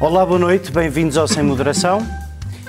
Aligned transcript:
Olá, 0.00 0.24
boa 0.24 0.38
noite, 0.38 0.72
bem-vindos 0.72 1.18
ao 1.18 1.28
Sem 1.28 1.42
Moderação. 1.42 2.00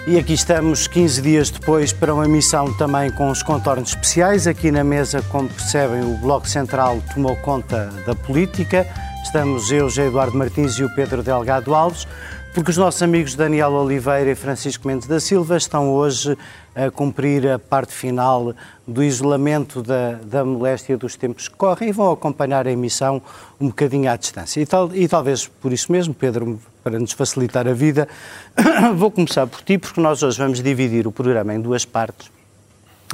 E 0.06 0.20
aqui 0.20 0.34
estamos 0.34 0.86
15 0.86 1.22
dias 1.22 1.50
depois 1.50 1.94
para 1.94 2.14
uma 2.14 2.26
emissão 2.26 2.74
também 2.74 3.10
com 3.10 3.30
os 3.30 3.42
contornos 3.42 3.92
especiais. 3.92 4.48
Aqui 4.48 4.70
na 4.70 4.84
mesa, 4.84 5.22
como 5.22 5.48
percebem, 5.48 6.02
o 6.02 6.18
Bloco 6.18 6.46
Central 6.46 7.02
tomou 7.14 7.38
conta 7.38 7.90
da 8.06 8.14
política. 8.14 8.86
Estamos 9.24 9.72
eu, 9.72 9.88
José 9.88 10.08
Eduardo 10.08 10.38
Martins 10.38 10.74
e 10.74 10.84
o 10.84 10.94
Pedro 10.94 11.24
Delgado 11.24 11.74
Alves, 11.74 12.06
porque 12.54 12.70
os 12.70 12.76
nossos 12.76 13.02
amigos 13.02 13.34
Daniel 13.34 13.72
Oliveira 13.72 14.30
e 14.30 14.36
Francisco 14.36 14.86
Mendes 14.86 15.08
da 15.08 15.22
Silva 15.22 15.56
estão 15.56 15.90
hoje 15.90 16.38
a 16.76 16.92
cumprir 16.92 17.48
a 17.48 17.58
parte 17.58 17.94
final 17.94 18.54
do 18.86 19.02
isolamento 19.02 19.82
da, 19.82 20.20
da 20.26 20.44
moléstia 20.44 20.98
dos 20.98 21.16
tempos 21.16 21.48
que 21.48 21.56
correm 21.56 21.90
e 21.90 21.92
vão 21.94 22.12
acompanhar 22.12 22.68
a 22.68 22.72
emissão 22.72 23.22
um 23.58 23.68
bocadinho 23.68 24.12
à 24.12 24.18
distância. 24.18 24.60
E, 24.60 24.66
tal, 24.66 24.94
e 24.94 25.08
talvez 25.08 25.48
por 25.48 25.72
isso 25.72 25.90
mesmo, 25.94 26.14
Pedro, 26.14 26.60
para 26.84 27.00
nos 27.00 27.12
facilitar 27.12 27.68
a 27.68 27.74
vida, 27.74 28.08
vou 28.96 29.12
começar 29.12 29.48
por 29.48 29.62
ti, 29.62 29.78
porque 29.78 30.00
nós 30.02 30.24
hoje 30.24 30.38
vamos 30.38 30.62
dividir 30.62 31.08
o 31.08 31.12
programa 31.12 31.54
em 31.54 31.62
duas 31.62 31.86
partes. 31.86 32.32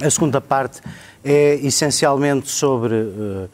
A 0.01 0.09
segunda 0.09 0.39
parte 0.39 0.79
é 1.23 1.55
essencialmente 1.55 2.49
sobre 2.49 2.93
uh, 2.93 3.49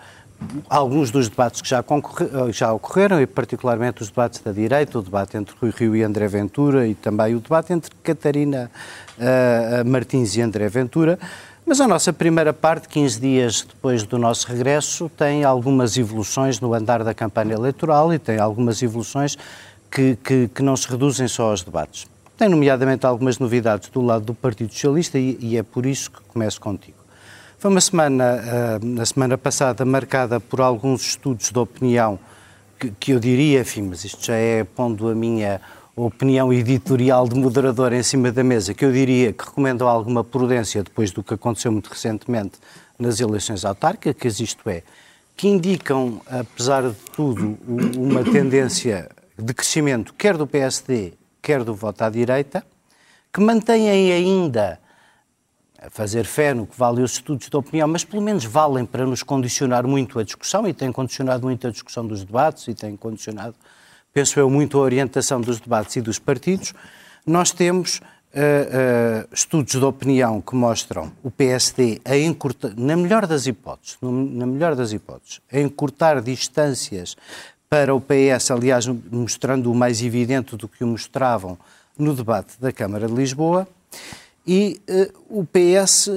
alguns 0.70 1.10
dos 1.10 1.30
debates 1.30 1.62
que 1.62 1.70
já, 1.70 1.80
eh, 1.80 2.52
já, 2.52 2.74
ocorreram, 2.74 3.22
e 3.22 3.26
particularmente 3.26 4.02
os 4.02 4.10
debates 4.10 4.42
da 4.42 4.52
direita, 4.52 5.00
o 5.00 5.02
debate 5.02 5.38
entre 5.38 5.56
Rui 5.60 5.72
Rio 5.76 5.96
e 5.96 6.04
André 6.04 6.28
Ventura 6.28 6.86
e 6.88 6.96
também 6.96 7.36
o 7.36 7.40
debate 7.40 7.74
entre 7.74 7.92
Catarina 8.04 8.70
uh, 9.18 9.90
Martins 9.90 10.36
e 10.36 10.42
André 10.42 10.68
Ventura. 10.68 11.18
Mas 11.66 11.80
a 11.80 11.88
nossa 11.88 12.12
primeira 12.12 12.52
parte, 12.52 12.90
15 12.90 13.22
dias 13.22 13.66
depois 13.68 14.04
do 14.04 14.18
nosso 14.18 14.48
regresso, 14.50 15.10
tem 15.18 15.46
algumas 15.46 15.98
evoluções 15.98 16.60
no 16.60 16.74
andar 16.74 17.06
da 17.06 17.14
campanha 17.14 17.54
eleitoral 17.54 18.14
e 18.14 18.20
tem 18.20 18.38
algumas 18.38 18.84
evoluções 18.84 19.38
que, 19.94 20.18
que, 20.24 20.48
que 20.48 20.64
não 20.64 20.76
se 20.76 20.90
reduzem 20.90 21.28
só 21.28 21.52
aos 21.52 21.62
debates. 21.62 22.08
Tem, 22.36 22.50
nomeadamente, 22.50 23.06
algumas 23.06 23.38
novidades 23.38 23.90
do 23.90 24.02
lado 24.02 24.26
do 24.26 24.34
Partido 24.34 24.74
Socialista 24.74 25.20
e, 25.20 25.38
e 25.40 25.58
é 25.58 25.62
por 25.62 25.86
isso 25.86 26.10
que 26.10 26.20
começo 26.22 26.60
contigo. 26.60 26.98
Foi 27.60 27.70
uma 27.70 27.80
semana, 27.80 28.42
uh, 28.82 28.86
na 28.86 29.06
semana 29.06 29.38
passada, 29.38 29.86
marcada 29.86 30.40
por 30.40 30.60
alguns 30.60 31.06
estudos 31.06 31.52
de 31.52 31.60
opinião 31.60 32.20
que, 32.80 32.92
que 33.00 33.12
eu 33.12 33.20
diria, 33.20 33.62
enfim, 33.62 33.84
mas 33.84 34.04
isto 34.04 34.26
já 34.26 34.36
é 34.36 34.64
pondo 34.64 35.10
a 35.10 35.16
minha 35.16 35.62
opinião 35.96 36.52
editorial 36.52 37.28
de 37.30 37.36
moderador 37.36 37.94
em 37.94 38.02
cima 38.02 38.32
da 38.32 38.44
mesa, 38.44 38.74
que 38.74 38.84
eu 38.84 38.92
diria 38.92 39.32
que 39.32 39.46
recomendam 39.46 39.88
alguma 39.88 40.24
prudência 40.24 40.84
depois 40.84 41.12
do 41.12 41.22
que 41.22 41.36
aconteceu 41.36 41.72
muito 41.72 41.88
recentemente 41.88 42.54
nas 42.98 43.20
eleições 43.20 43.64
autárquicas, 43.64 44.40
isto 44.40 44.68
é, 44.68 44.82
que 45.38 45.48
indicam, 45.48 46.20
apesar 46.28 46.82
de 46.82 46.96
tudo, 47.16 47.58
uma 47.96 48.24
tendência 48.24 49.08
de 49.38 49.54
crescimento 49.54 50.14
quer 50.14 50.38
do 50.38 50.46
PSD, 50.48 51.14
quer 51.42 51.64
do 51.64 51.74
voto 51.74 52.04
à 52.04 52.10
direita, 52.10 52.66
que 53.32 53.42
mantêm 53.42 53.90
ainda 53.90 54.80
a 55.82 55.90
fazer 55.90 56.26
fé 56.26 56.54
no 56.54 56.66
que 56.66 56.78
valem 56.78 57.04
os 57.04 57.14
estudos 57.14 57.50
de 57.50 57.58
opinião, 57.58 57.88
mas 57.88 58.04
pelo 58.04 58.22
menos 58.22 58.46
valem 58.46 58.86
para 58.86 59.06
nos 59.06 59.24
condicionar 59.24 59.86
muito 59.86 60.20
a 60.20 60.24
discussão 60.24 60.68
e 60.68 60.74
têm 60.74 60.92
condicionado 60.92 61.46
muito 61.46 61.68
a 61.68 61.72
discussão 61.72 62.06
dos 62.06 62.24
debates 62.24 62.68
e 62.68 62.74
têm 62.74 62.96
condicionado 62.96 63.56
penso 64.14 64.40
eu, 64.40 64.50
muito 64.50 64.78
a 64.78 64.82
orientação 64.82 65.42
dos 65.42 65.60
debates 65.60 65.96
e 65.96 66.02
dos 66.02 66.20
partidos, 66.20 66.74
nós 67.26 67.52
temos 67.52 67.98
uh, 67.98 68.02
uh, 68.02 69.34
estudos 69.34 69.74
de 69.74 69.84
opinião 69.84 70.40
que 70.40 70.56
mostram 70.56 71.12
o 71.24 71.32
PSD 71.32 72.00
a 72.06 72.16
encurtar, 72.16 72.74
na 72.78 72.96
melhor 72.96 73.26
das 73.26 73.48
hipóteses, 73.48 73.98
no, 74.02 74.12
na 74.12 74.46
melhor 74.46 74.76
das 74.76 74.92
hipóteses, 74.92 75.42
a 75.52 75.60
encurtar 75.60 76.22
distâncias 76.22 77.18
para 77.74 77.96
o 77.96 78.00
PS, 78.00 78.52
aliás, 78.52 78.86
mostrando 78.86 79.72
o 79.72 79.74
mais 79.74 80.00
evidente 80.00 80.56
do 80.56 80.68
que 80.68 80.84
o 80.84 80.88
mostravam 80.88 81.58
no 81.98 82.14
debate 82.14 82.54
da 82.62 82.72
Câmara 82.72 83.08
de 83.08 83.14
Lisboa, 83.16 83.68
e 84.46 84.80
uh, 84.88 85.40
o 85.40 85.44
PS 85.44 86.08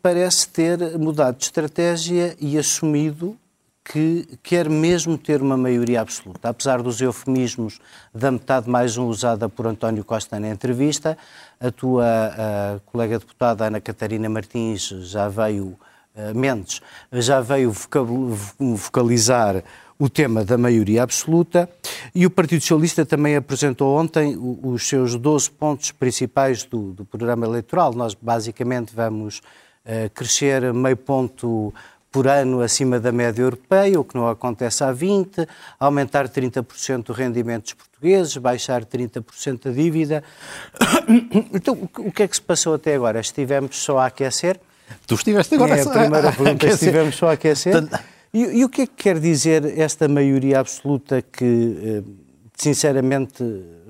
parece 0.00 0.46
ter 0.46 0.96
mudado 0.96 1.36
de 1.36 1.42
estratégia 1.42 2.36
e 2.38 2.56
assumido 2.56 3.36
que 3.82 4.38
quer 4.40 4.70
mesmo 4.70 5.18
ter 5.18 5.42
uma 5.42 5.56
maioria 5.56 6.00
absoluta. 6.00 6.48
Apesar 6.48 6.80
dos 6.80 7.00
eufemismos 7.00 7.80
da 8.14 8.30
metade 8.30 8.70
mais 8.70 8.96
um 8.96 9.06
usada 9.06 9.48
por 9.48 9.66
António 9.66 10.04
Costa 10.04 10.38
na 10.38 10.48
entrevista, 10.48 11.18
a 11.58 11.72
tua 11.72 12.06
a 12.06 12.80
colega 12.86 13.18
deputada 13.18 13.64
Ana 13.64 13.80
Catarina 13.80 14.28
Martins 14.28 14.82
já 15.10 15.28
veio, 15.28 15.76
Mendes, 16.36 16.80
já 17.10 17.40
veio 17.40 17.74
vocalizar 18.60 19.64
o 20.00 20.08
tema 20.08 20.42
da 20.42 20.56
maioria 20.56 21.02
absoluta 21.02 21.68
e 22.14 22.24
o 22.24 22.30
Partido 22.30 22.62
Socialista 22.62 23.04
também 23.04 23.36
apresentou 23.36 23.94
ontem 23.94 24.34
os 24.62 24.88
seus 24.88 25.14
12 25.14 25.50
pontos 25.50 25.92
principais 25.92 26.64
do, 26.64 26.94
do 26.94 27.04
programa 27.04 27.44
eleitoral. 27.44 27.92
Nós 27.92 28.14
basicamente 28.14 28.96
vamos 28.96 29.42
uh, 29.84 30.08
crescer 30.14 30.72
meio 30.72 30.96
ponto 30.96 31.72
por 32.10 32.26
ano 32.26 32.62
acima 32.62 32.98
da 32.98 33.12
média 33.12 33.42
europeia, 33.42 34.00
o 34.00 34.02
que 34.02 34.16
não 34.16 34.26
acontece 34.26 34.82
há 34.82 34.90
20, 34.90 35.46
aumentar 35.78 36.30
30% 36.30 37.10
o 37.10 37.12
rendimento 37.12 37.64
dos 37.64 37.74
portugueses, 37.74 38.36
baixar 38.38 38.86
30% 38.86 39.66
a 39.66 39.70
dívida. 39.70 40.24
Então, 41.52 41.88
o 41.98 42.12
que 42.12 42.22
é 42.22 42.28
que 42.28 42.36
se 42.36 42.42
passou 42.42 42.74
até 42.74 42.94
agora? 42.94 43.20
Estivemos 43.20 43.76
só 43.76 43.98
a 43.98 44.06
aquecer? 44.06 44.58
Tu 45.06 45.14
estiveste 45.14 45.54
agora 45.56 45.76
é 45.76 45.82
a 45.82 45.90
primeira 45.90 46.32
pergunta, 46.32 46.66
estivemos 46.68 47.16
só 47.16 47.28
a 47.28 47.32
aquecer. 47.32 47.74
E, 48.32 48.60
e, 48.60 48.64
o 48.64 48.68
que 48.68 48.82
é 48.82 48.86
que 48.86 48.94
quer 48.94 49.18
dizer 49.18 49.78
esta 49.78 50.06
maioria 50.06 50.60
absoluta 50.60 51.20
que, 51.20 51.78
eh, 51.82 52.02
sinceramente, 52.56 53.42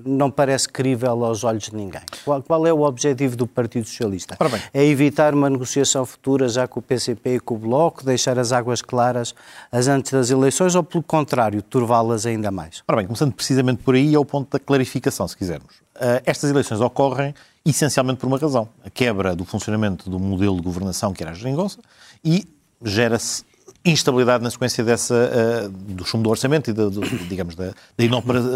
não 0.05 0.31
parece 0.31 0.67
crível 0.67 1.23
aos 1.23 1.43
olhos 1.43 1.65
de 1.65 1.75
ninguém. 1.75 2.01
Qual, 2.25 2.41
qual 2.41 2.65
é 2.65 2.73
o 2.73 2.81
objetivo 2.81 3.35
do 3.35 3.45
Partido 3.45 3.87
Socialista? 3.87 4.37
É 4.73 4.83
evitar 4.83 5.33
uma 5.33 5.49
negociação 5.49 6.05
futura 6.05 6.49
já 6.49 6.67
com 6.67 6.79
o 6.79 6.83
PCP 6.83 7.35
e 7.35 7.39
com 7.39 7.55
o 7.55 7.57
Bloco, 7.57 8.03
deixar 8.03 8.39
as 8.39 8.51
águas 8.51 8.81
claras 8.81 9.35
as 9.71 9.87
antes 9.87 10.11
das 10.11 10.29
eleições 10.29 10.73
ou, 10.73 10.83
pelo 10.83 11.03
contrário, 11.03 11.61
turvá-las 11.61 12.25
ainda 12.25 12.49
mais? 12.49 12.83
Ora 12.87 12.97
bem, 12.97 13.05
começando 13.05 13.33
precisamente 13.33 13.83
por 13.83 13.95
aí, 13.95 14.15
é 14.15 14.19
o 14.19 14.25
ponto 14.25 14.49
da 14.51 14.59
clarificação, 14.59 15.27
se 15.27 15.37
quisermos. 15.37 15.75
Uh, 15.95 16.21
estas 16.25 16.49
eleições 16.49 16.81
ocorrem 16.81 17.35
essencialmente 17.65 18.19
por 18.19 18.27
uma 18.27 18.37
razão: 18.37 18.67
a 18.83 18.89
quebra 18.89 19.35
do 19.35 19.45
funcionamento 19.45 20.09
do 20.09 20.19
modelo 20.19 20.55
de 20.55 20.63
governação 20.63 21.13
que 21.13 21.21
era 21.21 21.31
a 21.31 21.35
geringonça 21.35 21.79
e 22.23 22.47
gera-se 22.83 23.43
instabilidade 23.83 24.43
na 24.43 24.51
sequência 24.51 24.83
dessa, 24.83 25.15
uh, 25.15 25.69
do 25.69 26.05
chumbo 26.05 26.23
do 26.23 26.29
orçamento 26.29 26.69
e, 26.69 26.73
da, 26.73 26.83
digamos, 27.27 27.55
da, 27.55 27.69
da 27.97 28.03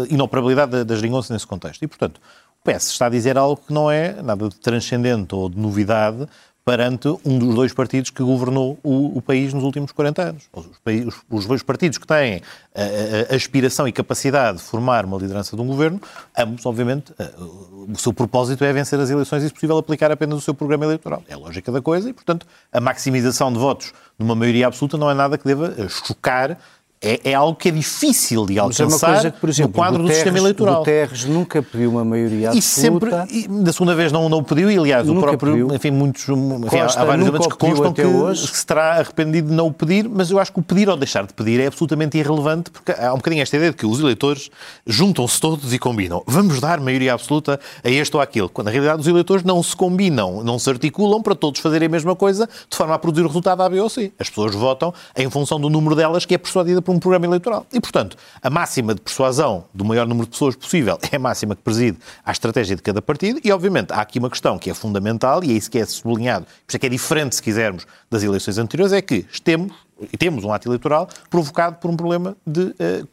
inoperabilidade 0.08 0.84
da 0.84 0.94
geringonça 0.94 1.32
nesse 1.32 1.46
contexto. 1.46 1.82
E, 1.82 1.86
portanto, 1.88 2.20
o 2.64 2.70
PS 2.70 2.90
está 2.90 3.06
a 3.06 3.08
dizer 3.08 3.36
algo 3.36 3.60
que 3.66 3.72
não 3.72 3.90
é 3.90 4.20
nada 4.22 4.48
de 4.48 4.56
transcendente 4.56 5.34
ou 5.34 5.48
de 5.48 5.58
novidade 5.58 6.28
perante 6.66 7.06
um 7.24 7.38
dos 7.38 7.54
dois 7.54 7.72
partidos 7.72 8.10
que 8.10 8.20
governou 8.24 8.76
o, 8.82 9.16
o 9.16 9.22
país 9.22 9.54
nos 9.54 9.62
últimos 9.62 9.92
40 9.92 10.22
anos. 10.22 10.48
Os, 10.52 10.66
os, 10.84 11.14
os, 11.30 11.46
dois 11.46 11.62
partidos 11.62 11.96
que 11.96 12.04
têm 12.04 12.42
a, 12.74 12.82
a, 12.82 13.32
a, 13.32 13.36
aspiração 13.36 13.86
e 13.86 13.92
capacidade 13.92 14.58
de 14.58 14.64
formar 14.64 15.04
uma 15.04 15.16
liderança 15.16 15.54
de 15.54 15.62
um 15.62 15.66
governo, 15.68 16.00
ambos, 16.36 16.66
obviamente, 16.66 17.14
a, 17.20 17.30
o 17.40 17.96
seu 17.96 18.12
propósito 18.12 18.64
é 18.64 18.72
vencer 18.72 18.98
as 18.98 19.10
eleições 19.10 19.44
e, 19.44 19.46
se 19.46 19.54
possível, 19.54 19.78
aplicar 19.78 20.10
apenas 20.10 20.38
o 20.38 20.40
seu 20.40 20.54
programa 20.54 20.84
eleitoral. 20.84 21.22
É 21.28 21.34
a 21.34 21.38
lógica 21.38 21.70
da 21.70 21.80
coisa 21.80 22.10
e, 22.10 22.12
portanto, 22.12 22.44
a 22.72 22.80
maximização 22.80 23.52
de 23.52 23.60
votos 23.60 23.94
numa 24.18 24.34
maioria 24.34 24.66
absoluta 24.66 24.98
não 24.98 25.08
é 25.08 25.14
nada 25.14 25.38
que 25.38 25.44
deva 25.44 25.72
chocar 25.88 26.58
é, 27.06 27.30
é, 27.30 27.34
algo 27.34 27.56
que 27.56 27.68
é 27.68 27.72
difícil 27.72 28.44
de 28.46 28.58
alcançar 28.58 28.84
Mas 28.84 29.02
é 29.02 29.06
uma 29.06 29.14
coisa 29.14 29.30
que, 29.30 29.40
por 29.40 29.48
exemplo, 29.48 29.70
no 29.70 29.74
quadro 29.76 30.02
Guterres, 30.02 30.10
do 30.10 30.24
sistema 30.24 30.38
eleitoral. 30.38 30.78
Guterres 30.78 31.24
nunca 31.24 31.62
pediu 31.62 31.90
uma 31.90 32.04
maioria 32.04 32.50
absoluta. 32.50 32.58
E 32.58 32.62
sempre, 32.62 33.10
e 33.30 33.48
da 33.62 33.72
segunda 33.72 33.94
vez 33.94 34.10
não, 34.12 34.28
não 34.28 34.42
pediu, 34.42 34.70
e 34.70 34.76
aliás, 34.76 35.06
nunca 35.06 35.18
o 35.18 35.22
próprio, 35.22 35.52
pediu. 35.52 35.74
enfim, 35.74 35.90
muitos, 35.90 36.28
enfim, 36.28 36.78
há 36.78 37.04
vários 37.04 37.26
elementos 37.26 37.46
que 37.46 37.56
constam 37.56 37.92
que 37.92 38.04
hoje. 38.04 38.46
se 38.46 38.66
terá 38.66 38.94
arrependido 38.94 39.48
de 39.48 39.54
não 39.54 39.68
o 39.68 39.72
pedir, 39.72 40.08
mas 40.08 40.30
eu 40.30 40.38
acho 40.38 40.52
que 40.52 40.58
o 40.58 40.62
pedir 40.62 40.88
ou 40.88 40.96
deixar 40.96 41.26
de 41.26 41.32
pedir 41.32 41.60
é 41.60 41.66
absolutamente 41.66 42.18
irrelevante, 42.18 42.70
porque 42.70 42.92
há 42.92 43.12
um 43.12 43.16
bocadinho 43.16 43.42
esta 43.42 43.56
ideia 43.56 43.70
de 43.70 43.76
que 43.76 43.86
os 43.86 44.00
eleitores 44.00 44.50
juntam-se 44.86 45.40
todos 45.40 45.72
e 45.72 45.78
combinam. 45.78 46.22
Vamos 46.26 46.60
dar 46.60 46.80
maioria 46.80 47.14
absoluta 47.14 47.60
a 47.84 47.90
este 47.90 48.16
ou 48.16 48.22
àquele, 48.22 48.48
quando 48.48 48.66
na 48.66 48.72
realidade 48.72 49.00
os 49.00 49.06
eleitores 49.06 49.44
não 49.44 49.62
se 49.62 49.76
combinam, 49.76 50.42
não 50.42 50.58
se 50.58 50.68
articulam 50.68 51.22
para 51.22 51.34
todos 51.34 51.60
fazerem 51.60 51.86
a 51.86 51.90
mesma 51.90 52.16
coisa, 52.16 52.48
de 52.68 52.76
forma 52.76 52.94
a 52.94 52.98
produzir 52.98 53.24
o 53.24 53.28
resultado 53.28 53.62
A, 53.62 53.68
B 53.68 53.80
ou 53.80 53.88
C. 53.88 54.12
As 54.18 54.28
pessoas 54.28 54.54
votam 54.54 54.92
em 55.16 55.30
função 55.30 55.60
do 55.60 55.70
número 55.70 55.94
delas 55.94 56.24
que 56.24 56.34
é 56.34 56.38
persuadida 56.38 56.82
por 56.82 56.94
um 56.94 56.95
programa 56.98 57.26
eleitoral. 57.26 57.66
E, 57.72 57.80
portanto, 57.80 58.16
a 58.42 58.50
máxima 58.50 58.94
de 58.94 59.00
persuasão 59.00 59.64
do 59.72 59.84
maior 59.84 60.06
número 60.06 60.26
de 60.26 60.32
pessoas 60.32 60.56
possível 60.56 60.98
é 61.10 61.16
a 61.16 61.18
máxima 61.18 61.54
que 61.54 61.62
preside 61.62 61.98
à 62.24 62.32
estratégia 62.32 62.76
de 62.76 62.82
cada 62.82 63.00
partido 63.02 63.40
e, 63.42 63.52
obviamente, 63.52 63.92
há 63.92 64.00
aqui 64.00 64.18
uma 64.18 64.30
questão 64.30 64.58
que 64.58 64.70
é 64.70 64.74
fundamental 64.74 65.42
e 65.44 65.50
é 65.50 65.54
isso 65.54 65.70
que 65.70 65.78
é 65.78 65.86
sublinhado, 65.86 66.44
por 66.44 66.52
isso 66.68 66.76
é 66.76 66.78
que 66.78 66.86
é 66.86 66.88
diferente, 66.88 67.34
se 67.34 67.42
quisermos, 67.42 67.86
das 68.10 68.22
eleições 68.22 68.58
anteriores, 68.58 68.92
é 68.92 69.02
que 69.02 69.24
temos, 69.42 69.72
temos 70.18 70.44
um 70.44 70.52
ato 70.52 70.68
eleitoral 70.68 71.08
provocado 71.28 71.76
por 71.76 71.90
um 71.90 71.96
problema 71.96 72.36
de 72.46 72.62
uh, 72.62 73.08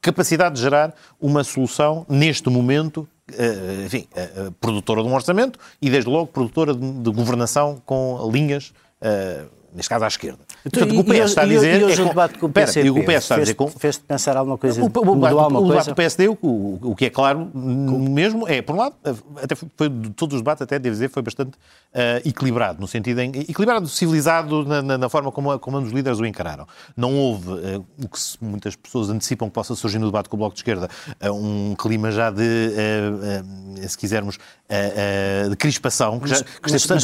capacidade 0.00 0.56
de 0.56 0.60
gerar 0.60 0.94
uma 1.20 1.44
solução 1.44 2.06
neste 2.08 2.48
momento 2.48 3.08
Uh, 3.28 3.86
enfim, 3.86 4.06
uh, 4.12 4.52
produtora 4.52 5.02
de 5.02 5.08
um 5.08 5.12
orçamento 5.12 5.58
e, 5.82 5.90
desde 5.90 6.08
logo, 6.08 6.28
produtora 6.28 6.72
de, 6.72 6.92
de 6.92 7.10
governação 7.10 7.82
com 7.84 8.30
linhas, 8.32 8.72
neste 9.74 9.88
caso, 9.88 10.04
à 10.04 10.06
esquerda. 10.06 10.38
Portanto, 10.70 10.90
que 10.90 10.98
o 10.98 11.04
PS 11.04 11.30
está 11.30 11.42
a 11.42 11.46
dizer. 11.46 11.80
E 11.80 11.84
hoje 11.84 12.00
é 12.00 12.04
o 12.04 12.08
debate 12.08 12.38
com 12.38 12.46
o 12.46 12.50
PCP 12.50 12.90
o 12.90 13.04
PS 13.04 13.14
está 13.14 13.34
a 13.36 13.38
dizer 13.38 13.54
com... 13.54 13.68
fez 13.68 13.98
pensar 13.98 14.36
alguma 14.36 14.58
coisa? 14.58 14.82
O, 14.82 14.86
o, 14.86 14.88
o, 14.88 15.26
alguma 15.26 15.60
o 15.60 15.68
debate 15.68 15.88
do 15.90 15.94
PSD, 15.94 16.28
o, 16.28 16.38
o, 16.42 16.94
que 16.96 17.06
é 17.06 17.10
claro 17.10 17.50
mesmo, 17.54 18.48
é, 18.48 18.60
por 18.62 18.74
um 18.74 18.78
lado, 18.78 18.94
até 19.42 19.54
foi, 19.54 19.88
de 19.88 20.10
todos 20.10 20.34
os 20.34 20.40
debates, 20.40 20.62
até 20.62 20.78
devo 20.78 20.94
dizer, 20.94 21.08
foi 21.08 21.22
bastante 21.22 21.50
uh, 21.50 22.28
equilibrado, 22.28 22.80
no 22.80 22.88
sentido 22.88 23.20
em. 23.20 23.30
equilibrado, 23.40 23.88
civilizado 23.88 24.64
na, 24.64 24.82
na, 24.82 24.98
na 24.98 25.08
forma 25.08 25.30
como, 25.30 25.56
como 25.58 25.78
os 25.78 25.92
líderes 25.92 26.18
o 26.18 26.26
encararam. 26.26 26.66
Não 26.96 27.14
houve 27.14 27.50
uh, 27.50 27.86
o 28.02 28.08
que 28.08 28.18
muitas 28.40 28.74
pessoas 28.74 29.08
antecipam 29.08 29.48
que 29.48 29.54
possa 29.54 29.74
surgir 29.74 29.98
no 29.98 30.06
debate 30.06 30.28
com 30.28 30.36
o 30.36 30.38
Bloco 30.38 30.54
de 30.54 30.60
Esquerda, 30.60 30.88
uh, 31.22 31.32
um 31.32 31.74
clima 31.76 32.10
já 32.10 32.30
de, 32.30 32.72
se 33.86 33.96
quisermos, 33.96 34.38
de 35.48 35.56
crispação, 35.56 36.18
que, 36.18 36.28
já, 36.28 36.42
que 36.42 36.70
esteve 36.74 37.00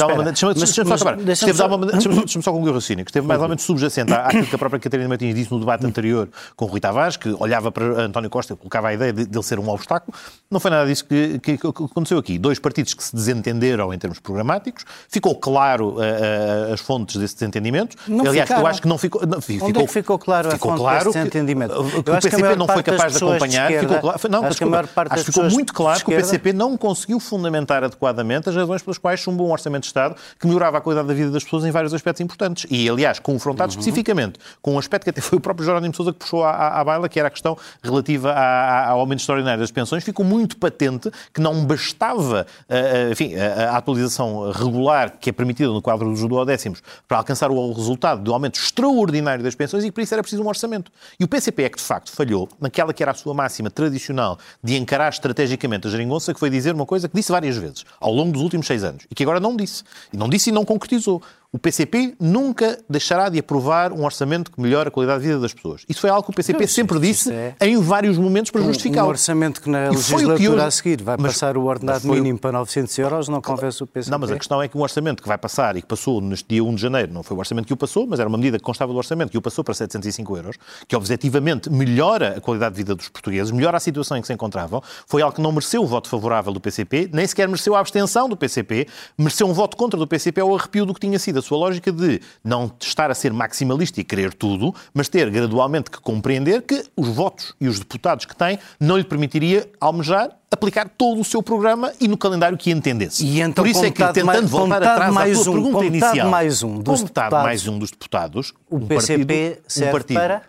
Deixa-me 2.23 2.43
só 2.43 2.51
concluir 2.51 2.71
o 2.71 2.73
raciocínio, 2.73 3.05
que 3.05 3.11
esteve 3.11 3.25
mais 3.25 3.41
ou 3.41 3.47
menos 3.47 3.52
subjacente 3.61 4.13
àquilo 4.13 4.45
que 4.45 4.55
a 4.55 4.57
própria 4.57 4.79
Catarina 4.79 5.07
Martins 5.07 5.35
disse 5.35 5.51
no 5.51 5.59
debate 5.59 5.85
anterior 5.85 6.29
com 6.55 6.65
o 6.65 6.67
Rui 6.67 6.79
Tavares, 6.79 7.17
que 7.17 7.29
olhava 7.39 7.71
para 7.71 7.85
António 8.03 8.29
Costa 8.29 8.53
e 8.53 8.55
colocava 8.55 8.89
a 8.89 8.93
ideia 8.93 9.13
de, 9.13 9.25
de 9.25 9.37
ele 9.37 9.43
ser 9.43 9.59
um 9.59 9.69
obstáculo. 9.69 10.17
Não 10.49 10.59
foi 10.59 10.71
nada 10.71 10.87
disso 10.87 11.05
que, 11.05 11.39
que, 11.39 11.57
que, 11.57 11.67
aconteceu 11.67 12.17
aqui. 12.17 12.37
Dois 12.37 12.59
partidos 12.59 12.93
que 12.93 13.03
se 13.03 13.15
desentenderam 13.15 13.93
em 13.93 13.97
termos 13.97 14.19
programáticos, 14.19 14.85
ficou 15.09 15.35
claro 15.35 15.89
uh, 15.89 15.99
uh, 15.99 16.73
as 16.73 16.81
fontes 16.81 17.17
desse 17.17 17.35
desentendimento. 17.35 17.95
Não 18.07 18.25
Aliás, 18.25 18.47
ficaram. 18.47 18.61
eu 18.61 18.67
acho 18.67 18.81
que 18.81 18.87
não 18.87 18.97
ficou. 18.97 19.25
Não, 19.25 19.41
ficou 19.41 19.69
Onde 19.69 19.79
é 19.79 19.85
que 19.85 19.93
ficou 19.93 20.19
claro 20.19 20.51
ficou 20.51 20.71
a 20.71 20.73
fonte 20.73 20.81
claro 20.81 21.05
desse 21.05 21.17
desentendimento? 21.17 21.83
Que, 21.83 21.91
que 21.91 21.99
o 21.99 22.03
PCP 22.03 22.55
não 22.55 22.67
foi 22.67 22.83
capaz 22.83 23.13
de 23.13 23.17
acompanhar. 23.23 23.71
De 23.71 23.79
ficou 23.79 23.99
claro, 23.99 24.19
não, 24.29 24.45
acho, 24.45 24.57
que, 24.57 24.63
acho 25.09 25.23
ficou 25.25 25.49
muito 25.49 25.73
claro 25.73 26.03
que 26.03 26.13
o 26.13 26.15
PCP 26.15 26.53
não 26.53 26.77
conseguiu 26.77 27.19
fundamentar 27.19 27.83
adequadamente 27.83 28.49
as 28.49 28.55
razões 28.55 28.81
pelas 28.81 28.97
quais 28.97 29.19
chumbou 29.19 29.47
um 29.47 29.51
orçamento 29.51 29.83
de 29.83 29.87
Estado 29.87 30.15
que 30.39 30.47
melhorava 30.47 30.77
a 30.77 30.81
qualidade 30.81 31.07
da 31.07 31.13
vida 31.13 31.31
das 31.31 31.43
pessoas 31.43 31.65
em 31.65 31.71
vários 31.71 31.93
aspectos 31.93 32.21
importantes. 32.21 32.65
E, 32.69 32.89
aliás, 32.89 33.19
confrontado 33.43 33.73
uhum. 33.73 33.79
especificamente 33.79 34.39
com 34.61 34.75
um 34.75 34.79
aspecto 34.79 35.03
que 35.03 35.09
até 35.09 35.21
foi 35.21 35.37
o 35.37 35.41
próprio 35.41 35.65
Jerónimo 35.65 35.93
Sousa 35.93 36.13
que 36.13 36.19
puxou 36.19 36.43
à, 36.43 36.51
à, 36.51 36.79
à 36.79 36.83
baila, 36.83 37.09
que 37.09 37.19
era 37.19 37.27
a 37.27 37.31
questão 37.31 37.57
relativa 37.83 38.31
à, 38.31 38.89
ao 38.89 39.01
aumento 39.01 39.19
extraordinário 39.19 39.59
das 39.59 39.71
pensões, 39.71 40.03
ficou 40.03 40.25
muito 40.25 40.57
patente 40.57 41.11
que 41.33 41.41
não 41.41 41.65
bastava, 41.65 42.47
uh, 42.69 43.11
enfim, 43.11 43.35
a, 43.35 43.71
a, 43.71 43.77
atualização 43.77 44.51
regular 44.51 45.17
que 45.19 45.29
é 45.29 45.33
permitida 45.33 45.69
no 45.69 45.81
quadro 45.81 46.09
dos 46.09 46.21
duodécimos 46.21 46.81
para 47.07 47.17
alcançar 47.17 47.51
o 47.51 47.73
resultado 47.73 48.21
do 48.21 48.33
aumento 48.33 48.59
extraordinário 48.59 49.43
das 49.43 49.55
pensões 49.55 49.83
e 49.83 49.87
que 49.87 49.91
por 49.91 50.01
isso 50.01 50.13
era 50.13 50.23
preciso 50.23 50.43
um 50.43 50.47
orçamento. 50.47 50.91
E 51.19 51.23
o 51.23 51.27
PCP 51.27 51.63
é 51.63 51.69
que, 51.69 51.77
de 51.77 51.83
facto, 51.83 52.11
falhou 52.11 52.47
naquela 52.61 52.93
que 52.93 53.03
era 53.03 53.11
a 53.11 53.15
sua 53.15 53.33
máxima 53.33 53.69
tradicional 53.69 54.37
de 54.63 54.77
encarar 54.77 55.09
estrategicamente 55.09 55.87
a 55.87 55.89
geringonça, 55.89 56.33
que 56.33 56.39
foi 56.39 56.49
dizer 56.49 56.73
uma 56.73 56.85
coisa 56.85 57.09
que 57.09 57.15
disse 57.15 57.31
várias 57.31 57.57
vezes 57.57 57.85
ao 57.99 58.13
longo 58.13 58.31
dos 58.31 58.41
últimos 58.41 58.67
seis 58.67 58.83
anos 58.83 59.03
e 59.09 59.15
que 59.15 59.23
agora 59.23 59.39
não 59.39 59.55
disse. 59.55 59.83
E 60.11 60.17
não 60.17 60.29
disse 60.29 60.49
e 60.49 60.53
não 60.53 60.63
concretizou 60.63 61.21
o 61.53 61.59
PCP 61.59 62.15
nunca 62.19 62.79
deixará 62.89 63.29
de 63.29 63.37
aprovar 63.37 63.93
um 63.93 64.03
orçamento 64.03 64.51
que 64.51 64.59
melhore 64.59 64.87
a 64.87 64.91
qualidade 64.91 65.21
de 65.21 65.27
vida 65.27 65.39
das 65.39 65.53
pessoas. 65.53 65.85
Isso 65.87 66.01
foi 66.01 66.09
algo 66.09 66.23
que 66.23 66.31
o 66.31 66.33
PCP 66.33 66.65
sempre 66.65 66.99
disse 66.99 67.31
é... 67.31 67.55
em 67.61 67.79
vários 67.79 68.17
momentos 68.17 68.49
para 68.49 68.63
justificar. 68.63 69.05
Um 69.05 69.09
orçamento 69.09 69.61
que 69.61 69.69
na 69.69 69.91
legislatura 69.91 70.37
que 70.37 70.61
a 70.61 70.71
seguir 70.71 71.03
vai 71.03 71.15
mas, 71.19 71.33
passar 71.33 71.55
o 71.55 71.65
ordenado 71.65 72.07
mínimo 72.07 72.39
para 72.39 72.53
900 72.53 72.97
euros, 72.97 73.27
não 73.29 73.39
convence 73.39 73.83
o 73.83 73.85
PCP? 73.85 74.09
Não, 74.09 74.17
mas 74.17 74.31
a 74.31 74.35
questão 74.35 74.63
é 74.63 74.67
que 74.67 74.75
um 74.75 74.81
orçamento 74.81 75.21
que 75.21 75.27
vai 75.27 75.37
passar 75.37 75.77
e 75.77 75.83
que 75.83 75.87
passou 75.87 76.19
neste 76.19 76.49
dia 76.49 76.63
1 76.63 76.73
de 76.73 76.81
janeiro, 76.81 77.13
não 77.13 77.21
foi 77.21 77.37
o 77.37 77.39
orçamento 77.39 77.67
que 77.67 77.73
o 77.73 77.77
passou, 77.77 78.07
mas 78.07 78.19
era 78.19 78.27
uma 78.27 78.37
medida 78.37 78.57
que 78.57 78.63
constava 78.63 78.91
do 78.91 78.97
orçamento 78.97 79.29
que 79.29 79.37
o 79.37 79.41
passou 79.41 79.63
para 79.63 79.75
705 79.75 80.35
euros, 80.35 80.57
que 80.87 80.95
objetivamente 80.95 81.69
melhora 81.69 82.35
a 82.35 82.41
qualidade 82.41 82.73
de 82.73 82.77
vida 82.79 82.95
dos 82.95 83.09
portugueses, 83.09 83.51
melhora 83.51 83.77
a 83.77 83.79
situação 83.79 84.17
em 84.17 84.21
que 84.21 84.27
se 84.27 84.33
encontravam, 84.33 84.81
foi 85.05 85.21
algo 85.21 85.35
que 85.35 85.41
não 85.41 85.51
mereceu 85.51 85.83
o 85.83 85.85
voto 85.85 86.09
favorável 86.09 86.51
do 86.51 86.59
PCP, 86.59 87.11
nem 87.13 87.27
sequer 87.27 87.47
mereceu 87.47 87.75
a 87.75 87.79
abstenção 87.79 88.27
do 88.27 88.35
PCP, 88.35 88.87
mereceu 89.15 89.47
um 89.47 89.53
voto 89.53 89.77
contra 89.77 89.99
do 89.99 90.07
PCP 90.07 90.41
ao 90.41 90.55
arrepio 90.55 90.83
do 90.83 90.95
que 90.95 90.99
tinha 90.99 91.19
sido 91.19 91.42
sua 91.43 91.57
lógica 91.57 91.91
de 91.91 92.19
não 92.43 92.71
estar 92.79 93.11
a 93.11 93.15
ser 93.15 93.31
maximalista 93.31 94.01
e 94.01 94.03
querer 94.03 94.33
tudo, 94.33 94.73
mas 94.93 95.07
ter 95.07 95.29
gradualmente 95.29 95.91
que 95.91 95.99
compreender 95.99 96.61
que 96.63 96.83
os 96.95 97.09
votos 97.09 97.53
e 97.59 97.67
os 97.67 97.79
deputados 97.79 98.25
que 98.25 98.35
tem 98.35 98.57
não 98.79 98.97
lhe 98.97 99.03
permitiria 99.03 99.69
almejar 99.79 100.29
aplicar 100.53 100.87
todo 100.87 101.19
o 101.19 101.23
seu 101.23 101.41
programa 101.41 101.91
e 101.99 102.07
no 102.07 102.15
calendário 102.15 102.55
que 102.57 102.69
entendesse. 102.69 103.25
E 103.25 103.41
então, 103.41 103.63
Por 103.63 103.69
isso 103.69 103.83
é 103.83 103.89
que, 103.89 104.03
tentando 104.05 104.25
mais, 104.25 104.49
voltar 104.49 104.83
atrás 104.83 105.13
mais 105.13 105.39
à 105.39 105.43
tua 105.43 105.51
um, 105.51 105.63
pergunta 105.63 105.85
inicial, 105.85 106.29
mais 106.29 106.61
um 106.61 106.79
dos 106.79 107.01
deputados, 107.01 107.43
mais 107.43 107.67
um 107.67 107.79
dos 107.79 107.89
deputados, 107.89 108.53
o 108.69 108.77
um 108.77 108.85
PCP 108.85 109.25
partido, 109.25 109.63
serve 109.67 109.89
um 109.89 109.91
partido, 109.91 110.19
para 110.19 110.41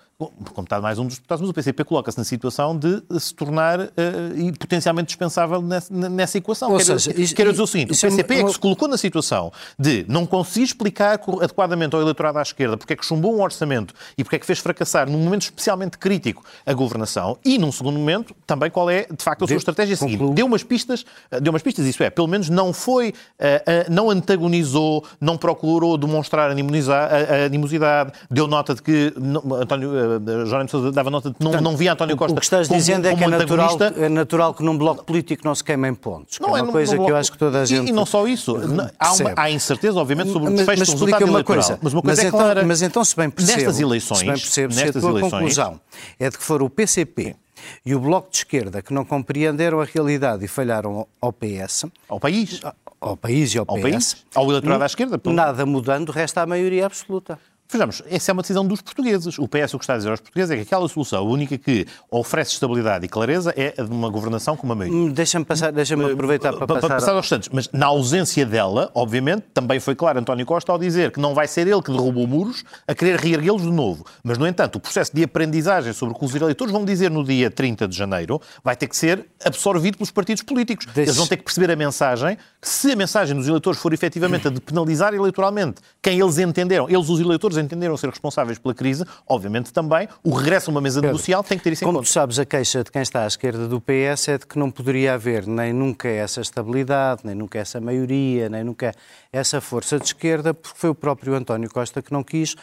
como 0.55 0.65
está 0.65 0.81
mais 0.81 0.99
um 0.99 1.07
dos 1.07 1.17
deputados, 1.17 1.43
mas 1.43 1.51
o 1.51 1.55
PCP 1.55 1.85
coloca-se 1.85 2.19
na 2.19 2.25
situação 2.25 2.77
de 2.77 3.03
se 3.19 3.35
tornar 3.35 3.81
uh, 3.81 3.91
e 4.37 4.53
potencialmente 4.53 5.09
dispensável 5.09 5.61
nessa, 5.63 5.93
nessa 5.93 6.39
equação. 6.39 6.71
Ou 6.71 6.79
quero, 6.79 6.99
seja, 6.99 7.21
isso, 7.21 7.35
quero 7.35 7.51
dizer 7.51 7.63
o 7.63 7.67
seguinte, 7.67 7.93
o 7.93 8.01
PCP 8.01 8.35
é, 8.35 8.41
é, 8.41 8.45
que 8.45 8.53
se 8.53 8.59
colocou 8.59 8.89
na 8.89 8.97
situação 8.97 9.53
de 9.79 10.05
não 10.09 10.27
conseguir 10.27 10.65
explicar 10.65 11.21
adequadamente 11.41 11.95
ao 11.95 12.03
eleitorado 12.03 12.39
à 12.39 12.43
esquerda 12.43 12.77
porque 12.77 12.93
é 12.93 12.97
que 12.97 13.05
chumbou 13.05 13.35
um 13.37 13.43
orçamento 13.43 13.95
e 14.17 14.25
porque 14.25 14.37
é 14.37 14.39
que 14.39 14.47
fez 14.47 14.59
fracassar 14.59 15.11
num 15.11 15.19
momento 15.19 15.43
especialmente 15.43 15.99
crítico 15.99 16.45
a 16.67 16.73
governação 16.73 17.39
e, 17.45 17.59
num 17.59 17.73
segundo 17.73 17.99
momento, 17.99 18.35
também 18.47 18.71
qual 18.71 18.89
é, 18.91 19.07
de 19.11 19.23
facto, 19.23 19.45
a 19.45 19.47
sua 19.47 19.57
de, 19.57 19.61
estratégia 19.61 19.97
seguinte. 19.97 20.19
Concluo. 20.19 20.35
Deu 20.35 20.47
umas 20.47 20.63
pistas, 20.63 21.05
eh, 21.31 21.41
deu 21.41 21.53
umas 21.53 21.63
pistas, 21.63 21.87
isso 21.87 22.03
é, 22.03 22.11
pelo 22.11 22.29
menos 22.29 22.49
não 22.49 22.73
foi, 22.73 23.11
uh, 23.11 23.13
uh, 23.13 23.93
não 23.93 24.11
antagonizou, 24.11 25.05
não 25.21 25.37
procurou 25.37 25.97
demonstrar 25.97 26.51
animosidade, 26.51 28.13
deu 28.31 28.47
nota 28.47 28.75
de 28.75 28.83
que 28.83 29.13
António 29.61 30.14
Jerónimo 30.19 30.69
Sousa 30.69 30.93
dava 30.93 31.11
nota 31.11 31.31
de 31.31 31.37
que 31.37 31.45
não, 31.45 31.53
não 31.61 31.77
via 31.77 31.93
António 31.93 32.17
Costa 32.17 32.33
O 32.33 32.37
que 32.37 32.45
estás 32.45 32.69
como, 32.69 32.79
dizendo 32.79 33.07
é 33.07 33.15
que 33.15 33.25
é 33.25 33.29
natural, 33.29 33.79
é 33.97 34.09
natural 34.09 34.55
que 34.55 34.63
num 34.63 34.77
bloco 34.77 35.05
político 35.05 35.43
não 35.45 35.55
se 35.55 35.63
queimem 35.63 35.95
pontos. 35.95 36.39
Não 36.41 36.57
é, 36.57 36.61
é 36.61 36.63
uma 36.63 36.73
coisa 36.73 36.95
bloco... 36.95 37.07
que 37.07 37.13
eu 37.13 37.17
acho 37.17 37.33
que 37.33 37.39
toda 37.39 37.63
a 37.63 37.65
gente. 37.65 37.87
E, 37.87 37.91
e 37.91 37.93
não 37.93 38.07
só 38.07 38.27
isso. 38.27 38.57
Há, 38.99 39.13
uma, 39.13 39.33
há 39.37 39.51
incerteza, 39.51 39.99
obviamente, 39.99 40.33
sobre 40.33 40.51
o 40.51 40.57
desfecho 40.57 40.85
do 40.85 40.93
resultado 40.93 41.23
eleitoral. 41.23 41.45
Coisa, 41.45 41.79
mas 41.83 41.93
uma 41.93 42.03
coisa 42.03 42.17
mas 42.17 42.25
é 42.25 42.29
então, 42.29 42.41
clara. 42.41 42.65
Mas 42.65 42.83
então, 42.83 43.05
se 43.05 43.17
bem 43.17 43.31
percebo, 43.31 43.59
nestas 43.59 43.81
eleições, 43.81 44.19
se 44.19 44.25
bem 44.25 44.35
percebo, 44.35 44.75
nestas 44.75 45.03
se 45.03 45.07
a 45.07 45.11
eleições, 45.11 45.33
conclusão 45.33 45.81
é 46.19 46.31
de 46.31 46.39
que 46.39 46.45
for 46.45 46.63
o 46.63 46.71
PCP 46.71 47.37
e 47.85 47.95
o 47.95 48.01
Bloco 48.01 48.31
de 48.31 48.39
Esquerda 48.39 48.83
que 48.83 48.93
não 48.93 49.05
compreenderam 49.05 49.81
a 49.81 49.85
realidade 49.85 50.45
e 50.45 50.49
falharam 50.49 51.07
ao 51.21 51.33
PS. 51.33 51.87
Ao 52.09 52.21
país. 52.21 52.61
Ao 53.01 53.17
país 53.17 53.55
e 53.55 53.59
ao, 53.59 53.65
ao 53.69 53.77
PS. 53.77 53.83
País, 53.83 54.17
ao 54.35 54.51
eleitorado 54.51 54.83
à 54.83 54.87
esquerda. 54.87 55.21
Nada 55.27 55.67
mudando, 55.67 56.11
resta 56.11 56.43
a 56.43 56.47
maioria 56.47 56.87
absoluta. 56.87 57.39
Vejamos, 57.71 58.03
essa 58.09 58.31
é 58.31 58.33
uma 58.33 58.43
decisão 58.43 58.67
dos 58.67 58.81
portugueses. 58.81 59.39
O 59.39 59.49
PS 59.49 59.75
o 59.75 59.79
que 59.79 59.85
está 59.85 59.95
a 59.95 59.97
dizer 59.97 60.11
aos 60.11 60.21
portugueses 60.21 60.51
é 60.51 60.57
que 60.57 60.63
aquela 60.63 60.87
solução 60.89 61.27
única 61.27 61.57
que 61.59 61.87
oferece 62.11 62.53
estabilidade 62.53 63.05
e 63.05 63.09
clareza 63.09 63.53
é 63.57 63.75
a 63.77 63.83
de 63.83 63.91
uma 63.91 64.09
governação 64.09 64.57
com 64.57 64.65
uma 64.65 64.75
maioria. 64.75 64.99
Hum, 64.99 65.11
deixa-me 65.11 65.45
deixa 65.73 65.95
aproveitar 65.95 66.53
para, 66.53 66.67
para 66.67 66.77
passar... 66.77 66.89
Para 66.89 66.97
passar 66.97 67.13
aos 67.15 67.29
Santos. 67.29 67.49
Mas 67.53 67.69
na 67.73 67.87
ausência 67.87 68.47
dela, 68.47 68.91
obviamente, 68.95 69.47
também 69.53 69.81
foi 69.81 69.95
claro 69.95 70.19
António 70.19 70.47
Costa 70.47 70.71
ao 70.71 70.79
dizer 70.79 71.11
que 71.11 71.19
não 71.19 71.35
vai 71.35 71.49
ser 71.49 71.67
ele 71.67 71.83
que 71.83 71.91
derrubou 71.91 72.27
muros 72.27 72.65
a 72.87 72.95
querer 72.95 73.19
reerguê-los 73.19 73.63
de 73.63 73.71
novo. 73.73 74.05
Mas, 74.23 74.39
no 74.39 74.47
entanto, 74.47 74.77
o 74.77 74.81
processo 74.81 75.15
de 75.15 75.25
aprendizagem 75.25 75.93
sobre 75.93 76.15
o 76.15 76.19
que 76.19 76.25
os 76.25 76.35
eleitores 76.35 76.73
vão 76.73 76.85
dizer 76.85 77.11
no 77.11 77.25
dia 77.25 77.51
30 77.51 77.89
de 77.89 77.97
janeiro 77.97 78.41
vai 78.63 78.77
ter 78.77 78.87
que 78.87 78.97
ser 78.97 79.27
absorvido 79.45 79.97
pelos 79.97 80.11
partidos 80.11 80.43
políticos. 80.43 80.87
Deixe... 80.87 81.11
Eles 81.11 81.17
vão 81.17 81.27
ter 81.27 81.39
que 81.39 81.45
perceber 81.45 81.71
a 81.73 81.77
mensagem, 81.77 82.37
que 82.61 82.69
se 82.69 82.93
a 82.93 82.97
mensagem 82.97 83.37
dos 83.37 83.49
eleitores 83.49 83.81
for 83.81 83.93
efetivamente 83.93 84.49
a 84.49 84.51
de 84.51 84.61
penalizar 84.61 85.13
eleitoralmente 85.15 85.81
quem 86.01 86.21
eles 86.21 86.39
entenderam, 86.39 86.89
eles, 86.89 87.09
os 87.09 87.21
eleitores, 87.21 87.54
entenderam 87.57 87.97
ser 87.97 88.09
responsáveis 88.09 88.59
pela 88.59 88.75
crise, 88.75 89.05
obviamente 89.27 89.73
também 89.73 90.09
o 90.23 90.35
regresso 90.35 90.71
a 90.71 90.73
uma 90.73 90.81
mesa 90.81 91.01
Pedro, 91.01 91.15
negocial 91.15 91.43
tem 91.43 91.59
que 91.59 91.65
ter 91.65 91.73
isso 91.73 91.85
em 91.85 91.87
como 91.87 91.99
conta. 91.99 92.07
Como 92.07 92.11
tu 92.11 92.15
sabes, 92.15 92.39
a 92.39 92.45
queixa 92.45 92.85
de 92.85 92.91
quem 92.91 93.03
está 93.03 93.25
à 93.25 93.27
esquerda 93.27 93.69
do 93.69 93.81
PS 93.81 94.29
é 94.29 94.39
de 94.39 94.47
que 94.47 94.59
não 94.59 94.71
poderia 94.71 95.15
haver 95.15 95.47
nem 95.47 95.73
nunca 95.73 96.09
essa 96.09 96.41
estabilidade, 96.41 97.23
nem 97.25 97.35
nunca 97.35 97.59
essa 97.59 97.81
maioria, 97.81 98.49
nem 98.49 98.65
nunca 98.65 98.95
essa 99.33 99.61
força 99.61 99.99
de 99.99 100.07
esquerda, 100.07 100.55
porque 100.55 100.79
foi 100.79 100.91
o 100.91 100.95
próprio 100.95 101.35
António 101.35 101.69
Costa 101.69 102.01
que 102.01 102.13
não 102.13 102.23
quis. 102.23 102.55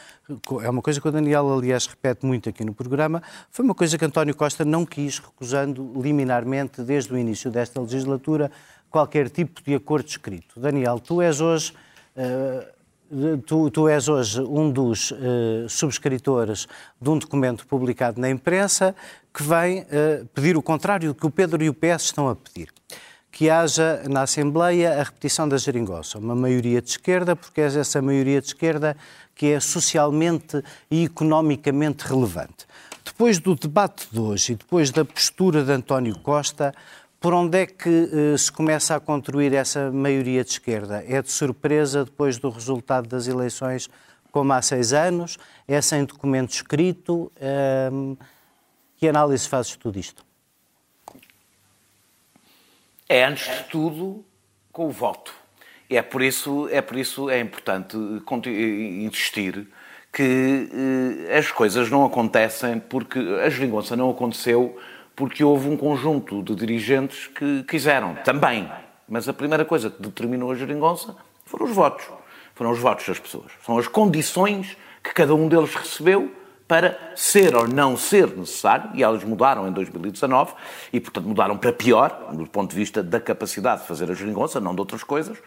É 0.64 0.70
uma 0.70 0.82
coisa 0.82 1.02
que 1.02 1.08
o 1.08 1.12
Daniel, 1.12 1.52
aliás, 1.54 1.86
repete 1.86 2.26
muito 2.26 2.50
aqui 2.50 2.64
no 2.64 2.74
programa. 2.74 3.22
Foi 3.50 3.66
uma 3.66 3.76
coisa 3.76 3.98
que 3.98 4.06
António 4.06 4.36
Costa 4.36 4.64
não 4.64 4.86
quis, 4.86 5.20
recusando 5.20 5.92
liminarmente, 6.02 6.82
desde 6.82 7.14
o 7.14 7.18
início 7.18 7.52
desta 7.52 7.82
legislatura, 7.82 8.52
qualquer 8.90 9.30
tipo 9.30 9.62
de 9.62 9.76
acordo 9.76 10.08
escrito. 10.08 10.60
Daniel, 10.60 11.00
tu 11.00 11.22
és 11.22 11.42
hoje. 11.42 11.74
Uh, 12.16 12.81
Tu, 13.46 13.70
tu, 13.72 13.90
és 13.90 14.08
hoje 14.08 14.40
um 14.40 14.72
dos 14.72 15.12
uh, 15.12 15.68
subscritores 15.68 16.66
de 17.00 17.10
um 17.10 17.18
documento 17.18 17.68
publicado 17.68 18.22
na 18.22 18.30
imprensa 18.30 18.96
que 19.34 19.44
vem 19.44 19.82
uh, 19.82 20.26
pedir 20.34 20.56
o 20.56 20.62
contrário 20.62 21.10
do 21.10 21.16
que 21.16 21.26
o 21.26 21.30
Pedro 21.30 21.62
e 21.62 21.68
o 21.68 21.74
PS 21.74 22.04
estão 22.04 22.30
a 22.30 22.36
pedir. 22.38 22.70
Que 23.30 23.50
haja 23.50 24.02
na 24.10 24.22
Assembleia 24.22 24.98
a 24.98 25.04
repetição 25.04 25.50
da 25.50 25.58
geringonça, 25.58 26.20
uma 26.20 26.34
maioria 26.34 26.82
de 26.82 26.92
esquerda, 26.92 27.36
porque 27.36 27.60
é 27.60 27.66
essa 27.66 28.02
maioria 28.02 28.40
de 28.40 28.48
esquerda 28.48 28.96
que 29.36 29.48
é 29.48 29.60
socialmente 29.60 30.64
e 30.90 31.04
economicamente 31.04 32.06
relevante. 32.08 32.66
Depois 33.04 33.40
do 33.40 33.56
debate 33.56 34.08
de 34.10 34.22
hoje 34.22 34.54
e 34.54 34.56
depois 34.56 34.90
da 34.90 35.04
postura 35.04 35.66
de 35.66 35.72
António 35.74 36.18
Costa, 36.20 36.74
por 37.22 37.36
onde 37.36 37.60
é 37.60 37.66
que 37.68 37.88
uh, 37.88 38.36
se 38.36 38.52
começa 38.52 38.96
a 38.96 39.00
construir 39.00 39.54
essa 39.54 39.92
maioria 39.92 40.44
de 40.44 40.50
esquerda? 40.50 41.06
É 41.08 41.22
de 41.22 41.32
surpresa 41.32 42.04
depois 42.04 42.40
do 42.40 42.50
resultado 42.50 43.08
das 43.08 43.28
eleições, 43.28 43.88
como 44.32 44.52
há 44.52 44.62
seis 44.64 44.92
anos? 44.92 45.38
É 45.68 45.80
sem 45.82 46.04
documento 46.04 46.50
escrito? 46.50 47.32
Uh, 47.38 48.18
que 48.98 49.08
análise 49.08 49.48
fazes 49.48 49.76
tudo 49.76 50.00
isto? 50.00 50.26
É, 53.08 53.24
antes 53.24 53.56
de 53.56 53.64
tudo, 53.66 54.26
com 54.72 54.88
o 54.88 54.92
voto. 54.92 55.32
É 55.88 56.02
por 56.02 56.24
isso 56.24 56.68
é, 56.72 56.82
por 56.82 56.98
isso 56.98 57.30
é 57.30 57.40
importante 57.40 57.98
insistir 57.98 59.68
que 60.12 60.70
eh, 61.30 61.38
as 61.38 61.52
coisas 61.52 61.90
não 61.90 62.06
acontecem 62.06 62.80
porque 62.80 63.20
a 63.20 63.50
geringonça 63.50 63.96
não 63.96 64.10
aconteceu 64.10 64.78
porque 65.16 65.44
houve 65.44 65.70
um 65.70 65.78
conjunto 65.78 66.42
de 66.44 66.56
dirigentes 66.56 67.28
que 67.28 67.64
quiseram 67.64 68.16
também. 68.24 68.70
Mas 69.08 69.28
a 69.28 69.34
primeira 69.34 69.66
coisa 69.66 69.90
que 69.90 70.02
determinou 70.02 70.52
a 70.52 70.56
geringonça 70.56 71.16
foram 71.46 71.66
os 71.66 71.72
votos. 71.72 72.06
Foram 72.56 72.72
os 72.72 72.80
votos 72.80 73.08
das 73.08 73.20
pessoas. 73.20 73.52
São 73.66 73.78
as 73.78 73.88
condições 73.88 74.78
que 75.04 75.14
cada 75.14 75.34
um 75.34 75.48
deles 75.48 75.74
recebeu 75.74 76.32
para 76.72 76.98
ser 77.18 77.54
ou 77.54 77.68
não 77.68 77.98
ser 77.98 78.28
necessário, 78.38 78.92
e 78.94 79.04
elas 79.04 79.26
mudaram 79.26 79.68
em 79.68 79.74
2019, 79.74 80.54
e 80.94 81.02
portanto 81.02 81.28
mudaram 81.28 81.58
para 81.58 81.74
pior, 81.74 82.30
do 82.32 82.48
ponto 82.48 82.70
de 82.70 82.78
vista 82.78 83.04
da 83.04 83.20
capacidade 83.20 83.82
de 83.82 83.88
fazer 83.90 84.10
a 84.10 84.14
geringonça, 84.14 84.58
não 84.62 84.74
de 84.74 84.80
outras 84.80 85.04
coisas, 85.04 85.38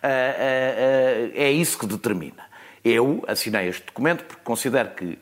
eh, 0.00 1.32
eh, 1.34 1.42
é 1.46 1.50
isso 1.50 1.76
que 1.76 1.84
determina. 1.84 2.44
Eu 2.84 3.24
assinei 3.26 3.66
este 3.66 3.86
documento 3.86 4.22
porque 4.22 4.40
considero 4.44 4.90
que 4.90 5.18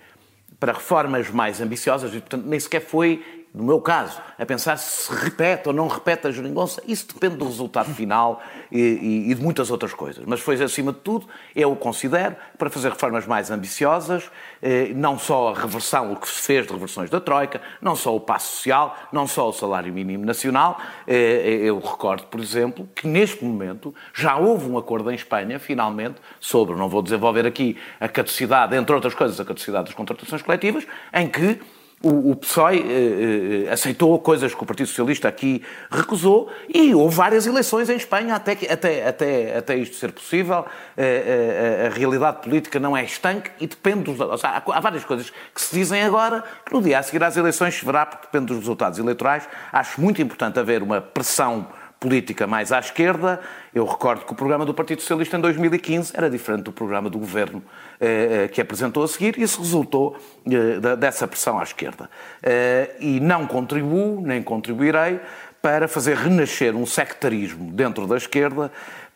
para 0.61 0.75
reformas 0.75 1.31
mais 1.31 1.59
ambiciosas, 1.59 2.15
e 2.15 2.21
portanto 2.21 2.45
nem 2.45 2.61
sequer 2.61 2.81
foi 2.81 3.25
no 3.57 3.65
meu 3.65 3.81
caso, 3.81 4.21
a 4.39 4.45
pensar 4.45 4.77
se 4.77 5.11
repete 5.11 5.67
ou 5.67 5.73
não 5.73 5.89
repete 5.89 6.27
a 6.27 6.31
geringonça, 6.31 6.83
isso 6.87 7.07
depende 7.07 7.37
do 7.37 7.47
resultado 7.47 7.89
final 7.95 8.43
e, 8.71 8.79
e, 8.79 9.31
e, 9.31 9.35
de 9.35 9.43
muitas 9.43 9.71
outras 9.71 9.95
coisas. 9.95 10.23
Mas 10.27 10.41
foi, 10.41 10.63
acima 10.63 10.93
de 10.93 10.99
tudo, 10.99 11.27
eu 11.55 11.75
considero, 11.75 12.37
para 12.59 12.69
fazer 12.69 12.91
reformas 12.91 13.27
mais 13.27 13.51
ambiciosas, 13.51 14.31
eh, 14.61 14.93
não 14.95 15.19
só 15.19 15.55
a 15.55 15.59
reversão, 15.59 16.13
o 16.13 16.17
que 16.17 16.29
se 16.29 16.43
fez 16.43 16.67
de 16.67 16.73
reversões 16.75 17.09
da 17.09 17.19
Troika, 17.19 17.63
não 17.81 17.97
só 17.97 18.15
o 18.15 18.21
passo 18.21 18.57
social, 18.57 18.95
não 19.11 19.27
só 19.27 19.49
o 19.49 19.53
salário 19.55 19.91
mínimo 19.91 20.27
nacional. 20.27 20.79
Eh, 21.07 21.61
eu 21.63 21.79
recordo, 21.79 22.25
por 22.25 22.41
exemplo, 22.41 22.87
que 22.95 23.09
neste 23.09 23.43
momento 23.43 23.95
já 24.13 24.37
houve 24.37 24.69
um 24.71 24.77
acordo 24.77 25.11
em 25.11 25.15
Espanha, 25.15 25.59
finalmente, 25.59 26.17
sobre, 26.39 26.77
não 26.77 26.91
vou 26.91 27.01
desenvolver 27.01 27.47
aqui 27.47 27.79
a 27.99 28.07
caducidade, 28.07 28.77
entre 28.77 28.95
outras 28.95 29.15
coisas, 29.15 29.41
a 29.41 29.47
caducidade 29.47 29.87
das 29.87 29.95
contratações 29.95 30.43
coletivas, 30.43 30.87
em 31.15 31.27
que 31.27 31.59
o, 32.07 32.31
o 32.31 32.37
PSOE 32.37 32.79
eh, 32.79 33.67
eh, 33.67 33.73
aceitou 33.73 34.17
coisas 34.21 34.55
que 34.55 34.63
o 34.63 34.67
Partido 34.67 34.87
Socialista 34.87 35.27
aqui 35.29 35.63
recusou 35.91 36.49
e 36.73 36.95
houve 36.95 37.17
várias 37.17 37.47
eleições 37.47 37.91
em 37.91 37.97
Espanha 37.97 38.37
até, 38.37 38.53
até, 38.71 39.09
até, 39.09 39.57
até 39.59 39.77
isto 39.77 39.97
ser 39.97 40.13
possível. 40.13 40.65
Eh, 40.97 41.83
eh, 41.85 41.87
a 41.89 41.91
realidade 41.97 42.43
política 42.43 42.79
não 42.79 42.97
é 42.97 43.05
estanque 43.05 43.51
e 43.61 43.67
depende 43.67 44.05
dos. 44.05 44.17
Seja, 44.41 44.63
há 44.67 44.81
várias 44.81 45.05
coisas 45.05 45.31
que 45.53 45.61
se 45.61 45.75
dizem 45.75 46.03
agora 46.03 46.45
que 46.65 46.73
no 46.73 46.81
dia 46.81 46.99
a 46.99 47.03
seguir 47.03 47.23
às 47.25 47.37
eleições 47.37 47.75
se 47.75 47.85
verá, 47.85 48.07
porque 48.07 48.27
depende 48.27 48.47
dos 48.47 48.59
resultados 48.59 48.99
eleitorais. 48.99 49.49
Acho 49.73 50.01
muito 50.01 50.23
importante 50.23 50.59
haver 50.61 50.83
uma 50.83 51.01
pressão 51.01 51.67
política 52.07 52.47
mais 52.47 52.71
à 52.71 52.79
esquerda. 52.79 53.41
Eu 53.75 53.85
recordo 53.85 54.25
que 54.25 54.33
o 54.33 54.37
programa 54.37 54.65
do 54.65 54.73
Partido 54.73 55.01
Socialista 55.01 55.37
em 55.37 55.41
2015 55.41 56.13
era 56.15 56.31
diferente 56.31 56.63
do 56.63 56.73
programa 56.73 57.11
do 57.11 57.19
governo 57.19 57.61
eh, 58.01 58.45
eh, 58.45 58.49
que 58.49 58.61
apresentou 58.61 59.03
a 59.03 59.09
seguir, 59.09 59.37
isso 59.39 59.61
resultou 59.61 60.17
eh, 60.49 60.97
dessa 60.97 61.27
pressão 61.27 61.59
à 61.59 61.65
esquerda. 61.65 62.09
Eh, 62.41 62.91
e 63.01 63.21
não 63.21 63.45
contribuo, 63.45 64.21
nem 64.21 64.41
contribuirei, 64.41 65.19
para 65.61 65.89
fazer 65.89 66.17
renascer 66.17 66.77
um 66.77 66.87
sectarismo 66.87 67.73
dentro 67.73 68.07
da 68.07 68.17
esquerda 68.17 68.71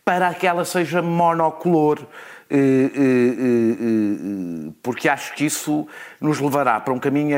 para 0.04 0.34
que 0.34 0.48
ela 0.48 0.64
seja 0.64 1.00
monocolor. 1.00 2.00
Eh, 2.50 2.90
eh, 2.92 4.72
porque 4.82 5.08
acho 5.08 5.32
que 5.34 5.44
isso 5.44 5.86
nos 6.20 6.40
levará 6.40 6.80
para 6.80 6.92
um 6.92 6.98
caminho, 6.98 7.36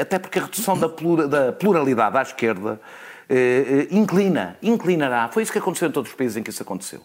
até 0.00 0.18
porque 0.18 0.38
a 0.38 0.42
redução 0.42 0.78
da 0.78 1.52
pluralidade 1.52 2.16
à 2.16 2.22
esquerda 2.22 2.80
eh, 3.28 3.88
eh, 3.90 3.94
inclina, 3.94 4.56
inclinará, 4.62 5.28
foi 5.32 5.42
isso 5.42 5.52
que 5.52 5.58
aconteceu 5.58 5.88
em 5.88 5.92
todos 5.92 6.10
os 6.10 6.16
países 6.16 6.36
em 6.36 6.42
que 6.42 6.50
isso 6.50 6.62
aconteceu, 6.62 7.00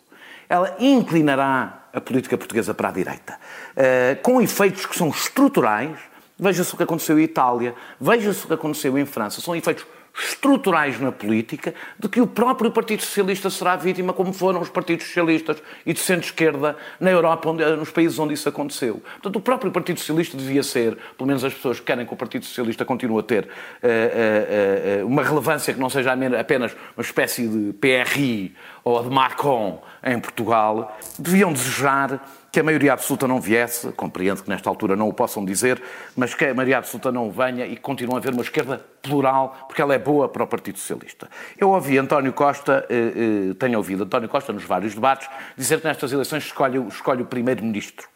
ela 0.47 0.75
inclinará 0.79 1.87
a 1.93 2.01
política 2.01 2.37
portuguesa 2.37 2.73
para 2.73 2.89
a 2.89 2.91
direita, 2.91 3.39
eh, 3.75 4.17
com 4.21 4.41
efeitos 4.41 4.85
que 4.85 4.95
são 4.95 5.09
estruturais. 5.09 5.97
Veja-se 6.37 6.73
o 6.73 6.77
que 6.77 6.83
aconteceu 6.83 7.19
em 7.19 7.23
Itália, 7.23 7.75
veja-se 7.99 8.43
o 8.45 8.47
que 8.47 8.53
aconteceu 8.53 8.97
em 8.97 9.05
França, 9.05 9.41
são 9.41 9.55
efeitos 9.55 9.85
estruturais 10.13 10.99
na 10.99 11.11
política 11.11 11.73
de 11.97 12.09
que 12.09 12.19
o 12.19 12.27
próprio 12.27 12.71
Partido 12.71 13.01
Socialista 13.01 13.49
será 13.49 13.75
vítima, 13.75 14.13
como 14.13 14.33
foram 14.33 14.61
os 14.61 14.69
partidos 14.69 15.05
socialistas 15.05 15.61
e 15.85 15.93
de 15.93 15.99
centro-esquerda 15.99 16.77
na 16.99 17.09
Europa, 17.09 17.49
onde, 17.49 17.65
nos 17.75 17.89
países 17.91 18.19
onde 18.19 18.33
isso 18.33 18.47
aconteceu. 18.47 19.01
Portanto, 19.13 19.35
o 19.37 19.41
próprio 19.41 19.71
Partido 19.71 19.99
Socialista 19.99 20.37
devia 20.37 20.63
ser, 20.63 20.97
pelo 21.17 21.27
menos 21.27 21.43
as 21.43 21.53
pessoas 21.53 21.79
que 21.79 21.85
querem 21.85 22.05
que 22.05 22.13
o 22.13 22.17
Partido 22.17 22.45
Socialista 22.45 22.83
continue 22.83 23.19
a 23.19 23.23
ter 23.23 23.45
uh, 23.45 23.47
uh, 23.47 25.03
uh, 25.03 25.07
uma 25.07 25.23
relevância 25.23 25.73
que 25.73 25.79
não 25.79 25.89
seja 25.89 26.13
apenas 26.39 26.75
uma 26.95 27.03
espécie 27.03 27.47
de 27.47 27.73
PRI 27.73 28.53
ou 28.83 29.01
de 29.03 29.09
Macron 29.09 29.81
em 30.03 30.19
Portugal, 30.19 30.97
deviam 31.17 31.53
desejar 31.53 32.19
que 32.51 32.59
a 32.59 32.63
maioria 32.63 32.93
absoluta 32.93 33.27
não 33.27 33.39
viesse, 33.39 33.91
compreendo 33.93 34.43
que 34.43 34.49
nesta 34.49 34.69
altura 34.69 34.95
não 34.95 35.07
o 35.07 35.13
possam 35.13 35.45
dizer, 35.45 35.81
mas 36.15 36.33
que 36.35 36.45
a 36.45 36.53
maioria 36.53 36.79
absoluta 36.79 37.11
não 37.11 37.31
venha 37.31 37.65
e 37.65 37.77
continue 37.77 38.15
a 38.15 38.17
haver 38.17 38.33
uma 38.33 38.41
esquerda 38.41 38.85
plural, 39.01 39.65
porque 39.67 39.81
ela 39.81 39.93
é 39.95 39.99
boa 39.99 40.27
para 40.27 40.43
o 40.43 40.47
Partido 40.47 40.77
Socialista. 40.77 41.29
Eu 41.57 41.69
ouvi 41.69 41.97
António 41.97 42.33
Costa, 42.33 42.85
eh, 42.89 43.51
eh, 43.51 43.53
tenho 43.57 43.77
ouvido 43.77 44.03
António 44.03 44.27
Costa 44.27 44.51
nos 44.51 44.65
vários 44.65 44.93
debates, 44.93 45.29
dizer 45.55 45.79
que 45.79 45.87
nestas 45.87 46.11
eleições 46.11 46.43
escolhe, 46.43 46.77
escolhe 46.87 47.21
o 47.21 47.25
primeiro-ministro. 47.25 48.07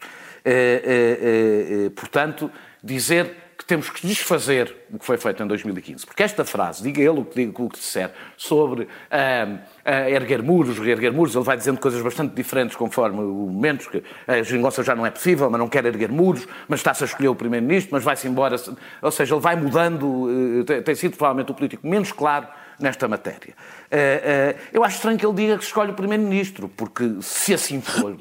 Eh, 0.44 0.82
eh, 0.84 1.86
eh 1.86 1.90
portanto, 1.96 2.52
dizer 2.84 3.46
que 3.58 3.66
temos 3.66 3.90
que 3.90 4.06
desfazer 4.06 4.76
o 4.92 5.00
que 5.00 5.06
foi 5.06 5.18
feito 5.18 5.42
em 5.42 5.48
2015. 5.48 6.06
Porque 6.06 6.24
esta 6.24 6.44
frase, 6.44 6.84
diga 6.84 7.00
ele 7.02 7.22
o 7.22 7.26
que, 7.26 7.52
o 7.58 7.70
que 7.70 7.80
disser, 7.80 8.12
sobre 8.38 8.84
uh, 8.84 9.60
uh, 9.86 10.10
erguer 10.10 10.42
muros, 10.42 10.80
reerguer 10.80 11.14
muros, 11.14 11.36
ele 11.36 11.44
vai 11.44 11.56
dizendo 11.56 11.80
coisas 11.80 12.02
bastante 12.02 12.34
diferentes 12.34 12.76
conforme 12.76 13.20
o 13.20 13.50
momento, 13.50 13.90
que 13.90 14.04
a 14.28 14.42
geringonça 14.42 14.84
já 14.84 14.96
não 14.96 15.06
é 15.06 15.12
possível, 15.12 15.50
mas 15.50 15.60
não 15.60 15.70
quer 15.70 15.86
erguer 15.86 16.12
muros, 16.12 16.48
mas 16.68 16.80
está-se 16.80 17.04
a 17.04 17.08
escolher 17.08 17.30
o 17.30 17.36
Primeiro-Ministro, 17.36 17.94
mas 17.94 18.04
vai-se 18.04 18.28
embora. 18.28 18.56
Ou 19.02 19.12
seja, 19.12 19.36
ele 19.36 19.42
vai 19.42 19.56
mudando, 19.56 20.04
uh, 20.06 20.64
tem, 20.64 20.82
tem, 20.82 20.96
sido 20.96 21.16
provavelmente 21.16 21.52
o 21.52 21.54
político 21.54 21.88
menos 21.88 22.12
claro 22.12 22.48
nesta 22.80 23.08
matéria. 23.08 23.54
Uh, 23.92 24.58
eu 24.74 24.84
acho 24.84 24.96
estranho 24.96 25.18
que 25.18 25.26
ele 25.26 25.36
diga 25.36 25.58
que 25.58 25.64
escolhe 25.64 25.92
o 25.92 25.96
Primeiro-Ministro, 25.96 26.68
porque 26.70 27.18
se 27.22 27.54
assim 27.54 27.82
for... 27.82 28.18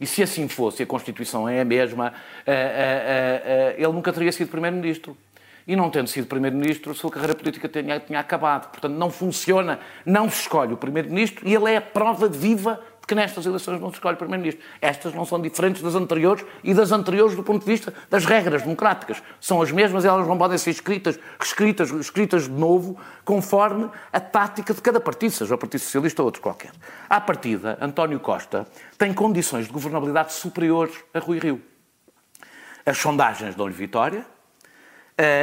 E 0.00 0.06
se 0.06 0.22
assim 0.22 0.48
fosse, 0.48 0.82
a 0.82 0.86
Constituição 0.86 1.48
é 1.48 1.60
a 1.60 1.64
mesma, 1.64 2.12
eh, 2.46 2.52
eh, 2.52 3.42
eh, 3.44 3.74
ele 3.78 3.92
nunca 3.92 4.12
teria 4.12 4.32
sido 4.32 4.50
Primeiro-Ministro. 4.50 5.16
E 5.66 5.74
não 5.74 5.90
tendo 5.90 6.08
sido 6.08 6.26
Primeiro-Ministro, 6.26 6.92
a 6.92 6.94
sua 6.94 7.10
carreira 7.10 7.34
política 7.34 7.68
tinha, 7.68 7.98
tinha 7.98 8.20
acabado. 8.20 8.70
Portanto, 8.70 8.94
não 8.94 9.10
funciona, 9.10 9.80
não 10.04 10.28
se 10.28 10.42
escolhe 10.42 10.74
o 10.74 10.76
Primeiro-Ministro 10.76 11.48
e 11.48 11.54
ele 11.54 11.70
é 11.70 11.78
a 11.78 11.82
prova 11.82 12.28
viva 12.28 12.80
de 13.04 13.06
que 13.06 13.14
nestas 13.14 13.44
eleições 13.44 13.80
não 13.80 13.90
se 13.90 13.96
escolhe 13.96 14.16
Primeiro-Ministro. 14.16 14.64
Estas 14.80 15.14
não 15.14 15.26
são 15.26 15.40
diferentes 15.40 15.82
das 15.82 15.94
anteriores 15.94 16.44
e 16.62 16.72
das 16.72 16.90
anteriores 16.90 17.36
do 17.36 17.42
ponto 17.42 17.64
de 17.64 17.70
vista 17.70 17.92
das 18.08 18.24
regras 18.24 18.62
democráticas. 18.62 19.22
São 19.40 19.60
as 19.60 19.70
mesmas 19.70 20.04
e 20.04 20.08
elas 20.08 20.26
não 20.26 20.38
podem 20.38 20.56
ser 20.56 20.70
escritas, 20.70 21.18
reescritas, 21.38 21.90
escritas 21.90 22.44
de 22.44 22.50
novo, 22.50 22.98
conforme 23.22 23.90
a 24.10 24.20
tática 24.20 24.72
de 24.72 24.80
cada 24.80 25.00
partido, 25.00 25.32
seja 25.32 25.54
o 25.54 25.58
Partido 25.58 25.80
Socialista 25.80 26.22
ou 26.22 26.26
outro 26.26 26.40
qualquer. 26.40 26.72
À 27.08 27.20
partida, 27.20 27.76
António 27.80 28.18
Costa 28.20 28.66
tem 28.96 29.12
condições 29.12 29.66
de 29.66 29.72
governabilidade 29.72 30.32
superiores 30.32 30.94
a 31.12 31.18
Rui 31.18 31.38
Rio. 31.38 31.60
As 32.86 32.96
sondagens 32.96 33.54
dão-lhe 33.54 33.74
vitória, 33.74 34.26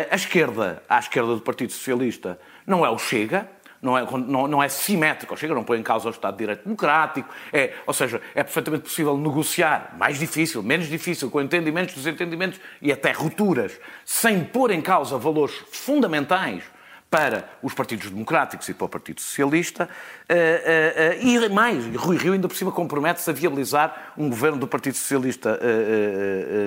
a 0.10 0.16
esquerda, 0.16 0.84
à 0.90 1.00
esquerda 1.00 1.36
do 1.36 1.42
Partido 1.42 1.72
Socialista, 1.72 2.40
não 2.66 2.86
é 2.86 2.90
o 2.90 2.98
Chega, 2.98 3.50
não 3.82 3.98
é, 3.98 4.06
não, 4.28 4.48
não 4.48 4.64
é 4.64 4.70
simétrico, 4.70 5.36
Chega 5.36 5.56
não 5.56 5.64
põe 5.64 5.80
em 5.80 5.84
causa 5.84 6.08
o 6.08 6.12
Estado 6.12 6.34
de 6.34 6.40
Direito 6.40 6.64
Democrático, 6.64 7.34
é, 7.52 7.74
ou 7.88 7.94
seja, 7.94 8.22
é 8.36 8.44
perfeitamente 8.44 8.84
possível 8.84 9.18
negociar, 9.18 9.96
mais 9.98 10.20
difícil, 10.20 10.62
menos 10.62 10.88
difícil, 10.88 11.32
com 11.32 11.42
entendimentos, 11.42 11.96
desentendimentos 11.96 12.60
e 12.82 12.92
até 12.92 13.12
rupturas, 13.12 13.80
sem 14.06 14.44
pôr 14.44 14.72
em 14.72 14.82
causa 14.82 15.18
valores 15.18 15.56
fundamentais 15.72 16.64
para 17.12 17.50
os 17.62 17.74
partidos 17.74 18.10
democráticos 18.10 18.70
e 18.70 18.74
para 18.74 18.86
o 18.86 18.90
Partido 18.90 19.20
Socialista, 19.20 19.84
uh, 20.30 20.34
uh, 20.34 21.20
uh, 21.20 21.46
e 21.46 21.50
mais, 21.50 21.86
Rui 21.98 22.16
Rio 22.16 22.32
ainda 22.32 22.48
por 22.48 22.56
cima 22.56 22.72
compromete-se 22.72 23.30
a 23.30 23.34
viabilizar 23.34 24.14
um 24.18 24.30
governo 24.30 24.58
do 24.58 24.66
Partido 24.66 24.96
Socialista 24.96 25.60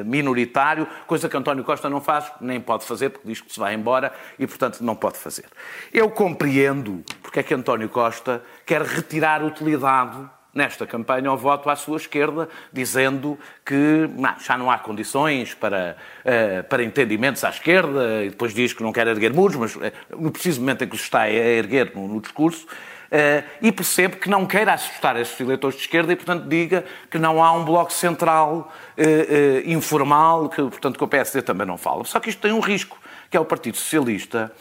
minoritário, 0.05 0.87
coisa 1.07 1.31
que 1.31 1.37
António 1.37 1.65
Costa 1.65 1.89
não 1.89 2.01
faz, 2.01 2.31
nem 2.43 2.61
pode 2.61 2.85
fazer, 2.85 3.09
porque 3.09 3.27
diz 3.27 3.41
que 3.41 3.51
se 3.51 3.59
vai 3.59 3.73
embora 3.73 4.13
e, 4.39 4.47
portanto, 4.47 4.83
não 4.83 4.95
pode 4.95 5.17
fazer. 5.17 5.47
Eu 5.91 6.11
compreendo 6.11 7.03
porque 7.23 7.41
é 7.41 7.43
que 7.43 7.55
António 7.55 7.89
Costa 7.89 8.43
quer 8.67 8.83
retirar 8.83 9.43
utilidade 9.43 10.29
nesta 10.55 10.87
campanha 10.87 11.29
ao 11.29 11.37
voto 11.37 11.69
à 11.69 11.77
sua 11.77 11.97
esquerda, 11.97 12.49
dizendo 12.73 13.39
que 13.65 14.09
não, 14.17 14.39
já 14.39 14.57
não 14.57 14.71
há 14.71 14.79
condições 14.79 15.53
para, 15.55 15.97
uh, 16.25 16.65
para 16.65 16.85
entendimentos 16.85 17.43
à 17.43 17.51
esquerda, 17.51 18.25
e 18.25 18.31
depois 18.31 18.55
diz 18.55 18.73
que 18.73 18.83
não 18.83 18.93
quer 18.93 19.07
erguer 19.07 19.33
muros, 19.33 19.57
mas 19.57 19.77
uh, 19.77 19.81
no 20.17 20.31
preciso 20.31 20.61
momento 20.61 20.85
em 20.85 20.89
que 20.89 20.97
se 20.97 21.03
está 21.03 21.23
a 21.23 21.31
erguer 21.31 21.93
no, 21.95 22.07
no 22.07 22.21
discurso, 22.21 22.67
uh, 22.67 23.45
e 23.61 23.73
percebe 23.73 24.17
que 24.17 24.31
não 24.31 24.47
quer 24.47 24.69
assustar 24.69 25.17
esses 25.17 25.39
eleitores 25.41 25.77
de 25.77 25.83
esquerda 25.83 26.13
e, 26.13 26.17
portanto, 26.17 26.47
diga 26.47 26.85
que 27.11 27.19
não 27.19 27.43
há 27.43 27.53
um 27.53 27.65
bloco 27.65 27.93
central 27.93 28.73
informal, 29.67 30.49
que, 30.49 30.63
portanto, 30.63 30.97
que 30.97 31.05
o 31.05 31.09
PSD 31.09 31.43
também 31.43 31.67
não 31.67 31.77
fala. 31.77 32.05
Só 32.05 32.21
que 32.21 32.31
isto 32.31 32.41
tem 32.41 32.53
um 32.53 32.61
risco, 32.61 32.97
que 33.29 33.37
é 33.37 33.41
o 33.41 33.45
Partido 33.45 33.77
Socialista 33.77 34.53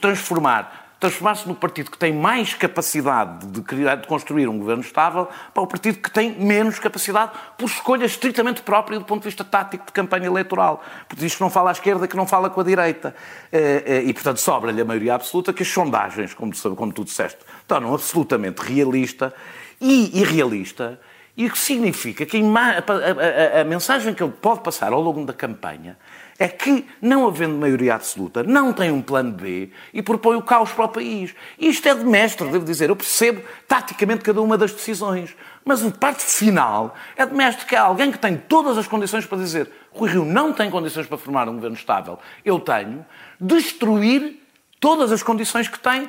transformar 0.00 0.89
transformar-se 1.00 1.48
no 1.48 1.54
partido 1.54 1.90
que 1.90 1.96
tem 1.96 2.12
mais 2.12 2.52
capacidade 2.52 3.46
de, 3.46 3.62
criar, 3.62 3.96
de 3.96 4.06
construir 4.06 4.46
um 4.48 4.58
governo 4.58 4.82
estável 4.82 5.26
para 5.54 5.62
o 5.62 5.66
partido 5.66 5.98
que 5.98 6.10
tem 6.10 6.38
menos 6.38 6.78
capacidade 6.78 7.32
por 7.56 7.64
escolha 7.64 8.04
estritamente 8.04 8.60
própria 8.60 8.98
do 8.98 9.06
ponto 9.06 9.22
de 9.22 9.28
vista 9.28 9.42
tático 9.42 9.86
de 9.86 9.92
campanha 9.92 10.26
eleitoral. 10.26 10.84
Porque 11.08 11.24
diz 11.24 11.34
que 11.34 11.40
não 11.40 11.48
fala 11.48 11.70
à 11.70 11.72
esquerda, 11.72 12.06
que 12.06 12.16
não 12.16 12.26
fala 12.26 12.50
com 12.50 12.60
a 12.60 12.64
direita. 12.64 13.14
Eh, 13.50 13.82
eh, 13.86 14.02
e, 14.02 14.12
portanto, 14.12 14.36
sobra-lhe 14.36 14.82
a 14.82 14.84
maioria 14.84 15.14
absoluta 15.14 15.54
que 15.54 15.62
as 15.62 15.68
sondagens, 15.68 16.34
como 16.34 16.52
tu, 16.52 16.76
como 16.76 16.92
tu 16.92 17.02
disseste, 17.02 17.38
tornam 17.66 17.94
absolutamente 17.94 18.60
realista 18.60 19.32
e 19.80 20.20
irrealista. 20.20 21.00
E 21.36 21.46
o 21.46 21.50
que 21.50 21.58
significa 21.58 22.26
que 22.26 22.36
a, 22.38 23.58
a, 23.58 23.60
a, 23.60 23.64
mensagem 23.64 24.12
que 24.12 24.22
ele 24.22 24.32
pode 24.32 24.62
passar 24.62 24.92
ao 24.92 25.00
longo 25.00 25.24
da 25.24 25.32
campanha 25.32 25.96
é 26.38 26.48
que, 26.48 26.86
não 27.00 27.26
havendo 27.26 27.54
maioria 27.56 27.94
absoluta, 27.94 28.42
não 28.42 28.72
tem 28.72 28.90
um 28.90 29.00
plano 29.00 29.32
B 29.32 29.70
e 29.92 30.02
propõe 30.02 30.36
o 30.36 30.42
caos 30.42 30.72
para 30.72 30.86
o 30.86 30.88
país. 30.88 31.34
Isto 31.58 31.88
é 31.88 31.94
de 31.94 32.04
mestre, 32.04 32.48
devo 32.48 32.64
dizer. 32.64 32.88
Eu 32.88 32.96
percebo 32.96 33.42
taticamente 33.68 34.24
cada 34.24 34.40
uma 34.40 34.58
das 34.58 34.72
decisões. 34.72 35.36
Mas 35.64 35.84
a 35.84 35.90
parte 35.90 36.22
final 36.22 36.94
é 37.16 37.24
de 37.26 37.34
mestre 37.34 37.66
que 37.66 37.76
é 37.76 37.78
alguém 37.78 38.10
que 38.10 38.18
tem 38.18 38.36
todas 38.36 38.78
as 38.78 38.88
condições 38.88 39.26
para 39.26 39.38
dizer 39.38 39.70
Rui 39.92 40.10
Rio 40.10 40.24
não 40.24 40.52
tem 40.52 40.70
condições 40.70 41.06
para 41.06 41.18
formar 41.18 41.48
um 41.48 41.54
governo 41.54 41.76
estável. 41.76 42.18
Eu 42.44 42.58
tenho. 42.58 43.04
Destruir 43.38 44.39
todas 44.80 45.12
as 45.12 45.22
condições 45.22 45.68
que 45.68 45.78
tem 45.78 46.08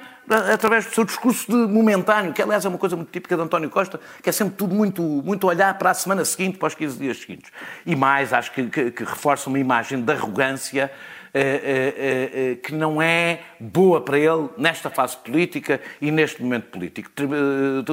através 0.54 0.86
do 0.86 0.96
seu 0.96 1.04
discurso 1.04 1.52
de 1.52 1.72
momentâneo, 1.72 2.32
que 2.32 2.42
aliás 2.42 2.64
é 2.64 2.70
uma 2.70 2.78
coisa 2.78 2.96
muito 2.96 3.12
típica 3.12 3.36
de 3.36 3.42
António 3.42 3.70
Costa, 3.70 4.00
que 4.24 4.30
é 4.30 4.32
sempre 4.32 4.56
tudo 4.56 4.74
muito, 4.74 5.02
muito 5.02 5.46
olhar 5.46 5.78
para 5.78 5.92
a 5.92 5.94
semana 5.94 6.24
seguinte, 6.24 6.58
para 6.58 6.68
os 6.68 6.76
15 6.76 6.98
dias 6.98 7.18
seguintes. 7.20 7.52
E 7.86 7.96
mais, 7.96 8.32
acho 8.32 8.52
que, 8.54 8.64
que, 8.68 8.92
que 8.92 9.04
reforça 9.04 9.50
uma 9.50 9.60
imagem 9.60 10.02
de 10.02 10.12
arrogância 10.14 10.90
eh, 11.34 11.62
eh, 11.64 12.32
eh, 12.34 12.56
que 12.56 12.74
não 12.74 13.02
é 13.02 13.40
boa 13.58 14.02
para 14.02 14.20
ele 14.20 14.50
nesta 14.58 14.90
fase 14.90 15.16
política 15.16 15.80
e 16.02 16.12
neste 16.12 16.44
momento 16.44 16.66
político. 16.66 17.10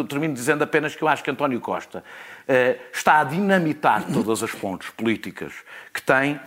Termino 0.08 0.34
dizendo 0.34 0.64
apenas 0.64 0.96
que 0.96 1.02
eu 1.02 1.06
acho 1.06 1.22
que 1.22 1.30
António 1.30 1.60
Costa 1.60 2.02
está 2.92 3.20
a 3.20 3.24
dinamitar 3.24 4.04
todas 4.12 4.42
as 4.42 4.50
pontes 4.50 4.90
políticas 4.90 5.52
que 5.92 6.02
tem 6.02 6.40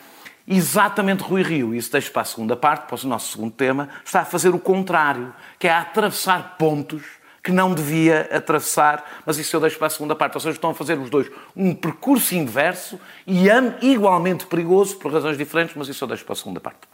exatamente 0.47 1.23
Rui 1.23 1.43
Rio, 1.43 1.73
isso 1.73 1.91
deixa 1.91 2.11
para 2.11 2.21
a 2.21 2.25
segunda 2.25 2.55
parte, 2.55 2.87
para 2.87 3.05
o 3.05 3.07
nosso 3.07 3.31
segundo 3.31 3.51
tema, 3.51 3.89
está 4.03 4.21
a 4.21 4.25
fazer 4.25 4.49
o 4.49 4.59
contrário, 4.59 5.33
que 5.59 5.67
é 5.67 5.71
a 5.71 5.81
atravessar 5.81 6.57
pontos 6.57 7.03
que 7.43 7.51
não 7.51 7.73
devia 7.73 8.29
atravessar, 8.31 9.03
mas 9.25 9.37
isso 9.37 9.55
eu 9.55 9.59
deixo 9.59 9.77
para 9.77 9.87
a 9.87 9.89
segunda 9.89 10.15
parte. 10.15 10.35
Ou 10.35 10.39
seja, 10.39 10.55
estão 10.55 10.69
a 10.69 10.75
fazer 10.75 10.97
os 10.99 11.09
dois 11.09 11.29
um 11.55 11.73
percurso 11.73 12.35
inverso 12.35 12.99
e 13.25 13.47
igualmente 13.81 14.45
perigoso, 14.45 14.97
por 14.97 15.11
razões 15.11 15.37
diferentes, 15.37 15.75
mas 15.75 15.87
isso 15.87 16.03
eu 16.03 16.07
deixo 16.07 16.23
para 16.23 16.33
a 16.33 16.35
segunda 16.35 16.59
parte. 16.59 16.90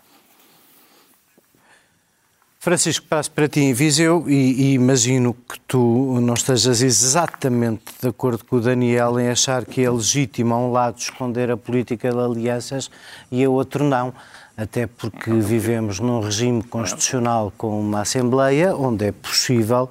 Francisco, 2.60 3.06
passo 3.08 3.32
para 3.32 3.48
ti 3.48 3.60
em 3.60 3.74
Viseu 3.74 4.26
e, 4.28 4.34
e, 4.34 4.74
imagino 4.74 5.34
que 5.34 5.60
tu 5.62 6.20
não 6.22 6.34
estejas 6.34 6.82
exatamente 6.82 7.84
de 8.02 8.10
acordo 8.10 8.44
com 8.44 8.56
o 8.56 8.62
Daniel 8.62 9.20
em 9.20 9.30
achar 9.30 9.64
que 9.64 9.84
é 9.84 9.90
legítimo 9.90 10.54
a 10.54 10.58
um 10.58 10.72
lado 10.72 10.98
esconder 10.98 11.52
a 11.52 11.56
política 11.56 12.12
de 12.12 12.20
alianças 12.20 12.90
e 13.32 13.44
a 13.44 13.50
outro 13.50 13.84
não. 13.84 14.14
Até 14.58 14.88
porque 14.88 15.32
vivemos 15.32 16.00
num 16.00 16.20
regime 16.20 16.64
constitucional 16.64 17.54
com 17.56 17.80
uma 17.80 18.02
Assembleia 18.02 18.76
onde 18.76 19.06
é 19.06 19.12
possível. 19.12 19.88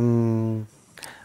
Hum, 0.00 0.62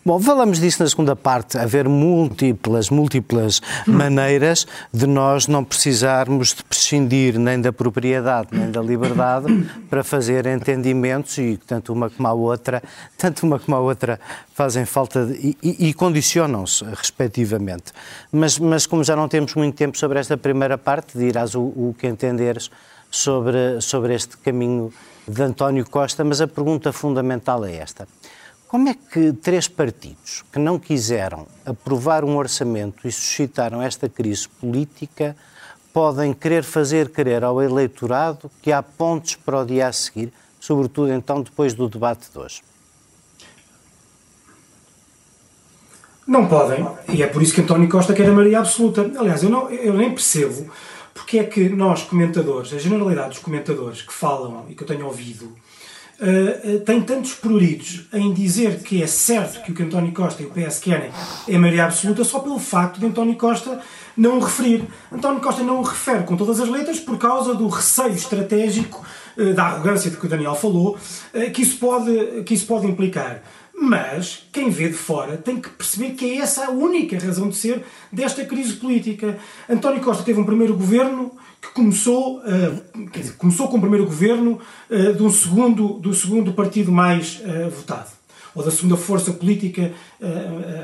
Bom, 0.03 0.19
falamos 0.19 0.59
disso 0.59 0.81
na 0.81 0.89
segunda 0.89 1.15
parte, 1.15 1.59
haver 1.59 1.87
múltiplas, 1.87 2.89
múltiplas 2.89 3.61
maneiras 3.85 4.65
de 4.91 5.05
nós 5.05 5.47
não 5.47 5.63
precisarmos 5.63 6.55
de 6.55 6.63
prescindir 6.63 7.37
nem 7.37 7.61
da 7.61 7.71
propriedade 7.71 8.47
nem 8.51 8.71
da 8.71 8.81
liberdade 8.81 9.45
para 9.91 10.03
fazer 10.03 10.47
entendimentos 10.47 11.37
e 11.37 11.55
tanto 11.67 11.93
uma 11.93 12.09
como 12.09 12.27
a 12.27 12.33
outra, 12.33 12.81
tanto 13.15 13.45
uma 13.45 13.59
como 13.59 13.77
a 13.77 13.79
outra 13.79 14.19
fazem 14.55 14.85
falta 14.85 15.23
de, 15.23 15.55
e, 15.61 15.89
e 15.89 15.93
condicionam-se 15.93 16.83
respectivamente. 16.83 17.93
Mas, 18.31 18.57
mas 18.57 18.87
como 18.87 19.03
já 19.03 19.15
não 19.15 19.27
temos 19.27 19.53
muito 19.53 19.75
tempo 19.75 19.95
sobre 19.99 20.17
esta 20.17 20.35
primeira 20.35 20.79
parte, 20.79 21.15
dirás 21.15 21.53
o, 21.53 21.61
o 21.61 21.95
que 21.95 22.07
entenderes 22.07 22.71
sobre, 23.11 23.79
sobre 23.81 24.15
este 24.15 24.35
caminho 24.37 24.91
de 25.27 25.43
António 25.43 25.87
Costa, 25.87 26.23
mas 26.23 26.41
a 26.41 26.47
pergunta 26.47 26.91
fundamental 26.91 27.63
é 27.65 27.75
esta. 27.75 28.07
Como 28.71 28.87
é 28.87 28.93
que 28.93 29.33
três 29.33 29.67
partidos 29.67 30.45
que 30.49 30.57
não 30.57 30.79
quiseram 30.79 31.45
aprovar 31.65 32.23
um 32.23 32.37
orçamento 32.37 33.05
e 33.05 33.11
suscitaram 33.11 33.81
esta 33.81 34.07
crise 34.07 34.47
política 34.47 35.35
podem 35.91 36.31
querer 36.31 36.63
fazer 36.63 37.09
crer 37.09 37.43
ao 37.43 37.61
eleitorado 37.61 38.49
que 38.61 38.71
há 38.71 38.81
pontos 38.81 39.35
para 39.35 39.59
o 39.59 39.65
dia 39.65 39.87
a 39.87 39.91
seguir, 39.91 40.31
sobretudo 40.57 41.11
então 41.11 41.41
depois 41.41 41.73
do 41.73 41.89
debate 41.89 42.31
de 42.31 42.39
hoje? 42.39 42.61
Não 46.25 46.47
podem, 46.47 46.87
e 47.09 47.21
é 47.21 47.27
por 47.27 47.41
isso 47.41 47.53
que 47.53 47.59
António 47.59 47.89
Costa 47.89 48.13
quer 48.13 48.29
a 48.29 48.31
maioria 48.31 48.59
absoluta. 48.59 49.01
Aliás, 49.19 49.43
eu, 49.43 49.49
não, 49.49 49.69
eu 49.69 49.93
nem 49.93 50.11
percebo 50.11 50.71
porque 51.13 51.39
é 51.39 51.43
que 51.43 51.67
nós, 51.67 52.03
comentadores, 52.03 52.71
a 52.71 52.77
generalidade 52.77 53.31
dos 53.31 53.39
comentadores 53.39 54.01
que 54.01 54.13
falam 54.13 54.65
e 54.69 54.75
que 54.75 54.83
eu 54.83 54.87
tenho 54.87 55.05
ouvido, 55.05 55.53
uh, 56.21 56.79
tem 56.81 57.01
tantos 57.01 57.33
pruridos 57.33 58.07
em 58.13 58.33
dizer 58.33 58.79
que 58.83 59.01
é 59.01 59.07
certo 59.07 59.63
que 59.63 59.71
o 59.71 59.75
que 59.75 59.83
António 59.83 60.11
Costa 60.13 60.43
e 60.43 60.45
o 60.45 60.49
PS 60.49 60.79
querem 60.79 61.09
é 61.47 61.57
maioria 61.57 61.85
absoluta 61.85 62.23
só 62.23 62.39
pelo 62.39 62.59
facto 62.59 62.99
de 62.99 63.05
António 63.05 63.35
Costa 63.35 63.81
não 64.15 64.37
o 64.37 64.39
referir. 64.39 64.85
António 65.11 65.41
Costa 65.41 65.63
não 65.63 65.79
o 65.79 65.83
refere 65.83 66.23
com 66.23 66.37
todas 66.37 66.59
as 66.59 66.69
letras 66.69 66.99
por 66.99 67.17
causa 67.17 67.55
do 67.55 67.67
receio 67.67 68.13
estratégico, 68.13 69.03
uh, 69.37 69.53
da 69.53 69.63
arrogância 69.63 70.11
de 70.11 70.17
que 70.17 70.25
o 70.25 70.29
Daniel 70.29 70.55
falou, 70.55 70.97
que, 71.53 71.61
isso 71.61 71.77
pode, 71.77 72.43
que 72.43 72.53
isso 72.53 72.67
pode 72.67 72.87
implicar. 72.87 73.41
Mas 73.73 74.47
quem 74.51 74.69
vê 74.69 74.89
de 74.89 74.93
fora 74.93 75.37
tem 75.37 75.59
que 75.59 75.69
perceber 75.69 76.11
que 76.11 76.25
é 76.25 76.37
essa 76.37 76.65
a 76.65 76.69
única 76.69 77.17
razão 77.17 77.49
de 77.49 77.55
ser 77.55 77.83
desta 78.11 78.45
crise 78.45 78.73
política. 78.73 79.39
António 79.67 80.01
Costa 80.01 80.23
teve 80.23 80.39
um 80.39 80.45
primeiro 80.45 80.75
governo 80.75 81.31
que 81.61 81.69
começou, 81.69 82.39
uh, 82.39 83.09
dizer, 83.11 83.33
começou 83.33 83.67
com 83.67 83.77
o 83.77 83.81
primeiro 83.81 84.05
governo 84.05 84.59
uh, 84.89 85.13
do, 85.13 85.29
segundo, 85.29 85.99
do 85.99 86.13
segundo 86.13 86.53
partido 86.53 86.91
mais 86.91 87.39
uh, 87.39 87.69
votado, 87.69 88.09
ou 88.55 88.63
da 88.63 88.71
segunda 88.71 88.97
força 88.97 89.31
política 89.31 89.93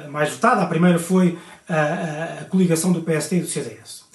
mais 0.10 0.30
votada. 0.30 0.62
A 0.62 0.66
primeira 0.66 0.98
foi 0.98 1.38
a, 1.68 2.42
a, 2.42 2.46
coligação 2.46 2.94
do 2.94 3.02
PSD 3.02 3.40
e 3.40 3.42
do 3.42 3.48
CDS. 3.48 4.06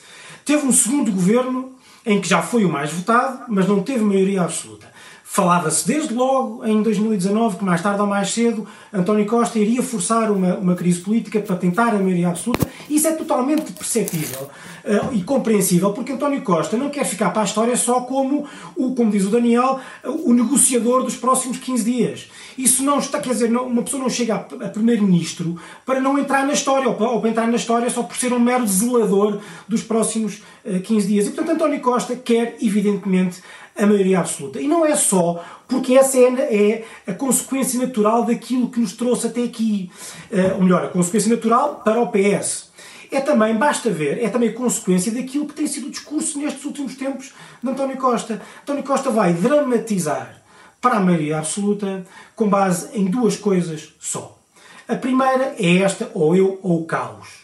Teve 0.42 0.66
um 0.66 0.72
segundo 0.72 1.12
governo 1.12 1.72
em 2.07 2.18
que 2.18 2.27
já 2.27 2.40
foi 2.40 2.64
o 2.64 2.72
mais 2.72 2.90
votado, 2.90 3.44
mas 3.48 3.68
não 3.68 3.83
teve 3.83 4.03
maioria 4.03 4.40
absoluta. 4.40 4.90
Falava-se 5.22 5.87
desde 5.87 6.12
logo, 6.14 6.64
em 6.64 6.83
2019, 6.83 7.59
que 7.59 7.64
mais 7.64 7.83
tarde 7.83 8.01
ou 8.01 8.07
mais 8.07 8.31
cedo 8.31 8.66
António 8.92 9.27
Costa 9.27 9.59
iria 9.59 9.83
forçar 9.83 10.31
uma, 10.31 10.57
uma 10.57 10.75
crise 10.75 11.01
política 11.01 11.40
para 11.40 11.57
tentar 11.57 11.88
a 11.88 11.98
maioria 11.98 12.29
absoluta. 12.29 12.66
Isso 12.88 13.09
é 13.09 13.12
totalmente 13.12 13.73
perceptível 13.73 14.49
uh, 14.85 15.14
e 15.14 15.23
compreensível, 15.23 15.92
porque 15.92 16.12
António 16.12 16.42
Costa 16.42 16.77
não 16.77 16.90
quer 16.90 17.05
ficar 17.05 17.31
para 17.31 17.42
a 17.42 17.45
história 17.45 17.77
só 17.77 18.01
como, 18.03 18.47
o, 18.77 18.95
como 18.95 19.11
diz 19.11 19.25
o 19.25 19.31
Daniel, 19.31 19.81
o 20.05 20.33
negociador 20.33 21.03
dos 21.03 21.16
próximos 21.16 21.59
15 21.59 21.85
dias. 21.85 22.31
Isso 22.57 22.83
não 22.83 22.99
está, 22.99 23.21
quer 23.21 23.31
dizer, 23.31 23.51
não, 23.51 23.66
uma 23.66 23.83
pessoa 23.83 24.03
não 24.03 24.11
chega 24.11 24.35
a, 24.35 24.66
a 24.66 24.68
primeiro-ministro 24.68 25.59
para 25.87 26.01
não 26.01 26.18
entrar 26.18 26.47
na 26.47 26.53
história, 26.53 26.88
ou 26.88 26.95
para, 26.95 27.09
ou 27.09 27.21
para, 27.21 27.31
entrar 27.31 27.47
na 27.47 27.57
história 27.57 27.88
só 27.90 28.03
por 28.03 28.16
ser 28.16 28.33
um 28.33 28.40
mero 28.40 28.66
zelador 28.66 29.38
dos 29.66 29.83
próximos 29.83 30.37
uh, 30.64 30.77
eh, 30.77 30.79
15 30.81 31.07
dias. 31.07 31.27
E, 31.27 31.31
portanto, 31.31 31.55
António 31.55 31.81
Costa 31.81 32.16
quer, 32.16 32.57
evidentemente, 32.61 33.42
a 33.77 33.87
maioria 33.87 34.21
absoluta. 34.21 34.61
E 34.61 34.68
não 34.68 34.85
é 34.85 34.95
só 34.95 35.42
porque 35.72 35.94
essa 35.94 36.18
é, 36.18 36.24
é 36.24 36.85
a 37.06 37.14
consequência 37.14 37.80
natural 37.80 38.26
daquilo 38.26 38.70
que 38.70 38.78
nos 38.78 38.92
trouxe 38.92 39.26
até 39.26 39.42
aqui. 39.42 39.90
Uh, 40.30 40.56
ou 40.56 40.62
melhor, 40.62 40.85
a 40.85 40.88
consequência 40.88 41.35
natural 41.35 41.80
para 41.82 41.98
o 42.00 42.12
PS. 42.12 42.70
É 43.11 43.20
também, 43.20 43.56
basta 43.56 43.90
ver, 43.90 44.22
é 44.22 44.28
também 44.28 44.52
consequência 44.52 45.11
daquilo 45.11 45.46
que 45.46 45.54
tem 45.54 45.66
sido 45.66 45.88
o 45.88 45.90
discurso 45.90 46.38
nestes 46.38 46.64
últimos 46.64 46.94
tempos 46.94 47.32
de 47.62 47.70
António 47.70 47.96
Costa. 47.96 48.40
António 48.62 48.82
Costa 48.82 49.11
vai 49.11 49.32
dramatizar 49.32 50.42
para 50.80 50.96
a 50.96 51.00
maioria 51.00 51.38
absoluta 51.38 52.04
com 52.37 52.48
base 52.48 52.88
em 52.92 53.06
duas 53.06 53.37
coisas 53.37 53.94
só. 53.98 54.38
A 54.87 54.96
primeira 54.96 55.54
é 55.58 55.78
esta, 55.78 56.11
ou 56.12 56.37
eu 56.37 56.58
ou 56.62 56.82
o 56.82 56.85
caos. 56.85 57.41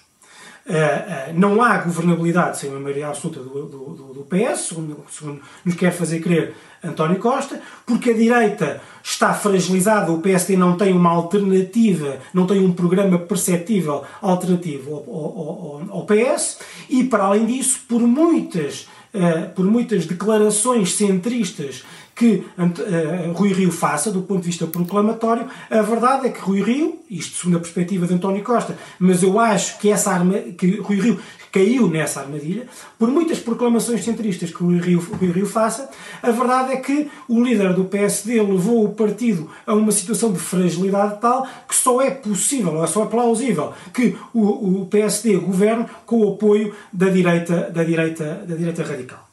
Uh, 0.68 0.70
uh, 0.70 1.32
não 1.32 1.62
há 1.62 1.78
governabilidade 1.78 2.58
sem 2.58 2.68
uma 2.68 2.78
maioria 2.78 3.08
absoluta 3.08 3.40
do, 3.40 3.66
do, 3.66 4.12
do 4.12 4.26
PS, 4.28 4.68
segundo, 4.68 5.02
segundo, 5.08 5.40
nos 5.64 5.74
quer 5.74 5.92
fazer 5.92 6.20
crer 6.20 6.54
António 6.84 7.18
Costa, 7.18 7.60
porque 7.86 8.10
a 8.10 8.14
direita 8.14 8.80
está 9.02 9.34
fragilizada, 9.34 10.12
o 10.12 10.20
PSD 10.20 10.56
não 10.56 10.76
tem 10.76 10.92
uma 10.92 11.10
alternativa, 11.10 12.18
não 12.32 12.46
tem 12.46 12.60
um 12.60 12.72
programa 12.72 13.18
perceptível 13.18 14.04
alternativo 14.22 14.94
ao, 14.94 15.14
ao, 15.14 15.90
ao, 15.90 16.00
ao 16.00 16.06
PS, 16.06 16.58
e 16.88 17.04
para 17.04 17.24
além 17.24 17.46
disso, 17.46 17.80
por 17.88 18.00
muitas, 18.00 18.88
uh, 19.14 19.48
por 19.54 19.64
muitas 19.64 20.06
declarações 20.06 20.92
centristas 20.92 21.82
que 22.18 22.44
uh, 22.58 23.32
Rui 23.32 23.52
Rio 23.52 23.70
faça, 23.70 24.10
do 24.10 24.22
ponto 24.22 24.40
de 24.40 24.48
vista 24.48 24.66
proclamatório. 24.66 25.46
A 25.70 25.82
verdade 25.82 26.26
é 26.26 26.30
que 26.30 26.40
Rui 26.40 26.60
Rio, 26.60 26.98
isto 27.08 27.36
segundo 27.36 27.58
a 27.58 27.60
perspectiva 27.60 28.08
de 28.08 28.14
António 28.14 28.42
Costa, 28.42 28.76
mas 28.98 29.22
eu 29.22 29.38
acho 29.38 29.78
que 29.78 29.88
essa 29.88 30.10
arma, 30.10 30.34
que 30.34 30.80
Rui 30.80 30.98
Rio 30.98 31.20
caiu 31.52 31.88
nessa 31.88 32.20
armadilha, 32.20 32.66
por 32.98 33.08
muitas 33.08 33.38
proclamações 33.38 34.04
centristas 34.04 34.50
que 34.50 34.64
o 34.64 34.76
Rio, 34.80 34.98
o 34.98 35.26
Rio 35.26 35.46
faça, 35.46 35.88
a 36.20 36.30
verdade 36.32 36.72
é 36.72 36.76
que 36.78 37.08
o 37.28 37.40
líder 37.40 37.72
do 37.72 37.84
PSD 37.84 38.42
levou 38.42 38.84
o 38.84 38.94
partido 38.94 39.48
a 39.64 39.72
uma 39.72 39.92
situação 39.92 40.32
de 40.32 40.40
fragilidade 40.40 41.20
tal 41.20 41.46
que 41.68 41.74
só 41.74 42.02
é 42.02 42.10
possível, 42.10 42.74
ou 42.74 42.86
só 42.88 43.04
é 43.04 43.06
plausível, 43.06 43.72
que 43.94 44.16
o, 44.34 44.80
o 44.80 44.86
PSD 44.86 45.36
governe 45.36 45.86
com 46.04 46.16
o 46.16 46.32
apoio 46.34 46.74
da 46.92 47.08
direita, 47.08 47.70
da 47.70 47.84
direita, 47.84 48.44
da 48.44 48.56
direita 48.56 48.82
radical. 48.82 49.28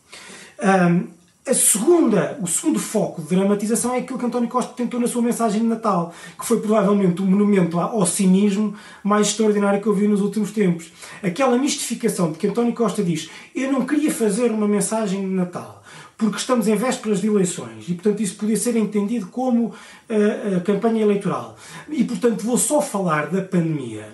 Um, 0.61 1.14
a 1.47 1.53
segunda, 1.53 2.37
o 2.41 2.47
segundo 2.47 2.79
foco 2.79 3.21
de 3.21 3.35
dramatização 3.35 3.93
é 3.93 3.99
aquilo 3.99 4.17
que 4.17 4.25
António 4.25 4.49
Costa 4.49 4.73
tentou 4.73 4.99
na 4.99 5.07
sua 5.07 5.21
mensagem 5.21 5.61
de 5.61 5.67
Natal, 5.67 6.11
que 6.39 6.45
foi 6.45 6.59
provavelmente 6.59 7.21
o 7.21 7.25
monumento 7.25 7.79
ao 7.79 8.05
cinismo 8.05 8.73
mais 9.03 9.27
extraordinário 9.27 9.79
que 9.79 9.87
eu 9.87 9.93
vi 9.93 10.07
nos 10.07 10.21
últimos 10.21 10.51
tempos. 10.51 10.91
Aquela 11.21 11.55
mistificação 11.57 12.31
de 12.31 12.39
que 12.39 12.47
António 12.47 12.73
Costa 12.73 13.03
diz: 13.03 13.29
Eu 13.53 13.71
não 13.71 13.85
queria 13.85 14.11
fazer 14.11 14.49
uma 14.49 14.67
mensagem 14.67 15.21
de 15.21 15.27
Natal 15.27 15.83
porque 16.17 16.37
estamos 16.37 16.67
em 16.67 16.75
vésperas 16.75 17.19
de 17.19 17.27
eleições 17.27 17.89
e, 17.89 17.93
portanto, 17.93 18.21
isso 18.21 18.35
podia 18.35 18.55
ser 18.55 18.75
entendido 18.77 19.27
como 19.27 19.65
uh, 19.67 20.61
campanha 20.63 21.01
eleitoral. 21.01 21.57
E, 21.89 22.03
portanto, 22.05 22.41
vou 22.41 22.57
só 22.57 22.81
falar 22.81 23.27
da 23.27 23.41
pandemia. 23.41 24.07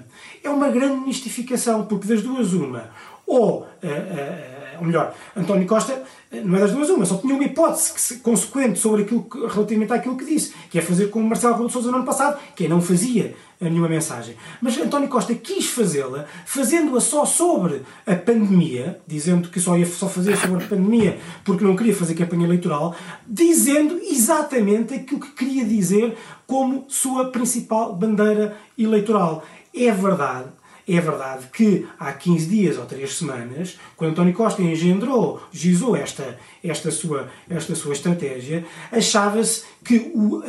É 0.44 0.50
uma 0.50 0.70
grande 0.70 1.06
mistificação, 1.06 1.86
porque 1.86 2.08
das 2.08 2.24
duas, 2.24 2.54
uma, 2.54 2.90
ou, 3.26 3.62
uh, 3.62 3.64
uh, 3.64 4.51
ou 4.82 4.88
melhor, 4.88 5.14
António 5.38 5.68
Costa 5.68 6.04
não 6.44 6.58
é 6.58 6.62
das 6.62 6.72
duas 6.72 6.90
uma, 6.90 7.06
só 7.06 7.18
tinha 7.18 7.36
uma 7.36 7.44
hipótese 7.44 8.18
consequente 8.18 8.80
sobre 8.80 9.04
aquilo 9.04 9.24
que, 9.24 9.38
relativamente 9.46 9.94
àquilo 9.94 10.18
que 10.18 10.26
disse, 10.26 10.54
que 10.72 10.80
é 10.80 10.82
fazer 10.82 11.12
como 11.12 11.28
Marcelo 11.28 11.54
Rebelo 11.54 11.68
de 11.68 11.74
Sousa 11.74 11.92
no 11.92 11.98
ano 11.98 12.06
passado, 12.06 12.40
que 12.56 12.66
é 12.66 12.68
não 12.68 12.82
fazia 12.82 13.36
nenhuma 13.60 13.88
mensagem. 13.88 14.36
Mas 14.60 14.76
António 14.80 15.08
Costa 15.08 15.36
quis 15.36 15.68
fazê-la, 15.68 16.26
fazendo-a 16.48 17.00
só 17.00 17.26
sobre 17.26 17.84
a 18.08 18.16
pandemia, 18.16 19.00
dizendo 19.06 19.50
que 19.50 19.60
só 19.60 19.78
ia 19.78 19.86
só 19.86 20.10
fazer 20.10 20.36
sobre 20.36 20.64
a 20.64 20.68
pandemia 20.68 21.20
porque 21.44 21.64
não 21.64 21.76
queria 21.76 21.96
fazer 21.96 22.16
campanha 22.16 22.46
eleitoral, 22.46 22.96
dizendo 23.28 24.00
exatamente 24.00 24.96
aquilo 24.96 25.20
que 25.20 25.32
queria 25.34 25.64
dizer 25.64 26.18
como 26.48 26.86
sua 26.88 27.26
principal 27.26 27.94
bandeira 27.94 28.58
eleitoral. 28.76 29.44
É 29.76 29.92
verdade 29.92 30.61
é 30.88 31.00
verdade 31.00 31.48
que 31.54 31.88
há 32.00 32.12
15 32.12 32.46
dias 32.48 32.78
ou 32.78 32.86
3 32.86 33.18
semanas, 33.18 33.80
quando 33.96 34.12
António 34.12 34.34
Costa 34.34 34.62
engendrou, 34.62 35.42
gizou 35.52 35.96
esta, 35.96 36.38
esta, 36.64 36.92
sua, 36.92 37.30
esta 37.50 37.76
sua 37.76 37.94
estratégia, 37.94 38.66
achava-se 38.92 39.64
que 39.84 40.12
o, 40.14 40.42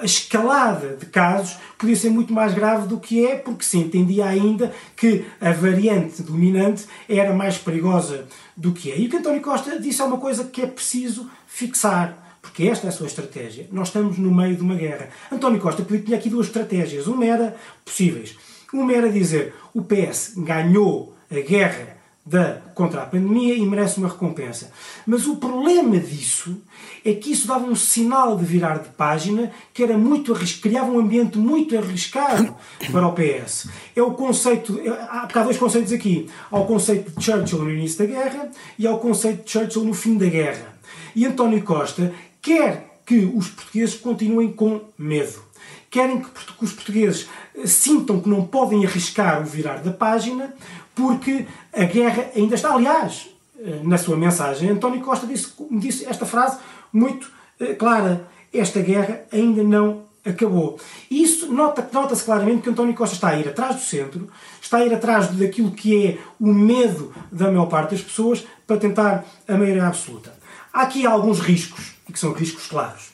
a 0.00 0.04
escalada 0.04 0.96
de 0.96 1.06
casos 1.06 1.58
podia 1.78 1.96
ser 1.96 2.10
muito 2.10 2.32
mais 2.32 2.54
grave 2.54 2.88
do 2.88 2.98
que 2.98 3.26
é, 3.26 3.36
porque 3.36 3.64
se 3.64 3.78
entendia 3.78 4.26
ainda 4.26 4.72
que 4.96 5.24
a 5.40 5.52
variante 5.52 6.22
dominante 6.22 6.86
era 7.08 7.34
mais 7.34 7.58
perigosa 7.58 8.26
do 8.56 8.72
que 8.72 8.90
é. 8.90 8.98
E 8.98 9.06
o 9.06 9.10
que 9.10 9.16
António 9.16 9.42
Costa 9.42 9.78
disse 9.78 10.00
é 10.00 10.04
uma 10.04 10.18
coisa 10.18 10.44
que 10.44 10.62
é 10.62 10.66
preciso 10.66 11.30
fixar 11.46 12.30
porque 12.42 12.64
esta 12.64 12.86
é 12.86 12.88
a 12.88 12.92
sua 12.92 13.06
estratégia. 13.06 13.68
Nós 13.70 13.88
estamos 13.88 14.16
no 14.16 14.34
meio 14.34 14.56
de 14.56 14.62
uma 14.62 14.74
guerra. 14.74 15.10
António 15.30 15.60
Costa 15.60 15.84
ter 15.84 16.14
aqui 16.14 16.30
duas 16.30 16.46
estratégias. 16.46 17.06
Uma 17.06 17.24
era 17.24 17.56
possíveis. 17.84 18.36
Uma 18.72 18.92
era 18.92 19.10
dizer 19.10 19.54
o 19.74 19.82
PS 19.82 20.34
ganhou 20.36 21.14
a 21.30 21.40
guerra 21.40 22.00
da, 22.24 22.60
contra 22.74 23.02
a 23.02 23.06
pandemia 23.06 23.54
e 23.54 23.66
merece 23.66 23.98
uma 23.98 24.08
recompensa. 24.08 24.70
Mas 25.06 25.26
o 25.26 25.36
problema 25.36 25.98
disso 25.98 26.56
é 27.04 27.12
que 27.14 27.32
isso 27.32 27.48
dava 27.48 27.64
um 27.64 27.74
sinal 27.74 28.36
de 28.36 28.44
virar 28.44 28.78
de 28.78 28.88
página 28.90 29.50
que 29.72 29.82
era 29.82 29.96
muito 29.96 30.32
criava 30.60 30.90
um 30.90 30.98
ambiente 30.98 31.38
muito 31.38 31.76
arriscado 31.76 32.54
para 32.92 33.06
o 33.06 33.12
PS. 33.12 33.68
É 33.96 34.02
o 34.02 34.12
conceito, 34.12 34.78
é, 34.80 34.88
há, 34.88 35.26
dois 35.42 35.56
conceitos 35.56 35.92
aqui. 35.92 36.28
Há 36.50 36.58
o 36.58 36.66
conceito 36.66 37.10
de 37.10 37.24
Churchill 37.24 37.64
no 37.64 37.70
início 37.70 37.98
da 37.98 38.06
guerra 38.06 38.48
e 38.78 38.86
há 38.86 38.92
o 38.92 38.98
conceito 38.98 39.44
de 39.44 39.50
Churchill 39.50 39.84
no 39.84 39.94
fim 39.94 40.16
da 40.16 40.26
guerra. 40.26 40.78
E 41.16 41.26
António 41.26 41.62
Costa 41.62 42.12
quer 42.40 43.00
que 43.04 43.24
os 43.34 43.48
portugueses 43.48 43.96
continuem 43.96 44.52
com 44.52 44.82
medo 44.96 45.49
querem 45.90 46.20
que, 46.20 46.28
os 46.60 46.72
portugueses 46.72 47.28
eh, 47.54 47.66
sintam 47.66 48.20
que 48.20 48.28
não 48.28 48.46
podem 48.46 48.86
arriscar 48.86 49.42
o 49.42 49.44
virar 49.44 49.78
da 49.78 49.90
página, 49.90 50.54
porque 50.94 51.46
a 51.72 51.84
guerra 51.84 52.30
ainda 52.34 52.54
está. 52.54 52.72
Aliás, 52.72 53.28
eh, 53.58 53.80
na 53.82 53.98
sua 53.98 54.16
mensagem, 54.16 54.70
António 54.70 55.00
Costa 55.00 55.26
disse, 55.26 55.52
disse 55.72 56.06
esta 56.06 56.24
frase 56.24 56.58
muito 56.92 57.30
eh, 57.58 57.74
clara: 57.74 58.28
esta 58.52 58.80
guerra 58.80 59.22
ainda 59.32 59.62
não 59.64 60.04
acabou. 60.24 60.78
E 61.10 61.22
isso 61.22 61.52
nota-se 61.52 61.92
nota 61.92 62.16
claramente 62.16 62.62
que 62.62 62.70
António 62.70 62.94
Costa 62.94 63.14
está 63.14 63.28
a 63.30 63.38
ir 63.38 63.48
atrás 63.48 63.76
do 63.76 63.82
centro, 63.82 64.28
está 64.60 64.78
a 64.78 64.86
ir 64.86 64.94
atrás 64.94 65.28
daquilo 65.28 65.70
que 65.72 66.06
é 66.06 66.18
o 66.38 66.52
medo 66.52 67.12
da 67.32 67.46
maior 67.46 67.66
parte 67.66 67.92
das 67.92 68.02
pessoas 68.02 68.46
para 68.66 68.76
tentar 68.76 69.24
a 69.48 69.56
maioria 69.56 69.86
absoluta. 69.86 70.32
Há 70.72 70.82
aqui 70.82 71.04
alguns 71.04 71.40
riscos, 71.40 71.94
e 72.08 72.12
que 72.12 72.18
são 72.18 72.32
riscos 72.32 72.66
claros. 72.66 73.10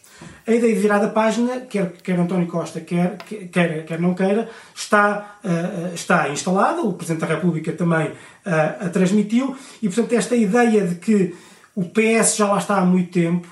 A 0.47 0.53
ideia 0.53 0.75
de 0.75 0.81
virar 0.81 0.99
da 0.99 1.09
página, 1.09 1.61
quer, 1.63 1.93
quer 2.03 2.19
António 2.19 2.47
Costa 2.47 2.81
quer, 2.81 3.17
quer, 3.51 3.85
quer 3.85 4.01
não 4.01 4.15
queira, 4.15 4.49
está, 4.75 5.39
uh, 5.45 5.95
está 5.95 6.29
instalada, 6.29 6.83
o 6.83 6.93
Presidente 6.93 7.21
da 7.21 7.35
República 7.35 7.73
também 7.73 8.09
uh, 8.09 8.87
a 8.87 8.89
transmitiu, 8.89 9.57
e 9.83 9.89
portanto 9.89 10.13
esta 10.13 10.37
ideia 10.37 10.87
de 10.87 10.95
que 10.95 11.35
o 11.75 11.85
PS 11.85 12.37
já 12.37 12.47
lá 12.47 12.59
está 12.59 12.79
há 12.79 12.85
muito 12.85 13.11
tempo, 13.11 13.49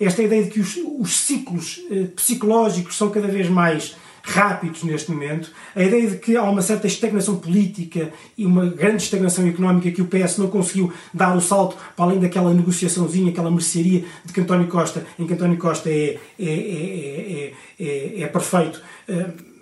esta 0.00 0.22
ideia 0.22 0.44
de 0.44 0.50
que 0.50 0.60
os, 0.60 0.78
os 0.98 1.20
ciclos 1.20 1.78
uh, 1.90 2.06
psicológicos 2.16 2.96
são 2.96 3.10
cada 3.10 3.28
vez 3.28 3.48
mais 3.48 3.94
rápidos 4.22 4.82
neste 4.82 5.10
momento, 5.10 5.50
a 5.74 5.82
ideia 5.82 6.10
de 6.10 6.16
que 6.18 6.36
há 6.36 6.42
uma 6.42 6.62
certa 6.62 6.86
estagnação 6.86 7.36
política 7.36 8.12
e 8.36 8.46
uma 8.46 8.66
grande 8.66 9.02
estagnação 9.02 9.46
económica 9.46 9.90
que 9.90 10.02
o 10.02 10.06
PS 10.06 10.38
não 10.38 10.48
conseguiu 10.48 10.92
dar 11.12 11.36
o 11.36 11.40
salto 11.40 11.76
para 11.96 12.04
além 12.04 12.20
daquela 12.20 12.52
negociaçãozinha, 12.52 13.30
aquela 13.30 13.50
mercearia 13.50 14.04
de 14.24 14.32
que 14.32 14.40
António 14.40 14.68
Costa, 14.68 15.04
em 15.18 15.26
que 15.26 15.32
António 15.32 15.58
Costa 15.58 15.90
é, 15.90 16.18
é, 16.38 16.44
é, 16.44 17.52
é, 17.78 18.22
é 18.22 18.26
perfeito, 18.26 18.80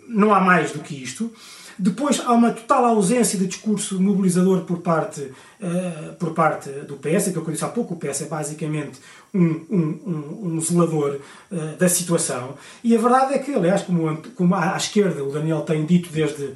não 0.08 0.34
há 0.34 0.40
mais 0.40 0.72
do 0.72 0.80
que 0.80 1.02
isto. 1.02 1.32
Depois 1.78 2.20
há 2.20 2.32
uma 2.32 2.50
total 2.50 2.86
ausência 2.86 3.38
de 3.38 3.46
discurso 3.46 4.00
mobilizador 4.00 4.62
por 4.62 4.78
parte, 4.78 5.20
uh, 5.20 6.14
por 6.18 6.34
parte 6.34 6.68
do 6.70 6.96
PS, 6.96 7.28
que 7.28 7.36
eu 7.36 7.44
disse 7.44 7.64
há 7.64 7.68
pouco, 7.68 7.94
o 7.94 7.96
PS 7.96 8.22
é 8.22 8.24
basicamente 8.24 8.98
um, 9.34 9.66
um, 9.70 10.54
um, 10.54 10.60
zelador 10.60 11.20
uh, 11.50 11.76
da 11.78 11.88
situação. 11.88 12.54
E 12.82 12.96
a 12.96 13.00
verdade 13.00 13.34
é 13.34 13.38
que, 13.38 13.54
aliás, 13.54 13.82
como, 13.82 14.22
como 14.34 14.54
à, 14.54 14.76
esquerda 14.76 15.22
o 15.22 15.32
Daniel 15.32 15.60
tem 15.62 15.84
dito 15.84 16.10
desde 16.10 16.54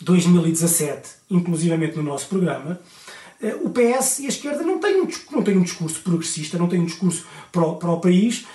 2017, 0.00 1.10
inclusivamente 1.30 1.96
no 1.96 2.02
nosso 2.02 2.28
programa, 2.28 2.80
eh, 3.40 3.56
o 3.62 3.70
PS 3.70 4.20
e 4.20 4.26
a 4.26 4.28
esquerda 4.28 4.62
não 4.62 4.78
têm 4.78 5.00
um, 5.00 5.08
não 5.30 5.42
têm 5.42 5.56
um 5.56 5.62
discurso 5.62 6.00
progressista, 6.00 6.58
não 6.58 6.68
têm 6.68 6.80
um 6.80 6.86
discurso 6.86 7.24
para 7.52 7.62
o, 7.62 7.76
para 7.76 7.90
o 7.90 8.00
país, 8.00 8.46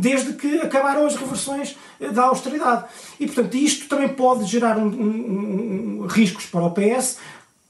desde 0.00 0.32
que 0.32 0.60
acabaram 0.60 1.06
as 1.06 1.14
reversões 1.14 1.76
da 2.12 2.24
austeridade. 2.24 2.86
E, 3.20 3.26
portanto, 3.26 3.54
isto 3.56 3.88
também 3.88 4.08
pode 4.08 4.44
gerar 4.46 4.78
um, 4.78 4.86
um, 4.86 6.06
riscos 6.06 6.46
para 6.46 6.64
o 6.64 6.70
PS 6.70 7.18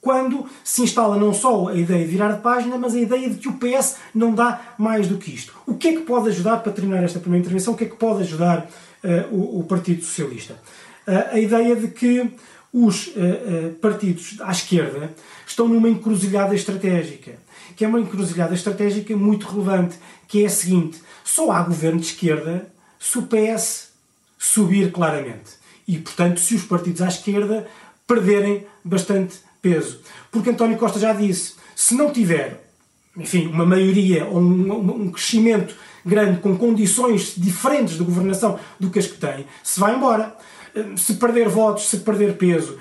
quando 0.01 0.47
se 0.65 0.83
instala 0.83 1.17
não 1.17 1.33
só 1.35 1.69
a 1.69 1.75
ideia 1.75 2.05
de 2.05 2.11
virar 2.11 2.33
de 2.33 2.41
página, 2.41 2.79
mas 2.79 2.95
a 2.95 2.99
ideia 2.99 3.29
de 3.29 3.37
que 3.37 3.49
o 3.49 3.55
PS 3.55 3.97
não 4.15 4.35
dá 4.35 4.75
mais 4.79 5.07
do 5.07 5.19
que 5.19 5.31
isto. 5.33 5.55
O 5.67 5.75
que 5.75 5.89
é 5.89 5.93
que 5.93 6.01
pode 6.01 6.29
ajudar, 6.31 6.59
para 6.59 6.73
terminar 6.73 7.05
esta 7.05 7.21
primeira 7.21 7.45
intervenção, 7.45 7.75
o 7.75 7.77
que 7.77 7.85
é 7.85 7.89
que 7.89 7.97
pode 7.97 8.23
ajudar 8.23 8.69
uh, 9.05 9.35
o, 9.35 9.61
o, 9.61 9.65
Partido 9.65 10.03
Socialista? 10.03 10.55
Uh, 11.07 11.35
a 11.35 11.39
ideia 11.39 11.77
de 11.77 11.89
que 11.89 12.31
os 12.73 13.09
uh, 13.09 13.75
partidos 13.81 14.39
à 14.41 14.53
esquerda 14.53 15.11
estão 15.47 15.69
numa 15.69 15.89
encruzilhada 15.89 16.55
estratégica, 16.55 17.33
que 17.77 17.85
é 17.85 17.89
uma 17.89 18.01
encruzilhada 18.01 18.55
estratégica 18.55 19.15
muito 19.17 19.47
relevante, 19.49 19.97
que 20.27 20.45
é 20.45 20.47
a 20.47 20.51
seguinte: 20.51 20.99
só 21.25 21.51
há 21.51 21.63
governo 21.63 22.01
de 22.01 22.07
esquerda 22.07 22.67
se 22.99 23.19
o 23.19 23.23
PS 23.23 23.91
subir 24.39 24.91
claramente. 24.93 25.61
E, 25.87 25.99
portanto, 25.99 26.41
se 26.41 26.55
os 26.55 26.63
partidos 26.63 27.03
à 27.03 27.09
esquerda 27.09 27.67
perderem 28.07 28.65
bastante 28.85 29.39
peso. 29.61 30.01
Porque 30.31 30.51
António 30.51 30.79
Costa 30.79 30.99
já 30.99 31.13
disse, 31.13 31.55
se 31.75 31.95
não 31.95 32.13
tiver, 32.13 32.65
enfim, 33.17 33.47
uma 33.47 33.67
maioria 33.67 34.27
ou 34.27 34.41
um, 34.41 35.03
um 35.03 35.11
crescimento 35.11 35.75
grande 36.05 36.41
com 36.41 36.57
condições 36.57 37.35
diferentes 37.37 37.97
de 37.97 38.05
governação 38.05 38.59
do 38.79 38.91
que 38.91 38.99
as 38.99 39.07
que 39.07 39.19
tem, 39.19 39.47
se 39.63 39.79
vai 39.79 39.95
embora 39.95 40.35
se 40.97 41.15
perder 41.15 41.49
votos, 41.49 41.89
se 41.89 41.99
perder 41.99 42.37
peso, 42.37 42.79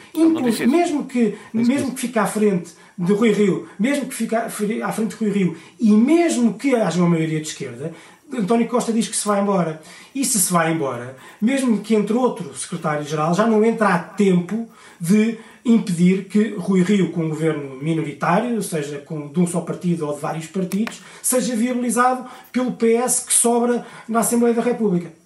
mesmo 0.67 1.05
que, 1.05 1.35
mesmo 1.53 1.91
que 1.91 2.01
fique 2.01 2.19
à 2.19 2.25
frente 2.25 2.71
de 2.97 3.13
Rui 3.13 3.31
Rio, 3.31 3.67
mesmo 3.79 4.05
que 4.05 4.13
fique 4.13 4.35
à 4.35 4.49
frente 4.91 5.09
de 5.09 5.15
Rui 5.15 5.29
Rio 5.31 5.57
e 5.79 5.91
mesmo 5.91 6.53
que 6.53 6.75
haja 6.75 6.99
uma 6.99 7.09
maioria 7.09 7.41
de 7.41 7.47
esquerda, 7.47 7.93
António 8.31 8.67
Costa 8.67 8.93
diz 8.93 9.07
que 9.07 9.15
se 9.15 9.27
vai 9.27 9.41
embora. 9.41 9.81
E 10.13 10.23
se 10.23 10.39
se 10.39 10.53
vai 10.53 10.71
embora, 10.71 11.17
mesmo 11.41 11.79
que 11.79 11.95
entre 11.95 12.13
outro 12.13 12.55
secretário-geral, 12.55 13.33
já 13.33 13.47
não 13.47 13.63
entra 13.63 13.87
a 13.87 13.99
tempo 13.99 14.69
de 14.99 15.39
impedir 15.65 16.25
que 16.25 16.55
Rui 16.57 16.81
Rio, 16.81 17.11
com 17.11 17.25
um 17.25 17.29
governo 17.29 17.75
minoritário, 17.75 18.61
seja, 18.63 18.99
com, 18.99 19.27
de 19.27 19.39
um 19.39 19.47
só 19.47 19.61
partido 19.61 20.07
ou 20.07 20.13
de 20.13 20.21
vários 20.21 20.47
partidos, 20.47 21.01
seja 21.21 21.55
viabilizado 21.55 22.25
pelo 22.51 22.73
PS 22.73 23.19
que 23.21 23.33
sobra 23.33 23.85
na 24.07 24.19
Assembleia 24.19 24.55
da 24.55 24.61
República. 24.61 25.18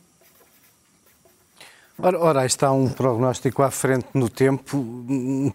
Ora, 2.00 2.20
ora, 2.20 2.40
aí 2.40 2.48
está 2.48 2.72
um 2.72 2.90
prognóstico 2.90 3.62
à 3.62 3.70
frente 3.70 4.08
no 4.16 4.28
tempo. 4.28 4.84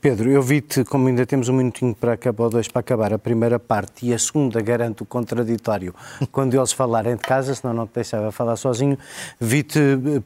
Pedro, 0.01 0.31
eu 0.31 0.40
vi-te, 0.40 0.85
como 0.85 1.09
ainda 1.09 1.27
temos 1.27 1.48
um 1.48 1.53
minutinho 1.53 1.92
para 1.96 2.12
acabar, 2.12 2.44
ou 2.44 2.51
dois 2.51 2.68
para 2.68 2.79
acabar 2.79 3.12
a 3.12 3.18
primeira 3.18 3.59
parte 3.59 4.07
e 4.07 4.14
a 4.14 4.18
segunda 4.20 4.61
garanto 4.61 5.01
o 5.01 5.05
contraditório 5.05 5.92
quando 6.31 6.57
eles 6.57 6.70
falarem 6.70 7.16
de 7.16 7.22
casa, 7.22 7.57
senão 7.57 7.74
não 7.74 7.88
te 7.88 7.94
deixava 7.94 8.31
falar 8.31 8.55
sozinho, 8.55 8.96
vi-te 9.40 9.81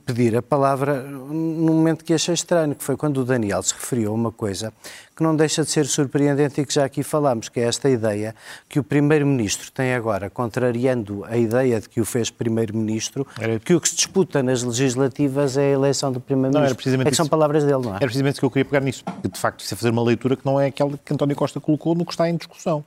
pedir 0.05 0.37
a 0.37 0.43
palavra 0.43 1.03
num 1.03 1.73
momento 1.73 2.05
que 2.05 2.13
achei 2.13 2.35
estranho, 2.35 2.75
que 2.75 2.85
foi 2.85 2.95
quando 2.95 3.23
o 3.23 3.25
Daniel 3.25 3.63
se 3.63 3.73
referiu 3.73 4.11
a 4.11 4.15
uma 4.15 4.31
coisa 4.31 4.71
que 5.15 5.23
não 5.23 5.37
deixa 5.37 5.63
de 5.63 5.71
ser 5.71 5.87
surpreendente 5.87 6.61
e 6.61 6.67
que 6.67 6.73
já 6.73 6.85
aqui 6.85 7.03
falámos, 7.03 7.49
que 7.49 7.61
é 7.61 7.65
esta 7.65 7.89
ideia 7.89 8.35
que 8.69 8.79
o 8.79 8.85
Primeiro-Ministro 8.85 9.71
tem 9.71 9.95
agora, 9.95 10.31
contrariando 10.31 11.25
a 11.25 11.37
ideia 11.37 11.81
de 11.81 11.89
que 11.89 12.01
o 12.01 12.05
fez 12.05 12.31
Primeiro-Ministro, 12.31 13.27
que 13.65 13.75
o 13.75 13.81
que 13.81 13.89
se 13.89 13.97
disputa 13.97 14.43
nas 14.43 14.63
legislativas 14.63 15.57
é 15.57 15.63
a 15.63 15.71
eleição 15.71 16.13
do 16.13 16.21
Primeiro-Ministro. 16.21 17.01
É 17.03 17.05
que 17.11 17.17
são 17.17 17.29
palavras 17.29 17.65
dele, 17.65 17.83
não 17.83 17.93
é? 17.93 17.97
Era 17.97 18.07
precisamente 18.07 18.35
isso 18.35 18.41
que 18.41 18.47
eu 18.47 18.51
queria 18.51 18.65
pegar 18.65 18.81
nisso, 18.81 19.05
de 19.23 19.39
facto 19.39 19.61
isso 19.61 19.75
é 19.75 19.77
fazer 19.77 19.91
uma 19.91 20.03
leitura 20.03 20.37
que 20.37 20.45
não 20.45 20.61
é 20.61 20.67
aquela 20.67 20.99
que 21.05 21.13
António 21.13 21.37
Costa 21.37 21.61
colocou 21.61 21.95
no 21.95 22.05
que 22.05 22.13
está 22.13 22.29
em 22.29 22.37
discussão. 22.37 22.85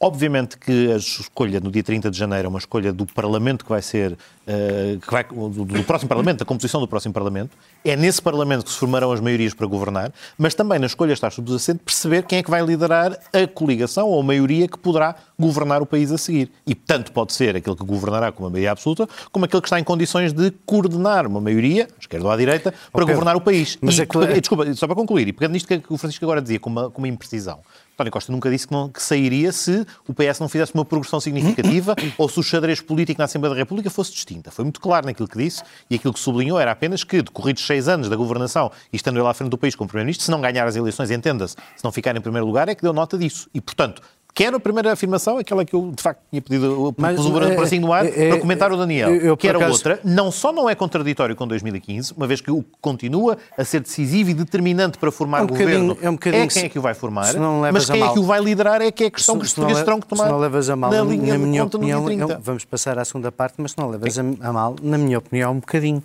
Obviamente 0.00 0.58
que 0.58 0.92
a 0.92 0.96
escolha 0.96 1.60
no 1.60 1.70
dia 1.70 1.82
30 1.82 2.10
de 2.10 2.18
janeiro 2.18 2.46
é 2.46 2.48
uma 2.48 2.58
escolha 2.58 2.92
do 2.92 3.06
Parlamento 3.06 3.64
que 3.64 3.70
vai 3.70 3.80
ser, 3.80 4.12
uh, 4.12 5.00
que 5.00 5.10
vai, 5.10 5.24
do, 5.24 5.64
do, 5.64 5.84
próximo 5.84 6.08
Parlamento, 6.08 6.40
da 6.40 6.44
composição 6.44 6.80
do 6.80 6.88
próximo 6.88 7.14
Parlamento. 7.14 7.56
É 7.84 7.94
nesse 7.94 8.20
Parlamento 8.20 8.64
que 8.64 8.70
se 8.70 8.76
formarão 8.76 9.12
as 9.12 9.20
maiorias 9.20 9.54
para 9.54 9.66
governar, 9.66 10.12
mas 10.36 10.54
também 10.54 10.78
na 10.78 10.86
escolha 10.86 11.12
está 11.12 11.30
subjacente 11.30 11.80
perceber 11.84 12.24
quem 12.24 12.38
é 12.38 12.42
que 12.42 12.50
vai 12.50 12.62
liderar 12.64 13.18
a 13.32 13.46
coligação 13.46 14.08
ou 14.08 14.20
a 14.20 14.22
maioria 14.22 14.66
que 14.66 14.76
poderá 14.76 15.14
governar 15.38 15.80
o 15.80 15.86
país 15.86 16.10
a 16.10 16.18
seguir. 16.18 16.50
E 16.66 16.74
tanto 16.74 17.12
pode 17.12 17.32
ser 17.32 17.56
aquele 17.56 17.76
que 17.76 17.84
governará 17.84 18.32
com 18.32 18.42
uma 18.42 18.50
maioria 18.50 18.72
absoluta, 18.72 19.08
como 19.30 19.44
aquele 19.44 19.62
que 19.62 19.68
está 19.68 19.78
em 19.78 19.84
condições 19.84 20.32
de 20.32 20.50
coordenar 20.66 21.26
uma 21.26 21.40
maioria, 21.40 21.84
à 21.84 22.00
esquerda 22.00 22.26
ou 22.26 22.32
à 22.32 22.36
direita, 22.36 22.74
para 22.92 23.04
governar 23.04 23.36
o 23.36 23.40
país. 23.40 23.78
Mas 23.80 23.96
e, 23.98 24.02
é 24.02 24.06
que... 24.06 24.40
Desculpa, 24.40 24.72
só 24.74 24.86
para 24.86 24.96
concluir, 24.96 25.28
e 25.28 25.32
pegando 25.32 25.52
nisto 25.52 25.66
que 25.66 25.82
o 25.88 25.96
Francisco 25.96 26.24
agora 26.24 26.42
dizia, 26.42 26.58
com 26.58 26.68
uma, 26.68 26.90
com 26.90 27.00
uma 27.00 27.08
imprecisão. 27.08 27.60
António 27.94 28.12
Costa 28.12 28.32
nunca 28.32 28.50
disse 28.50 28.66
que, 28.66 28.72
não, 28.72 28.88
que, 28.88 29.00
sairia 29.00 29.52
se 29.52 29.86
o 30.06 30.12
PS 30.12 30.40
não 30.40 30.48
fizesse 30.48 30.74
uma 30.74 30.84
progressão 30.84 31.20
significativa 31.20 31.94
ou 32.18 32.28
se 32.28 32.40
o 32.40 32.42
xadrez 32.42 32.80
político 32.80 33.18
na 33.18 33.24
Assembleia 33.24 33.54
da 33.54 33.60
República 33.60 33.88
fosse 33.88 34.12
distinta. 34.12 34.50
Foi 34.50 34.64
muito 34.64 34.80
claro 34.80 35.06
naquilo 35.06 35.28
que 35.28 35.38
disse 35.38 35.62
e 35.88 35.94
aquilo 35.94 36.12
que 36.12 36.18
sublinhou 36.18 36.58
era 36.58 36.72
apenas 36.72 37.04
que, 37.04 37.22
decorridos 37.22 37.64
seis 37.64 37.88
anos 37.88 38.08
da 38.08 38.16
governação 38.16 38.70
e 38.92 38.96
estando 38.96 39.18
ele 39.18 39.28
à 39.28 39.32
frente 39.34 39.50
do 39.50 39.58
país 39.58 39.76
como 39.76 39.88
Primeiro-Ministro, 39.88 40.24
se 40.24 40.30
não 40.30 40.40
ganhar 40.40 40.66
as 40.66 40.74
eleições, 40.74 41.10
entenda-se, 41.10 41.54
se 41.76 41.84
não 41.84 41.92
ficar 41.92 42.16
em 42.16 42.20
primeiro 42.20 42.46
lugar, 42.46 42.68
é 42.68 42.74
que 42.74 42.82
deu 42.82 42.92
nota 42.92 43.16
disso. 43.16 43.48
E, 43.54 43.60
portanto, 43.60 44.02
Quero 44.34 44.56
a 44.56 44.60
primeira 44.60 44.92
afirmação, 44.92 45.38
aquela 45.38 45.64
que 45.64 45.74
eu 45.74 45.92
de 45.94 46.02
facto 46.02 46.20
tinha 46.28 46.42
pedido, 46.42 46.92
Mas, 46.98 47.14
pus 47.14 47.26
o 47.26 47.40
é, 47.40 47.54
bracinho 47.54 47.82
no 47.82 47.92
ar, 47.92 48.04
é, 48.04 48.30
para 48.30 48.40
comentar 48.40 48.72
o 48.72 48.76
Daniel. 48.76 49.14
Eu, 49.14 49.20
eu, 49.20 49.36
que 49.36 49.46
era 49.46 49.58
acaso... 49.58 49.74
outra, 49.74 50.00
não 50.02 50.32
só 50.32 50.50
não 50.50 50.68
é 50.68 50.74
contraditório 50.74 51.36
com 51.36 51.46
2015, 51.46 52.14
uma 52.16 52.26
vez 52.26 52.40
que 52.40 52.50
o 52.50 52.64
continua 52.80 53.38
a 53.56 53.64
ser 53.64 53.78
decisivo 53.78 54.30
e 54.30 54.34
determinante 54.34 54.98
para 54.98 55.12
formar 55.12 55.38
é 55.38 55.42
um 55.42 55.46
governo, 55.46 55.96
é, 56.02 56.10
um 56.10 56.14
é 56.14 56.46
quem 56.48 56.64
é 56.64 56.68
que 56.68 56.78
o 56.80 56.82
vai 56.82 56.94
formar, 56.94 57.32
mas 57.72 57.88
quem 57.88 58.02
é 58.02 58.12
que 58.12 58.18
o 58.18 58.24
vai 58.24 58.40
liderar 58.40 58.82
é 58.82 58.90
que 58.90 59.04
é 59.04 59.06
a 59.06 59.10
questão 59.12 59.36
se, 59.36 59.40
que 59.40 59.46
os 59.46 59.52
portugueses 59.52 59.84
terão 59.84 60.00
que 60.00 60.08
tomar. 60.08 60.24
Se 60.24 60.30
não 60.30 60.38
levas 60.40 60.68
a 60.68 60.74
mal, 60.74 60.90
na, 60.90 61.02
linha 61.02 61.38
na 61.38 61.38
minha 61.38 61.64
opinião, 61.64 62.10
eu, 62.10 62.40
vamos 62.40 62.64
passar 62.64 62.98
à 62.98 63.04
segunda 63.04 63.30
parte, 63.30 63.54
mas 63.58 63.70
se 63.70 63.78
não 63.78 63.88
levas 63.88 64.18
a, 64.18 64.22
a 64.22 64.52
mal, 64.52 64.74
na 64.82 64.98
minha 64.98 65.18
opinião, 65.18 65.52
um 65.52 65.60
bocadinho. 65.60 66.02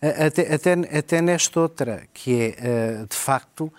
Até, 0.00 0.54
até, 0.54 0.72
até 0.98 1.20
nesta 1.20 1.58
outra, 1.58 2.02
que 2.14 2.32
é, 2.32 2.54
eh, 2.58 3.04
de 3.08 3.16
facto, 3.16 3.72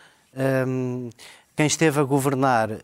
um, 0.67 1.09
quem 1.57 1.65
esteve 1.65 1.99
a 1.99 2.03
governar 2.03 2.69
uh, 2.69 2.73
uh, 2.75 2.77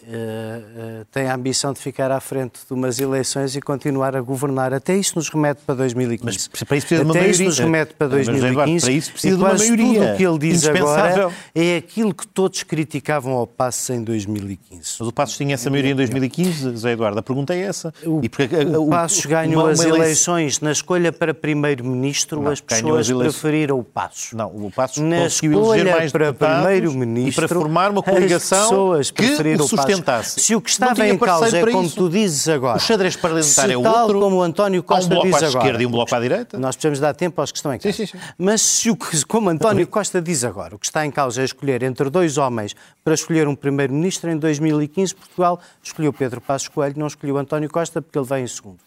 tem 1.11 1.27
a 1.27 1.35
ambição 1.35 1.71
de 1.73 1.79
ficar 1.79 2.09
à 2.09 2.19
frente 2.19 2.61
de 2.67 2.73
umas 2.73 2.99
eleições 2.99 3.55
e 3.55 3.61
continuar 3.61 4.15
a 4.15 4.21
governar. 4.21 4.73
Até 4.73 4.97
isso 4.97 5.13
nos 5.15 5.29
remete 5.29 5.61
para 5.63 5.75
2015. 5.75 6.49
Mas 6.51 6.63
para 6.63 6.77
isso 6.77 6.87
precisa 6.87 7.03
Até 7.03 7.03
de 7.03 7.05
uma 7.05 7.13
maioria. 7.13 7.31
isso 7.31 7.43
nos 7.43 7.59
remete 7.59 7.93
para 7.93 8.07
2015. 8.07 8.85
Para 8.85 8.93
isso 8.93 9.11
precisa 9.11 9.37
de 9.37 9.43
uma 9.43 9.53
maioria. 9.53 9.99
tudo 9.99 10.13
o 10.13 10.17
que 10.17 10.23
ele 10.23 10.39
diz 10.39 10.65
agora 10.65 11.31
é 11.53 11.77
aquilo 11.77 12.15
que 12.15 12.25
todos 12.25 12.63
criticavam 12.63 13.33
ao 13.33 13.45
Passos 13.45 13.91
em 13.91 14.03
2015. 14.03 14.81
Mas 14.99 15.07
o 15.07 15.11
Passos 15.11 15.37
tinha 15.37 15.53
essa 15.53 15.69
maioria 15.69 15.91
em 15.91 15.95
2015, 15.95 16.71
José 16.71 16.93
Eduardo. 16.93 17.19
A 17.19 17.21
pergunta 17.21 17.53
é 17.53 17.59
essa. 17.59 17.93
O, 18.03 18.21
e 18.23 18.27
porque, 18.27 18.55
o, 18.55 18.87
o 18.87 18.89
Passos 18.89 19.23
ganhou 19.23 19.67
as 19.67 19.81
eleições 19.81 20.59
na 20.59 20.71
escolha 20.71 21.11
para 21.11 21.31
primeiro-ministro, 21.31 22.49
as 22.49 22.59
pessoas 22.59 23.07
preferiram 23.07 23.77
o 23.77 23.83
Passos. 23.83 24.33
Não, 24.33 24.47
o 24.47 24.71
Passos 24.71 24.97
na 24.97 25.25
conseguiu 25.25 25.63
eleger 25.75 25.95
mais 25.95 26.11
para 26.11 26.33
primeiro-ministro 26.33 27.45
e 27.45 27.47
para 27.47 27.55
formar 27.55 27.91
uma 27.91 28.01
coligação 28.01 28.62
pessoas 28.63 29.11
que 29.11 29.23
o 29.55 29.67
sustentasse. 29.67 30.39
Se 30.39 30.55
o 30.55 30.61
que 30.61 30.69
estava 30.69 31.07
em 31.07 31.17
causa 31.17 31.57
é 31.57 31.71
como 31.71 31.89
tu 31.89 32.09
dizes 32.09 32.47
agora. 32.47 32.77
O 32.77 32.79
xadrez 32.79 33.15
parlamentar 33.15 33.69
é 33.69 33.77
outro. 33.77 33.91
Tal 33.91 34.07
como 34.07 34.37
o 34.37 34.41
António 34.41 34.83
Costa 34.83 35.05
um 35.05 35.09
bloco 35.09 35.25
diz 35.27 35.35
à 35.35 35.37
agora. 35.37 35.57
esquerda 35.59 35.83
e 35.83 35.85
um 35.85 35.91
bloco 35.91 36.15
à 36.15 36.19
direita. 36.19 36.59
Nós 36.59 36.75
precisamos 36.75 36.99
dar 36.99 37.13
tempo 37.13 37.39
aos 37.39 37.51
que 37.51 37.57
estão 37.57 37.73
em 37.73 37.79
causa. 37.79 37.95
Sim, 37.95 38.05
sim, 38.05 38.17
sim. 38.17 38.23
Mas 38.37 38.61
se 38.61 38.89
o 38.89 38.95
que, 38.95 39.25
como 39.25 39.49
António 39.49 39.87
Costa 39.87 40.21
diz 40.21 40.43
agora, 40.43 40.75
o 40.75 40.79
que 40.79 40.85
está 40.85 41.05
em 41.05 41.11
causa 41.11 41.41
é 41.41 41.45
escolher 41.45 41.83
entre 41.83 42.09
dois 42.09 42.37
homens 42.37 42.75
para 43.03 43.13
escolher 43.13 43.47
um 43.47 43.55
primeiro-ministro, 43.55 44.29
em 44.29 44.37
2015 44.37 45.15
Portugal 45.15 45.59
escolheu 45.81 46.13
Pedro 46.13 46.39
Passos 46.39 46.67
Coelho, 46.67 46.95
não 46.97 47.07
escolheu 47.07 47.37
António 47.37 47.69
Costa 47.69 48.01
porque 48.01 48.17
ele 48.17 48.27
vem 48.27 48.43
em 48.43 48.47
segundo. 48.47 48.79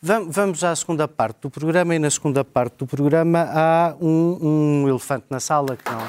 Vamos 0.00 0.62
à 0.62 0.74
segunda 0.76 1.08
parte 1.08 1.40
do 1.42 1.50
programa 1.50 1.94
e 1.94 1.98
na 1.98 2.10
segunda 2.10 2.44
parte 2.44 2.76
do 2.78 2.86
programa 2.86 3.48
há 3.50 3.94
um, 4.00 4.82
um 4.84 4.88
elefante 4.88 5.26
na 5.30 5.40
sala 5.40 5.76
que 5.76 5.90
não, 5.90 6.06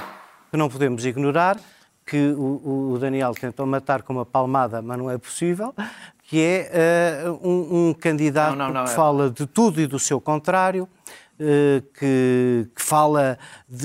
que 0.51 0.57
não 0.57 0.69
podemos 0.69 1.05
ignorar 1.05 1.57
que 2.05 2.33
o, 2.37 2.91
o, 2.93 2.99
Daniel 2.99 3.33
tentou 3.33 3.65
matar 3.65 4.03
com 4.03 4.13
uma 4.13 4.25
palmada, 4.25 4.81
mas 4.81 4.97
não 4.97 5.09
é 5.09 5.17
possível, 5.17 5.73
que 6.23 6.39
é 6.39 7.23
uh, 7.25 7.47
um, 7.47 7.89
um, 7.89 7.93
candidato 7.93 8.55
não, 8.55 8.67
não, 8.67 8.73
não, 8.73 8.83
que 8.85 8.91
é... 8.91 8.93
fala 8.93 9.29
de 9.29 9.47
tudo 9.47 9.81
e 9.81 9.87
do 9.87 9.97
seu 9.97 10.21
contrário, 10.21 10.83
uh, 10.83 11.81
que, 11.97 12.69
que, 12.75 12.81
fala 12.81 13.39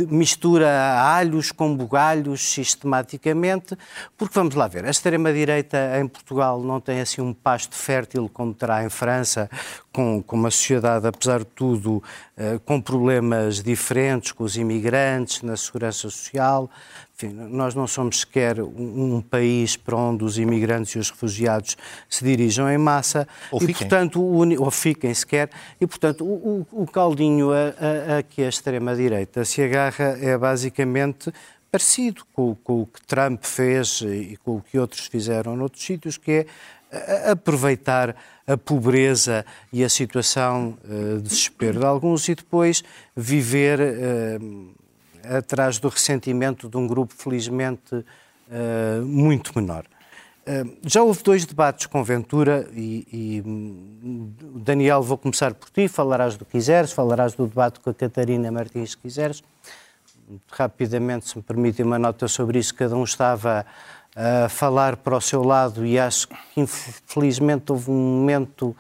mistura 0.08 0.68
alhos 1.00 1.52
com 1.52 1.76
bugalhos 1.76 2.40
sistematicamente, 2.40 3.76
porque 4.16 4.34
vamos 4.34 4.54
lá 4.54 4.68
ver, 4.68 4.84
a 4.84 4.90
extrema-direita 4.90 5.98
em 6.00 6.06
Portugal 6.06 6.60
não 6.62 6.80
tem 6.80 7.00
assim 7.00 7.20
um 7.20 7.32
pasto 7.32 7.74
fértil 7.74 8.28
como 8.32 8.54
terá 8.54 8.84
em 8.84 8.88
França, 8.88 9.50
com, 9.92 10.22
com 10.22 10.36
uma 10.36 10.50
sociedade, 10.50 11.06
apesar 11.06 11.40
de 11.40 11.46
tudo, 11.46 11.96
uh, 11.96 12.60
com 12.64 12.80
problemas 12.80 13.62
diferentes, 13.62 14.32
com 14.32 14.44
os 14.44 14.56
imigrantes, 14.56 15.42
na 15.42 15.56
segurança 15.56 15.98
social, 15.98 16.70
enfim, 17.22 17.34
nós 17.34 17.74
não 17.74 17.86
somos 17.86 18.20
sequer 18.20 18.62
um, 18.62 19.16
um, 19.16 19.20
país 19.20 19.76
para 19.76 19.94
onde 19.94 20.24
os 20.24 20.38
imigrantes 20.38 20.94
e 20.94 20.98
os 20.98 21.10
refugiados 21.10 21.76
se 22.08 22.24
dirijam 22.24 22.70
em 22.70 22.78
massa. 22.78 23.28
Ou 23.50 23.58
e, 23.58 23.66
fiquem. 23.66 23.88
Portanto, 23.88 24.22
o, 24.22 24.62
ou 24.62 24.70
fiquem 24.70 25.12
sequer. 25.12 25.50
E, 25.78 25.86
portanto, 25.86 26.24
o, 26.24 26.66
o, 26.72 26.82
o 26.82 26.86
caldinho 26.86 27.52
a, 27.52 27.56
a, 28.14 28.18
a 28.18 28.22
que 28.22 28.42
a 28.42 28.48
extrema-direita 28.48 29.44
se 29.44 29.62
agarra 29.62 29.79
é 30.20 30.36
basicamente 30.36 31.32
parecido 31.70 32.24
com, 32.32 32.54
com, 32.56 32.82
o 32.82 32.86
que 32.86 33.00
Trump 33.06 33.44
fez 33.44 34.02
e 34.02 34.36
com 34.44 34.56
o 34.56 34.60
que 34.60 34.78
outros 34.78 35.06
fizeram 35.06 35.56
noutros 35.56 35.84
sítios, 35.84 36.16
que 36.16 36.46
é 36.92 37.30
aproveitar 37.30 38.16
a 38.46 38.56
pobreza 38.56 39.46
e 39.72 39.84
a 39.84 39.88
situação 39.88 40.76
uh, 40.84 41.16
de 41.18 41.22
desespero 41.22 41.78
de 41.78 41.86
alguns 41.86 42.28
e 42.28 42.34
depois 42.34 42.82
viver 43.16 43.78
uh, 43.80 44.74
atrás 45.36 45.78
do 45.78 45.88
ressentimento 45.88 46.68
de 46.68 46.76
um 46.76 46.86
grupo, 46.86 47.14
felizmente, 47.14 47.94
uh, 47.94 49.06
muito 49.06 49.52
menor. 49.54 49.84
Já 50.84 51.02
houve 51.02 51.22
dois 51.22 51.44
debates 51.44 51.86
com 51.86 52.02
Ventura 52.02 52.68
e, 52.72 53.06
e, 53.12 53.42
hum, 53.46 54.32
Daniel, 54.56 55.02
vou 55.02 55.18
começar 55.18 55.54
por 55.54 55.70
ti, 55.70 55.86
falarás 55.86 56.36
do 56.36 56.44
que 56.44 56.52
quiseres, 56.52 56.92
falarás 56.92 57.34
do 57.34 57.46
debate 57.46 57.78
com 57.80 57.90
a 57.90 57.94
Catarina 57.94 58.50
Martins, 58.50 58.92
se 58.92 58.96
quiseres. 58.96 59.42
Rapidamente, 60.50 61.28
se 61.28 61.36
me 61.36 61.42
permitem 61.42 61.84
uma 61.84 61.98
nota 61.98 62.26
sobre 62.26 62.58
isso, 62.58 62.74
cada 62.74 62.96
um 62.96 63.04
estava 63.04 63.66
a 64.16 64.48
falar 64.48 64.96
para 64.96 65.16
o 65.16 65.20
seu 65.20 65.42
lado 65.42 65.86
e 65.86 65.98
acho 65.98 66.28
que 66.28 66.36
infelizmente 66.56 67.70
houve 67.70 67.90
um 67.90 67.94
momento 67.94 68.74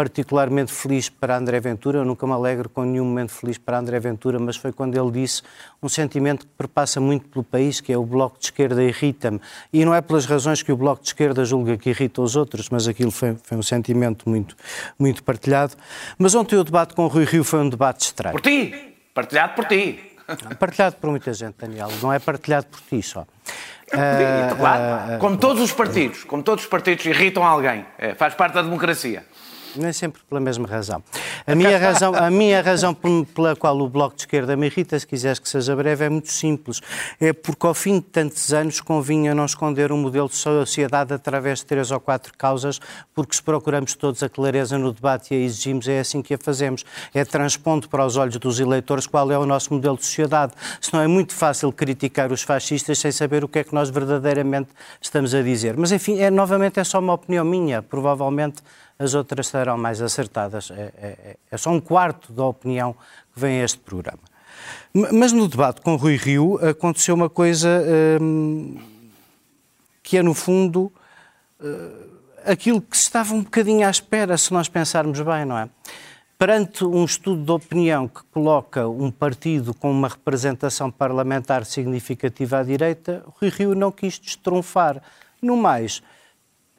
particularmente 0.00 0.72
feliz 0.72 1.10
para 1.10 1.36
André 1.36 1.60
Ventura. 1.60 1.98
Eu 1.98 2.06
nunca 2.06 2.26
me 2.26 2.32
alegro 2.32 2.70
com 2.70 2.82
nenhum 2.84 3.04
momento 3.04 3.32
feliz 3.32 3.58
para 3.58 3.78
André 3.78 4.00
Ventura, 4.00 4.38
mas 4.38 4.56
foi 4.56 4.72
quando 4.72 4.96
ele 4.98 5.10
disse 5.10 5.42
um 5.82 5.90
sentimento 5.90 6.46
que 6.46 6.52
perpassa 6.56 6.98
muito 6.98 7.28
pelo 7.28 7.44
país, 7.44 7.82
que 7.82 7.92
é 7.92 7.98
o 7.98 8.06
Bloco 8.06 8.38
de 8.38 8.46
Esquerda 8.46 8.82
irrita-me. 8.82 9.38
E 9.70 9.84
não 9.84 9.94
é 9.94 10.00
pelas 10.00 10.24
razões 10.24 10.62
que 10.62 10.72
o 10.72 10.76
Bloco 10.78 11.02
de 11.02 11.08
Esquerda 11.08 11.44
julga 11.44 11.76
que 11.76 11.90
irrita 11.90 12.22
os 12.22 12.34
outros, 12.34 12.70
mas 12.70 12.88
aquilo 12.88 13.10
foi, 13.10 13.36
foi 13.42 13.58
um 13.58 13.62
sentimento 13.62 14.26
muito, 14.26 14.56
muito 14.98 15.22
partilhado. 15.22 15.74
Mas 16.16 16.34
ontem 16.34 16.56
o 16.56 16.64
debate 16.64 16.94
com 16.94 17.04
o 17.04 17.06
Rui 17.06 17.26
Rio 17.26 17.44
foi 17.44 17.60
um 17.60 17.68
debate 17.68 18.00
estranho. 18.00 18.32
Por 18.32 18.40
ti! 18.40 18.94
Partilhado 19.12 19.54
por 19.54 19.66
ti! 19.66 20.16
Partilhado 20.58 20.96
por 20.96 21.10
muita 21.10 21.34
gente, 21.34 21.56
Daniel. 21.58 21.88
Não 22.00 22.10
é 22.10 22.18
partilhado 22.18 22.68
por 22.68 22.80
ti 22.80 23.02
só. 23.02 23.20
Uh, 23.20 24.56
claro, 24.56 25.16
uh, 25.16 25.18
como 25.18 25.36
todos 25.36 25.62
os 25.62 25.72
partidos, 25.72 26.24
como 26.24 26.42
todos 26.42 26.64
os 26.64 26.70
partidos 26.70 27.04
irritam 27.04 27.44
alguém, 27.44 27.84
é, 27.98 28.14
faz 28.14 28.34
parte 28.34 28.54
da 28.54 28.62
democracia. 28.62 29.26
Nem 29.76 29.92
sempre 29.92 30.20
pela 30.28 30.40
mesma 30.40 30.66
razão. 30.66 31.02
A 31.46 31.54
minha 31.54 31.78
razão, 31.78 32.14
a 32.14 32.30
minha 32.30 32.60
razão 32.60 32.94
pela 32.94 33.54
qual 33.54 33.78
o 33.78 33.88
Bloco 33.88 34.16
de 34.16 34.22
Esquerda 34.22 34.56
me 34.56 34.66
irrita, 34.66 34.98
se 34.98 35.06
quiseres 35.06 35.38
que 35.38 35.48
seja 35.48 35.76
breve, 35.76 36.04
é 36.04 36.08
muito 36.08 36.30
simples. 36.32 36.80
É 37.20 37.32
porque 37.32 37.66
ao 37.66 37.74
fim 37.74 37.94
de 37.94 38.06
tantos 38.06 38.52
anos 38.52 38.80
convinha 38.80 39.34
não 39.34 39.44
esconder 39.44 39.92
um 39.92 39.96
modelo 39.96 40.28
de 40.28 40.36
sociedade 40.36 41.14
através 41.14 41.60
de 41.60 41.66
três 41.66 41.90
ou 41.90 42.00
quatro 42.00 42.32
causas, 42.36 42.80
porque 43.14 43.34
se 43.36 43.42
procuramos 43.42 43.94
todos 43.94 44.22
a 44.22 44.28
clareza 44.28 44.76
no 44.76 44.92
debate 44.92 45.34
e 45.34 45.36
a 45.36 45.40
exigimos, 45.40 45.86
é 45.86 46.00
assim 46.00 46.20
que 46.20 46.34
a 46.34 46.38
fazemos. 46.38 46.84
É 47.14 47.24
transpondo 47.24 47.88
para 47.88 48.04
os 48.04 48.16
olhos 48.16 48.36
dos 48.38 48.58
eleitores 48.58 49.06
qual 49.06 49.30
é 49.30 49.38
o 49.38 49.46
nosso 49.46 49.72
modelo 49.72 49.96
de 49.96 50.04
sociedade. 50.04 50.52
Senão 50.80 51.02
é 51.02 51.06
muito 51.06 51.34
fácil 51.34 51.70
criticar 51.72 52.32
os 52.32 52.42
fascistas 52.42 52.98
sem 52.98 53.12
saber 53.12 53.44
o 53.44 53.48
que 53.48 53.60
é 53.60 53.64
que 53.64 53.74
nós 53.74 53.90
verdadeiramente 53.90 54.70
estamos 55.00 55.34
a 55.34 55.42
dizer. 55.42 55.76
Mas 55.76 55.92
enfim, 55.92 56.18
é, 56.18 56.30
novamente 56.30 56.80
é 56.80 56.84
só 56.84 56.98
uma 56.98 57.12
opinião 57.12 57.44
minha. 57.44 57.82
Provavelmente 57.82 58.62
as 59.00 59.14
outras 59.14 59.46
serão 59.46 59.78
mais 59.78 60.02
acertadas. 60.02 60.70
É, 60.70 60.92
é, 60.98 61.36
é 61.50 61.56
só 61.56 61.70
um 61.70 61.80
quarto 61.80 62.34
da 62.34 62.44
opinião 62.44 62.92
que 63.32 63.40
vem 63.40 63.62
a 63.62 63.64
este 63.64 63.78
programa. 63.78 64.20
Mas 64.92 65.32
no 65.32 65.48
debate 65.48 65.80
com 65.80 65.96
Rui 65.96 66.16
Rio 66.16 66.58
aconteceu 66.64 67.14
uma 67.14 67.30
coisa 67.30 67.82
hum, 68.20 68.78
que 70.02 70.18
é, 70.18 70.22
no 70.22 70.34
fundo, 70.34 70.92
hum, 71.58 71.90
aquilo 72.44 72.82
que 72.82 72.94
se 72.94 73.04
estava 73.04 73.32
um 73.32 73.42
bocadinho 73.42 73.86
à 73.86 73.90
espera, 73.90 74.36
se 74.36 74.52
nós 74.52 74.68
pensarmos 74.68 75.18
bem, 75.20 75.46
não 75.46 75.56
é? 75.56 75.68
Perante 76.36 76.84
um 76.84 77.04
estudo 77.04 77.42
de 77.42 77.52
opinião 77.52 78.06
que 78.06 78.22
coloca 78.32 78.86
um 78.86 79.10
partido 79.10 79.72
com 79.72 79.90
uma 79.90 80.08
representação 80.08 80.90
parlamentar 80.90 81.64
significativa 81.64 82.58
à 82.58 82.62
direita, 82.62 83.24
Rui 83.40 83.50
Rio 83.50 83.74
não 83.74 83.90
quis 83.90 84.18
destronfar. 84.18 85.02
No 85.40 85.56
mais, 85.56 86.02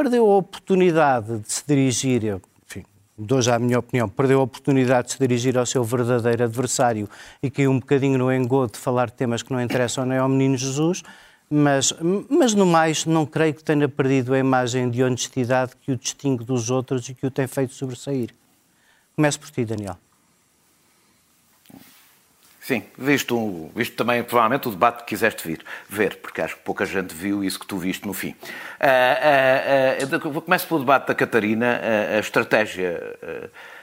perdeu 0.02 0.32
a 0.32 0.38
oportunidade 0.38 1.38
de 1.38 1.54
se 1.54 1.64
dirigir, 1.68 2.42
enfim, 2.66 2.84
dou 3.16 3.40
já 3.40 3.58
a 3.58 3.60
minha 3.60 3.78
opinião, 3.78 4.10
perdeu 4.10 4.40
a 4.40 4.44
oportunidade 4.44 5.10
de 5.10 5.14
se 5.14 5.20
dirigir 5.20 5.56
ao 5.60 5.66
seu 5.66 5.84
verdadeiro 5.84 6.44
adversário 6.44 7.08
e 7.44 7.52
caiu 7.52 7.70
um 7.70 7.80
bocadinho 7.80 8.18
no 8.18 8.34
engodo 8.34 8.74
de 8.74 8.80
falar 8.80 9.12
de 9.12 9.14
temas 9.14 9.44
que 9.44 9.54
não 9.54 9.62
interessam 9.62 10.04
nem 10.04 10.18
ao 10.18 10.28
menino 10.28 10.58
Jesus, 10.58 11.04
mas, 11.48 11.94
mas 12.28 12.56
no 12.56 12.66
mais 12.66 13.06
não 13.06 13.28
creio 13.28 13.54
que 13.54 13.64
tenha 13.64 13.88
perdido 13.88 14.34
a 14.34 14.40
imagem 14.40 14.90
de 14.90 15.04
honestidade 15.04 15.74
que 15.80 15.92
o 15.92 15.96
distingue 15.96 16.44
dos 16.44 16.72
outros 16.72 17.08
e 17.08 17.14
que 17.14 17.28
o 17.28 17.30
tem 17.30 17.46
feito 17.46 17.76
sobressair. 17.76 18.32
Começo 19.16 19.40
por 19.40 19.52
ti, 19.52 19.64
Daniel. 19.64 19.98
Sim, 22.72 22.84
visto, 22.98 23.70
visto 23.76 23.98
também 23.98 24.24
provavelmente 24.24 24.70
o 24.70 24.72
debate 24.72 25.00
que 25.00 25.08
quiseste 25.08 25.46
vir, 25.46 25.60
ver, 25.90 26.16
porque 26.22 26.40
acho 26.42 26.56
que 26.56 26.62
pouca 26.62 26.86
gente 26.86 27.14
viu 27.14 27.44
isso 27.44 27.60
que 27.60 27.68
tu 27.68 27.76
viste 27.76 28.08
no 28.08 28.14
fim. 28.14 28.30
Uh, 28.80 30.16
uh, 30.16 30.30
uh, 30.30 30.42
começo 30.42 30.70
pelo 30.70 30.80
debate 30.80 31.08
da 31.10 31.14
Catarina, 31.14 31.82
a 32.16 32.20
estratégia, 32.20 32.98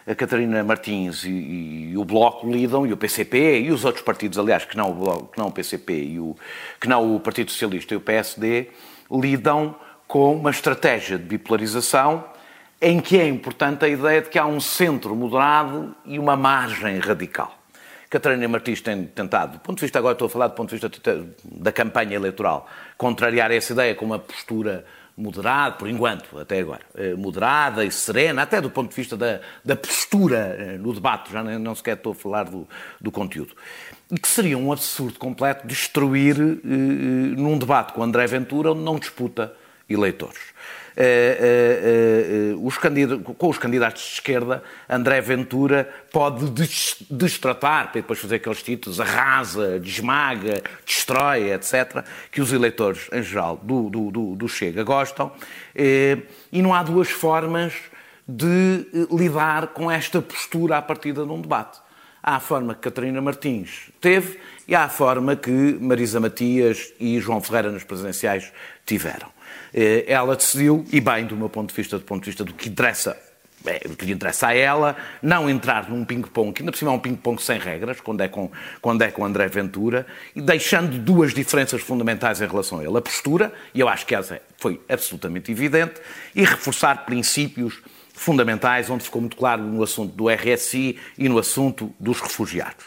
a 0.06 0.14
Catarina 0.14 0.64
Martins 0.64 1.22
e, 1.24 1.90
e, 1.90 1.98
o 1.98 2.02
Bloco 2.02 2.50
lidam, 2.50 2.86
e 2.86 2.92
o 2.94 2.96
PCP, 2.96 3.60
e 3.60 3.70
os 3.70 3.84
outros 3.84 4.02
partidos, 4.02 4.38
aliás, 4.38 4.64
que 4.64 4.74
não 4.74 4.90
o, 4.90 4.94
Bloco, 4.94 5.32
que 5.32 5.38
não 5.38 5.48
o 5.48 5.52
PCP, 5.52 5.92
e 5.92 6.18
o, 6.18 6.34
que 6.80 6.88
não 6.88 7.14
o 7.14 7.20
Partido 7.20 7.50
Socialista 7.50 7.92
e 7.92 7.96
o 7.98 8.00
PSD, 8.00 8.70
lidam 9.12 9.76
com 10.06 10.34
uma 10.34 10.50
estratégia 10.50 11.18
de 11.18 11.24
bipolarização 11.24 12.24
em 12.80 13.00
que 13.00 13.20
é 13.20 13.28
importante 13.28 13.84
a 13.84 13.88
ideia 13.88 14.22
de 14.22 14.30
que 14.30 14.38
há 14.38 14.46
um 14.46 14.60
centro 14.60 15.14
moderado 15.14 15.94
e 16.06 16.18
uma 16.18 16.38
margem 16.38 16.98
radical. 17.00 17.57
Catarina 18.08 18.48
Martins 18.48 18.80
tem 18.80 19.04
tentado, 19.06 19.54
do 19.54 19.60
ponto 19.60 19.76
de 19.78 19.82
vista, 19.82 19.98
agora 19.98 20.14
estou 20.14 20.26
a 20.26 20.30
falar 20.30 20.48
do 20.48 20.54
ponto 20.54 20.74
de 20.74 20.80
vista 20.80 21.26
da 21.44 21.70
campanha 21.70 22.14
eleitoral, 22.14 22.66
contrariar 22.96 23.50
essa 23.50 23.72
ideia 23.72 23.94
com 23.94 24.06
uma 24.06 24.18
postura 24.18 24.84
moderada, 25.18 25.74
por 25.76 25.88
enquanto, 25.88 26.38
até 26.38 26.60
agora, 26.60 26.80
eh, 26.94 27.14
moderada 27.14 27.84
e 27.84 27.90
serena, 27.90 28.42
até 28.42 28.60
do 28.60 28.70
ponto 28.70 28.90
de 28.90 28.94
vista 28.94 29.16
da, 29.16 29.40
da 29.64 29.74
postura 29.74 30.56
eh, 30.58 30.78
no 30.78 30.94
debate, 30.94 31.32
já 31.32 31.42
não 31.42 31.74
sequer 31.74 31.96
estou 31.96 32.12
a 32.12 32.14
falar 32.14 32.44
do, 32.44 32.68
do 33.00 33.10
conteúdo. 33.10 33.54
E 34.10 34.18
que 34.18 34.28
seria 34.28 34.56
um 34.56 34.72
absurdo 34.72 35.18
completo 35.18 35.66
destruir 35.66 36.36
eh, 36.38 36.66
num 36.66 37.58
debate 37.58 37.92
com 37.92 38.02
André 38.02 38.26
Ventura, 38.28 38.70
onde 38.70 38.80
não 38.80 38.96
disputa 38.96 39.52
eleitores. 39.88 40.38
Uh, 40.98 42.54
uh, 42.54 42.56
uh, 42.56 42.66
os 42.66 42.76
com 43.36 43.48
os 43.48 43.56
candidatos 43.56 44.02
de 44.02 44.14
esquerda, 44.14 44.64
André 44.90 45.20
Ventura 45.20 45.88
pode 46.10 46.50
destratar, 47.08 47.92
para 47.92 48.00
depois 48.00 48.18
fazer 48.18 48.34
aqueles 48.34 48.64
títulos, 48.64 49.00
arrasa, 49.00 49.78
desmaga, 49.78 50.60
destrói, 50.84 51.52
etc., 51.52 52.04
que 52.32 52.40
os 52.40 52.52
eleitores, 52.52 53.08
em 53.12 53.22
geral, 53.22 53.60
do, 53.62 53.88
do, 53.88 54.10
do, 54.10 54.34
do 54.34 54.48
Chega 54.48 54.82
gostam. 54.82 55.30
e 55.76 56.60
não 56.60 56.74
há 56.74 56.82
duas 56.82 57.08
formas 57.08 57.74
de 58.26 58.84
lidar 59.08 59.68
com 59.68 59.88
esta 59.88 60.20
postura 60.20 60.78
à 60.78 60.82
partida 60.82 61.24
de 61.24 61.30
um 61.30 61.40
debate. 61.40 61.78
Há 62.20 62.36
a 62.36 62.40
forma 62.40 62.74
que 62.74 62.80
Catarina 62.80 63.22
Martins 63.22 63.90
teve 64.00 64.40
e 64.66 64.74
há 64.74 64.82
a 64.82 64.88
forma 64.88 65.36
que 65.36 65.78
Marisa 65.80 66.18
Matias 66.18 66.92
e 66.98 67.20
João 67.20 67.40
Ferreira 67.40 67.70
nas 67.70 67.84
presidenciais 67.84 68.52
tiveram. 68.84 69.37
Eh, 69.72 70.04
ela 70.06 70.36
decidiu, 70.36 70.84
e 70.92 71.00
bem 71.00 71.26
do 71.26 71.36
meu 71.36 71.48
ponto 71.48 71.70
de 71.70 71.74
vista, 71.74 71.98
do 71.98 72.04
ponto 72.04 72.24
de 72.24 72.30
vista 72.30 72.44
do 72.44 72.52
que 72.54 72.68
interessa 72.68 73.16
é, 73.66 73.80
que 73.80 74.04
lhe 74.04 74.12
interessa 74.12 74.48
a 74.48 74.54
ela, 74.54 74.96
não 75.20 75.50
entrar 75.50 75.90
num 75.90 76.04
ping-pong, 76.04 76.52
que 76.52 76.62
ainda 76.62 76.72
por 76.72 76.78
cima 76.78 76.92
é 76.92 76.94
um 76.94 76.98
ping-pong 76.98 77.42
sem 77.42 77.58
regras, 77.58 78.00
quando 78.00 78.20
é, 78.20 78.28
com, 78.28 78.50
quando 78.80 79.02
é 79.02 79.10
com 79.10 79.24
André 79.24 79.48
Ventura, 79.48 80.06
e 80.34 80.40
deixando 80.40 80.98
duas 80.98 81.34
diferenças 81.34 81.80
fundamentais 81.82 82.40
em 82.40 82.46
relação 82.46 82.78
a 82.78 82.84
ele. 82.84 82.96
A 82.96 83.00
postura, 83.00 83.52
e 83.74 83.80
eu 83.80 83.88
acho 83.88 84.06
que 84.06 84.14
essa 84.14 84.40
foi 84.58 84.80
absolutamente 84.88 85.50
evidente, 85.50 85.94
e 86.34 86.44
reforçar 86.44 87.04
princípios 87.04 87.80
fundamentais, 88.12 88.90
onde 88.90 89.04
ficou 89.04 89.20
muito 89.20 89.36
claro 89.36 89.62
no 89.62 89.82
assunto 89.82 90.14
do 90.14 90.28
RSI 90.28 90.98
e 91.16 91.28
no 91.28 91.38
assunto 91.38 91.94
dos 91.98 92.20
refugiados. 92.20 92.84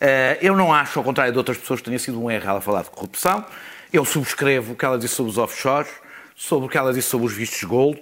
Eh, 0.00 0.38
eu 0.42 0.56
não 0.56 0.72
acho, 0.72 0.98
ao 0.98 1.04
contrário 1.04 1.32
de 1.32 1.38
outras 1.38 1.56
pessoas, 1.56 1.80
que 1.80 1.86
tenha 1.86 1.98
sido 1.98 2.20
um 2.20 2.28
erro 2.28 2.48
ela 2.48 2.60
falar 2.60 2.82
de 2.82 2.90
corrupção. 2.90 3.44
Eu 3.92 4.04
subscrevo 4.04 4.72
o 4.72 4.76
que 4.76 4.84
ela 4.84 4.98
disse 4.98 5.14
sobre 5.14 5.30
os 5.30 5.38
offshores 5.38 5.88
sobre 6.34 6.66
o 6.66 6.68
que 6.68 6.78
ela 6.78 6.92
disse 6.92 7.08
sobre 7.08 7.26
os 7.26 7.32
vistos 7.32 7.62
gold, 7.64 8.00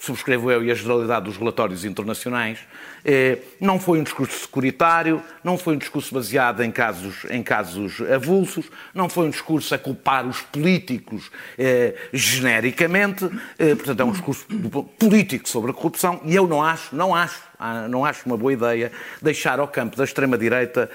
subscrevo 0.00 0.50
eu 0.50 0.64
e 0.64 0.70
a 0.70 0.74
generalidade 0.74 1.24
dos 1.24 1.36
relatórios 1.36 1.84
internacionais, 1.84 2.58
eh, 3.04 3.38
não 3.60 3.78
foi 3.78 4.00
um 4.00 4.02
discurso 4.02 4.40
securitário, 4.40 5.22
não 5.42 5.58
foi 5.58 5.74
um 5.74 5.78
discurso 5.78 6.14
baseado 6.14 6.62
em 6.62 6.70
casos, 6.70 7.24
em 7.30 7.42
casos 7.42 8.00
avulsos, 8.02 8.66
não 8.94 9.08
foi 9.08 9.26
um 9.26 9.30
discurso 9.30 9.74
a 9.74 9.78
culpar 9.78 10.26
os 10.26 10.40
políticos 10.40 11.30
eh, 11.58 11.94
genericamente, 12.12 13.28
eh, 13.58 13.74
portanto 13.74 14.00
é 14.00 14.04
um 14.04 14.12
discurso 14.12 14.46
político 14.98 15.48
sobre 15.48 15.70
a 15.70 15.74
corrupção 15.74 16.20
e 16.24 16.34
eu 16.34 16.46
não 16.46 16.62
acho, 16.62 16.94
não 16.94 17.14
acho, 17.14 17.42
ah, 17.58 17.88
não 17.88 18.04
acho 18.04 18.24
uma 18.26 18.36
boa 18.36 18.52
ideia 18.52 18.92
deixar 19.20 19.58
ao 19.58 19.66
campo 19.66 19.96
da 19.96 20.04
extrema-direita, 20.04 20.88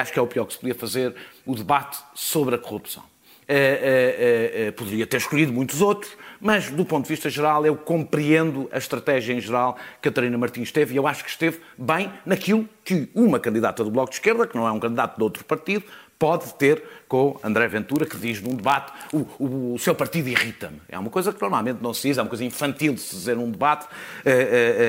acho 0.00 0.12
que 0.12 0.18
é 0.18 0.22
o 0.22 0.26
pior 0.26 0.44
que 0.44 0.52
se 0.54 0.58
podia 0.58 0.74
fazer, 0.74 1.14
o 1.46 1.54
debate 1.54 1.98
sobre 2.14 2.56
a 2.56 2.58
corrupção. 2.58 3.04
Uh, 3.48 3.52
uh, 3.52 4.68
uh, 4.68 4.72
poderia 4.74 5.06
ter 5.06 5.16
escolhido 5.16 5.50
muitos 5.54 5.80
outros, 5.80 6.12
mas 6.38 6.68
do 6.70 6.84
ponto 6.84 7.04
de 7.04 7.08
vista 7.08 7.30
geral 7.30 7.64
eu 7.64 7.74
compreendo 7.74 8.68
a 8.70 8.76
estratégia 8.76 9.32
em 9.32 9.40
geral 9.40 9.78
que 10.02 10.10
Catarina 10.10 10.36
Martins 10.36 10.70
teve 10.70 10.92
e 10.92 10.98
eu 10.98 11.06
acho 11.06 11.24
que 11.24 11.30
esteve 11.30 11.58
bem 11.78 12.12
naquilo 12.26 12.68
que 12.84 13.08
uma 13.14 13.40
candidata 13.40 13.82
do 13.82 13.90
Bloco 13.90 14.10
de 14.10 14.16
Esquerda, 14.16 14.46
que 14.46 14.54
não 14.54 14.68
é 14.68 14.70
um 14.70 14.78
candidato 14.78 15.16
de 15.16 15.22
outro 15.22 15.46
partido, 15.46 15.82
pode 16.18 16.52
ter 16.54 16.82
com 17.08 17.40
André 17.42 17.68
Ventura, 17.68 18.04
que 18.04 18.18
diz 18.18 18.42
num 18.42 18.54
debate 18.54 18.92
o, 19.14 19.26
o, 19.38 19.74
o 19.74 19.78
seu 19.78 19.94
partido 19.94 20.28
irrita-me. 20.28 20.82
É 20.86 20.98
uma 20.98 21.08
coisa 21.08 21.32
que 21.32 21.40
normalmente 21.40 21.82
não 21.82 21.94
se 21.94 22.08
diz, 22.08 22.18
é 22.18 22.22
uma 22.22 22.28
coisa 22.28 22.44
infantil 22.44 22.92
de 22.92 23.00
se 23.00 23.16
dizer 23.16 23.36
num 23.36 23.50
debate, 23.50 23.86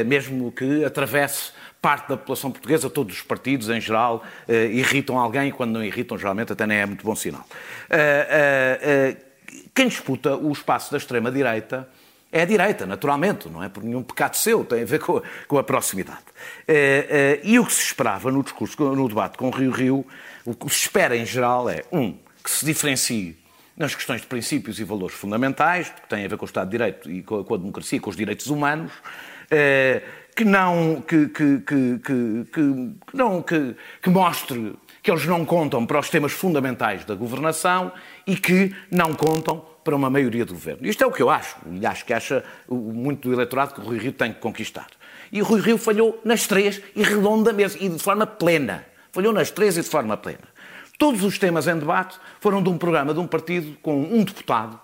mesmo 0.05 0.51
que 0.51 0.83
atravesse 0.83 1.53
parte 1.81 2.09
da 2.09 2.17
população 2.17 2.51
portuguesa, 2.51 2.89
todos 2.89 3.15
os 3.15 3.21
partidos 3.21 3.69
em 3.69 3.79
geral, 3.79 4.23
uh, 4.47 4.53
irritam 4.53 5.17
alguém 5.17 5.49
e 5.49 5.51
quando 5.51 5.71
não 5.71 5.83
irritam, 5.83 6.17
geralmente 6.17 6.53
até 6.53 6.65
nem 6.67 6.77
é 6.77 6.85
muito 6.85 7.03
bom 7.03 7.15
sinal. 7.15 7.45
Uh, 7.89 9.17
quem 9.73 9.87
disputa 9.87 10.35
o 10.35 10.51
espaço 10.51 10.91
da 10.91 10.97
extrema-direita 10.97 11.89
é 12.31 12.43
a 12.43 12.45
direita, 12.45 12.85
naturalmente, 12.85 13.49
não 13.49 13.63
é 13.63 13.69
por 13.69 13.83
nenhum 13.83 14.03
pecado 14.03 14.35
seu, 14.35 14.63
tem 14.63 14.83
a 14.83 14.85
ver 14.85 14.99
com 14.99 15.17
a, 15.17 15.21
com 15.47 15.57
a 15.57 15.63
proximidade. 15.63 16.25
e 17.43 17.57
o 17.57 17.65
que 17.65 17.73
se 17.73 17.85
esperava 17.85 18.31
no 18.31 18.43
discurso, 18.43 18.77
no 18.93 19.07
debate 19.07 19.35
com 19.35 19.47
o 19.47 19.51
Rio 19.51 19.71
Rio, 19.71 20.05
o 20.45 20.53
que 20.53 20.69
se 20.69 20.81
espera 20.81 21.17
em 21.17 21.25
geral 21.25 21.67
é, 21.67 21.83
um, 21.91 22.15
que 22.43 22.51
se 22.51 22.63
diferencie 22.65 23.37
nas 23.79 23.95
questões 23.95 24.19
de 24.19 24.27
princípios 24.27 24.77
e 24.77 24.83
valores 24.83 25.15
fundamentais, 25.15 25.89
que 25.89 26.09
têm 26.09 26.25
a 26.25 26.27
ver 26.27 26.37
com 26.37 26.43
o 26.43 26.45
Estado 26.45 26.67
de 26.67 26.71
Direito 26.71 27.09
e 27.09 27.23
com 27.23 27.53
a, 27.53 27.57
democracia 27.57 27.99
com 27.99 28.09
os 28.09 28.15
direitos 28.17 28.47
humanos, 28.47 28.91
que 30.39 30.45
não 30.45 31.01
que, 31.01 31.27
que, 31.27 31.59
que, 31.59 31.99
que, 31.99 32.95
não, 33.13 33.41
que, 33.41 33.75
que 34.01 34.09
mostre 34.09 34.73
que 35.03 35.11
eles 35.11 35.25
não 35.25 35.43
contam 35.43 35.85
para 35.85 35.99
os 35.99 36.09
temas 36.09 36.31
fundamentais 36.31 37.03
da 37.03 37.13
governação 37.13 37.91
e 38.25 38.37
que 38.37 38.73
não 38.89 39.13
contam 39.13 39.61
para 39.83 39.93
uma 39.93 40.09
maioria 40.09 40.45
do 40.45 40.53
governo. 40.53 40.87
Isto 40.87 41.03
é 41.03 41.07
o 41.07 41.11
que 41.11 41.21
eu 41.21 41.29
acho, 41.29 41.57
e 41.69 41.85
acho 41.85 42.05
que 42.05 42.13
acha 42.13 42.41
muito 42.69 43.27
do 43.27 43.35
eleitorado 43.35 43.73
que 43.73 43.81
o 43.81 43.83
Rui 43.83 43.97
Rio 43.97 44.13
tem 44.13 44.31
que 44.31 44.39
conquistar. 44.39 44.87
E 45.29 45.41
o 45.41 45.45
Rui 45.45 45.59
Rio 45.59 45.77
falhou 45.77 46.21
nas 46.23 46.47
três 46.47 46.81
e 46.95 47.03
redonda 47.03 47.51
mesmo, 47.51 47.81
e 47.83 47.89
de 47.89 47.99
forma 47.99 48.25
plena. 48.25 48.85
Falhou 49.11 49.33
nas 49.33 49.51
três 49.51 49.77
e 49.77 49.81
de 49.81 49.89
forma 49.89 50.15
plena. 50.15 50.47
Todos 50.97 51.21
os 51.21 51.37
temas 51.37 51.67
em 51.67 51.77
debate 51.77 52.17
foram 52.39 52.63
de 52.63 52.69
um 52.69 52.77
programa 52.77 53.13
de 53.13 53.19
um 53.19 53.27
partido 53.27 53.77
com 53.81 54.03
um 54.03 54.23
deputado, 54.23 54.79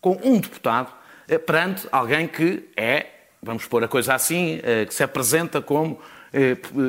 com 0.00 0.18
um 0.24 0.40
deputado, 0.40 0.90
eh, 1.28 1.36
perante 1.36 1.86
alguém 1.92 2.26
que 2.26 2.70
é 2.74 3.15
vamos 3.46 3.64
pôr 3.64 3.82
a 3.84 3.88
coisa 3.88 4.14
assim, 4.14 4.60
que 4.86 4.92
se 4.92 5.02
apresenta 5.02 5.62
como 5.62 6.00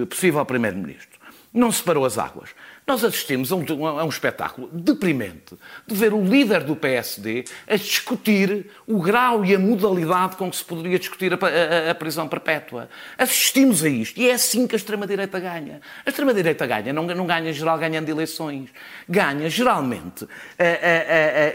possível 0.10 0.44
primeiro-ministro. 0.46 1.18
Não 1.54 1.72
separou 1.72 2.06
as 2.06 2.18
águas. 2.18 2.50
Nós 2.90 3.04
assistimos 3.04 3.52
a 3.52 3.56
um, 3.58 3.86
a 3.86 4.06
um, 4.06 4.08
espetáculo 4.08 4.70
deprimente 4.72 5.58
de 5.86 5.94
ver 5.94 6.14
o 6.14 6.24
líder 6.24 6.64
do 6.64 6.74
PSD 6.74 7.44
a 7.68 7.76
discutir 7.76 8.72
o 8.88 9.02
grau 9.02 9.44
e 9.44 9.54
a 9.54 9.60
modalidade 9.60 10.38
com 10.38 10.50
que 10.50 10.56
se 10.56 10.64
poderia 10.64 10.98
discutir 10.98 11.34
a, 11.34 11.38
a, 11.38 11.92
a 11.92 11.96
prisão 11.96 12.30
perpétua. 12.30 12.88
Assistimos 13.18 13.84
a 13.84 13.90
isto. 13.90 14.18
E 14.18 14.30
é 14.30 14.34
assim 14.36 14.66
que 14.66 14.74
a 14.74 14.78
extrema-direita 14.78 15.38
ganha. 15.38 15.82
A 16.06 16.10
extrema-direita 16.10 16.66
ganha, 16.66 16.94
não, 16.94 17.04
não 17.04 17.28
ganha 17.28 17.50
em 17.50 17.54
geral 17.54 17.78
ganhando 17.78 18.08
eleições. 18.08 18.70
Ganha, 19.10 19.50
geralmente, 19.50 20.26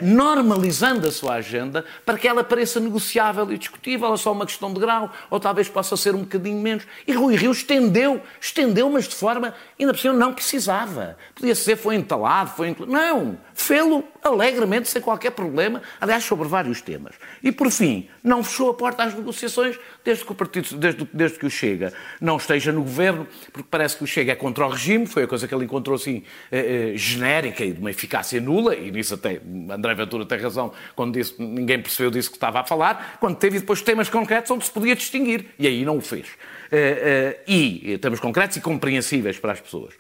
normalizando 0.02 1.08
a 1.08 1.10
sua 1.10 1.36
agenda 1.36 1.82
para 2.04 2.18
que 2.18 2.28
ela 2.28 2.44
pareça 2.44 2.78
negociável 2.78 3.50
e 3.50 3.56
discutível, 3.56 4.12
é 4.12 4.16
só 4.18 4.32
uma 4.32 4.44
questão 4.44 4.70
de 4.70 4.78
grau, 4.78 5.10
ou 5.30 5.40
talvez 5.40 5.66
possa 5.66 5.96
ser 5.96 6.14
um 6.14 6.24
bocadinho 6.24 6.60
menos. 6.60 6.86
E 7.06 7.12
Rui 7.12 7.36
Rio 7.36 7.52
estendeu, 7.52 8.20
estendeu, 8.38 8.90
mas 8.90 9.08
de 9.08 9.14
forma, 9.14 9.54
ainda 9.80 9.94
por 9.94 9.98
cima, 9.98 10.12
não 10.12 10.34
precisava. 10.34 11.21
Podia 11.34 11.54
ser, 11.54 11.76
foi 11.76 11.96
entalado, 11.96 12.50
foi 12.50 12.68
entalado. 12.68 12.92
Não! 12.92 13.38
Fê-lo 13.54 14.04
alegremente, 14.22 14.88
sem 14.88 15.00
qualquer 15.00 15.30
problema, 15.30 15.82
aliás, 16.00 16.24
sobre 16.24 16.48
vários 16.48 16.80
temas. 16.80 17.14
E, 17.42 17.50
por 17.50 17.70
fim, 17.70 18.08
não 18.22 18.42
fechou 18.42 18.70
a 18.70 18.74
porta 18.74 19.04
às 19.04 19.14
negociações 19.14 19.78
desde 20.04 20.24
que 20.24 20.32
o 20.32 20.34
partido, 20.34 20.76
desde, 20.76 21.08
desde 21.12 21.38
que 21.38 21.46
o 21.46 21.50
Chega 21.50 21.92
não 22.20 22.36
esteja 22.36 22.72
no 22.72 22.82
governo, 22.82 23.26
porque 23.52 23.68
parece 23.70 23.96
que 23.96 24.04
o 24.04 24.06
Chega 24.06 24.32
é 24.32 24.34
contra 24.34 24.66
o 24.66 24.70
regime, 24.70 25.06
foi 25.06 25.24
a 25.24 25.26
coisa 25.26 25.46
que 25.46 25.54
ele 25.54 25.64
encontrou 25.64 25.96
assim 25.96 26.22
eh, 26.50 26.92
eh, 26.92 26.96
genérica 26.96 27.64
e 27.64 27.72
de 27.72 27.80
uma 27.80 27.90
eficácia 27.90 28.40
nula, 28.40 28.74
e 28.74 28.90
nisso 28.90 29.14
até 29.14 29.40
André 29.70 29.94
Ventura 29.94 30.24
tem 30.24 30.38
razão 30.38 30.72
quando 30.94 31.14
disse 31.14 31.34
ninguém 31.40 31.80
percebeu 31.80 32.10
disso 32.10 32.30
que 32.30 32.36
estava 32.36 32.60
a 32.60 32.64
falar, 32.64 33.16
quando 33.20 33.36
teve 33.36 33.58
depois 33.58 33.82
temas 33.82 34.08
concretos 34.08 34.50
onde 34.50 34.64
se 34.64 34.70
podia 34.70 34.94
distinguir, 34.94 35.46
e 35.58 35.66
aí 35.66 35.84
não 35.84 35.98
o 35.98 36.00
fez. 36.00 36.26
Uh, 36.72 36.74
uh, 36.74 37.38
e 37.46 37.98
termos 37.98 38.18
concretos 38.18 38.56
e 38.56 38.60
compreensíveis 38.62 39.38
para 39.38 39.52
as 39.52 39.60
pessoas. 39.60 39.92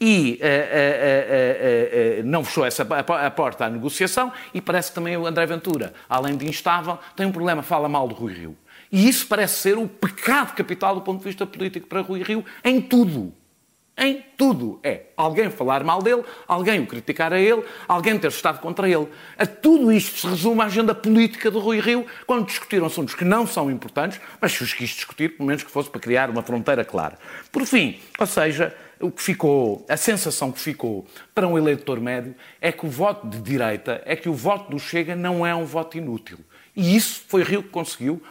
E 0.00 0.38
não 2.24 2.44
fechou 2.44 2.64
essa, 2.64 2.84
a, 2.84 3.30
porta 3.32 3.64
à 3.64 3.68
negociação 3.68 4.32
e 4.54 4.60
parece 4.60 4.90
que 4.90 4.94
também 4.94 5.16
o 5.16 5.26
André 5.26 5.44
Ventura, 5.44 5.92
além 6.08 6.36
de 6.36 6.46
instável, 6.46 7.00
tem 7.16 7.26
um 7.26 7.32
problema, 7.32 7.62
fala 7.62 7.88
mal 7.88 8.06
do 8.06 8.14
Rui 8.14 8.32
Rio. 8.32 8.56
E 8.92 9.08
isso 9.08 9.26
parece 9.26 9.54
ser 9.54 9.76
o 9.76 9.88
pecado 9.88 10.54
capital 10.54 10.94
do 10.94 11.00
ponto 11.00 11.18
de 11.18 11.24
vista 11.24 11.44
político 11.44 11.88
para 11.88 12.00
Rui 12.00 12.22
Rio 12.22 12.44
em 12.64 12.80
tudo 12.80 13.34
em 14.00 14.24
tudo. 14.36 14.80
É 14.82 15.02
alguém 15.14 15.50
falar 15.50 15.84
mal 15.84 16.02
dele, 16.02 16.24
alguém 16.48 16.80
o 16.80 16.86
criticar 16.86 17.32
a 17.32 17.38
ele, 17.38 17.62
alguém 17.86 18.18
ter 18.18 18.28
estado 18.28 18.58
contra 18.58 18.88
ele. 18.88 19.06
A 19.38 19.46
tudo 19.46 19.92
isto 19.92 20.18
se 20.18 20.26
resume 20.26 20.62
a 20.62 20.64
agenda 20.64 20.94
política 20.94 21.50
do 21.50 21.60
Rui 21.60 21.78
Rio 21.78 22.06
quando 22.26 22.46
discutiram 22.46 22.86
assuntos 22.86 23.14
que 23.14 23.24
não 23.24 23.46
são 23.46 23.70
importantes, 23.70 24.18
mas 24.40 24.52
se 24.52 24.62
os 24.64 24.72
quis 24.72 24.88
discutir, 24.88 25.36
pelo 25.36 25.46
menos 25.46 25.62
que 25.62 25.70
fosse 25.70 25.90
para 25.90 26.00
criar 26.00 26.30
uma 26.30 26.42
fronteira 26.42 26.84
clara. 26.84 27.18
Por 27.52 27.66
fim, 27.66 28.00
ou 28.18 28.26
seja, 28.26 28.74
o 28.98 29.10
que 29.10 29.22
ficou, 29.22 29.84
a 29.88 29.96
sensação 29.96 30.50
que 30.50 30.58
ficou 30.58 31.06
para 31.34 31.46
um 31.46 31.58
eleitor 31.58 32.00
médio 32.00 32.34
é 32.60 32.72
que 32.72 32.86
o 32.86 32.88
voto 32.88 33.28
de 33.28 33.38
direita, 33.40 34.00
é 34.06 34.16
que 34.16 34.28
o 34.28 34.34
voto 34.34 34.70
do 34.70 34.78
Chega 34.78 35.14
não 35.14 35.46
é 35.46 35.54
um 35.54 35.64
voto 35.66 35.98
inútil. 35.98 36.38
E 36.74 36.96
isso 36.96 37.22
foi 37.28 37.42
Rio 37.42 37.62
que 37.62 37.68
conseguiu 37.68 38.22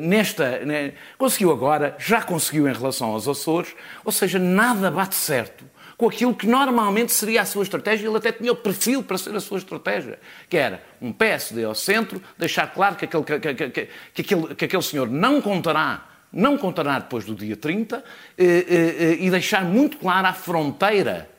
nesta. 0.00 0.64
Né, 0.64 0.92
conseguiu 1.18 1.52
agora, 1.52 1.96
já 1.98 2.22
conseguiu 2.22 2.68
em 2.68 2.72
relação 2.72 3.10
aos 3.10 3.26
Açores, 3.28 3.74
ou 4.04 4.12
seja, 4.12 4.38
nada 4.38 4.90
bate 4.90 5.14
certo 5.14 5.64
com 5.96 6.08
aquilo 6.08 6.34
que 6.34 6.46
normalmente 6.46 7.12
seria 7.12 7.42
a 7.42 7.44
sua 7.44 7.62
estratégia, 7.62 8.08
ele 8.08 8.16
até 8.16 8.32
tinha 8.32 8.52
o 8.52 8.56
perfil 8.56 9.02
para 9.02 9.16
ser 9.16 9.34
a 9.34 9.40
sua 9.40 9.58
estratégia, 9.58 10.18
que 10.48 10.56
era 10.56 10.82
um 11.00 11.12
PSD 11.12 11.64
ao 11.64 11.74
centro, 11.74 12.20
deixar 12.36 12.66
claro 12.72 12.96
que 12.96 13.04
aquele, 13.04 13.22
que, 13.22 13.38
que, 13.38 13.54
que, 13.54 13.88
que 14.14 14.22
aquele, 14.22 14.54
que 14.54 14.64
aquele 14.64 14.82
senhor 14.82 15.08
não 15.08 15.40
contará, 15.40 16.06
não 16.32 16.58
contará 16.58 16.98
depois 16.98 17.24
do 17.24 17.34
dia 17.34 17.56
30, 17.56 18.02
e 18.36 19.30
deixar 19.30 19.64
muito 19.64 19.98
clara 19.98 20.28
a 20.28 20.32
fronteira 20.32 21.30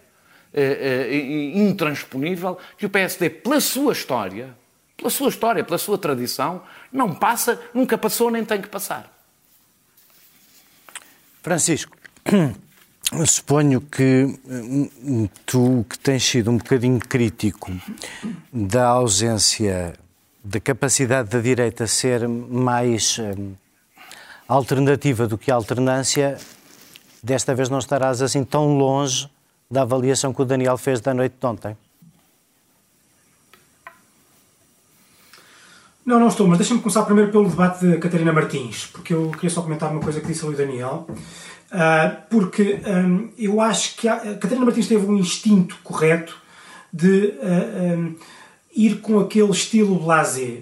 intransponível 1.54 2.58
que 2.78 2.86
o 2.86 2.90
PSD, 2.90 3.30
pela 3.30 3.60
sua 3.60 3.92
história, 3.92 4.56
pela 4.96 5.10
sua 5.10 5.28
história, 5.28 5.64
pela 5.66 5.78
sua 5.78 5.98
tradição, 5.98 6.64
não 6.96 7.14
passa, 7.14 7.60
nunca 7.74 7.98
passou, 7.98 8.32
nem 8.32 8.46
tem 8.46 8.62
que 8.62 8.70
passar. 8.70 9.12
Francisco, 11.44 11.96
suponho 13.28 13.82
que 13.82 14.40
hum, 14.46 15.30
tu, 15.46 15.86
que 15.90 16.00
tens 16.00 16.24
sido 16.24 16.50
um 16.50 16.58
bocadinho 16.58 17.00
crítico 17.00 17.72
da 18.52 18.88
ausência 18.88 19.94
da 20.44 20.60
capacidade 20.60 21.30
da 21.30 21.40
direita 21.40 21.86
ser 21.86 22.28
mais 22.28 23.20
hum, 23.20 23.54
alternativa 24.48 25.28
do 25.28 25.38
que 25.38 25.52
alternância, 25.52 26.38
desta 27.22 27.54
vez 27.54 27.70
não 27.70 27.80
estarás 27.80 28.22
assim 28.22 28.44
tão 28.44 28.78
longe 28.78 29.30
da 29.70 29.82
avaliação 29.82 30.34
que 30.34 30.42
o 30.42 30.46
Daniel 30.46 30.78
fez 30.78 31.02
da 31.02 31.14
noite 31.14 31.36
de 31.40 31.46
ontem. 31.46 31.76
Não, 36.06 36.20
não 36.20 36.28
estou, 36.28 36.48
mas 36.48 36.60
deixa-me 36.60 36.82
começar 36.82 37.04
primeiro 37.04 37.32
pelo 37.32 37.50
debate 37.50 37.84
de 37.84 37.98
Catarina 37.98 38.32
Martins, 38.32 38.86
porque 38.94 39.12
eu 39.12 39.32
queria 39.32 39.50
só 39.50 39.64
comentar 39.64 39.92
uma 39.92 40.00
coisa 40.00 40.22
que 40.22 40.28
disse 40.28 40.46
ali 40.46 40.54
o 40.54 40.58
Daniel. 40.58 41.08
Uh, 41.72 42.16
porque 42.30 42.80
um, 42.86 43.30
eu 43.36 43.60
acho 43.60 43.98
que 43.98 44.08
a, 44.08 44.14
a 44.14 44.36
Catarina 44.36 44.66
Martins 44.66 44.88
teve 44.88 45.04
um 45.08 45.18
instinto 45.18 45.76
correto 45.84 46.38
de 46.94 47.34
uh, 47.42 47.98
um, 47.98 48.16
ir 48.76 49.02
com 49.02 49.20
aquele 49.20 49.50
estilo 49.50 49.98
blasé 49.98 50.60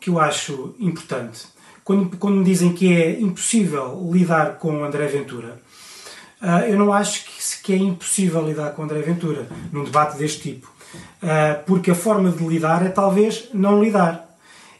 que 0.00 0.10
eu 0.10 0.20
acho 0.20 0.76
importante. 0.78 1.48
Quando, 1.82 2.16
quando 2.16 2.36
me 2.36 2.44
dizem 2.44 2.72
que 2.72 2.94
é 2.94 3.20
impossível 3.20 4.08
lidar 4.12 4.58
com 4.58 4.84
André 4.84 5.08
Ventura, 5.08 5.60
uh, 6.40 6.66
eu 6.68 6.78
não 6.78 6.92
acho 6.92 7.24
que, 7.24 7.62
que, 7.64 7.72
é 7.72 7.76
impossível 7.76 8.46
lidar 8.46 8.70
com 8.70 8.84
André 8.84 9.00
Ventura 9.00 9.48
num 9.72 9.82
debate 9.82 10.16
deste 10.16 10.40
tipo. 10.40 10.72
porque 11.66 11.90
a 11.90 11.94
forma 11.96 12.30
de 12.30 12.46
lidar 12.46 12.86
é 12.86 12.90
talvez 12.90 13.48
não 13.52 13.82
lidar 13.82 14.33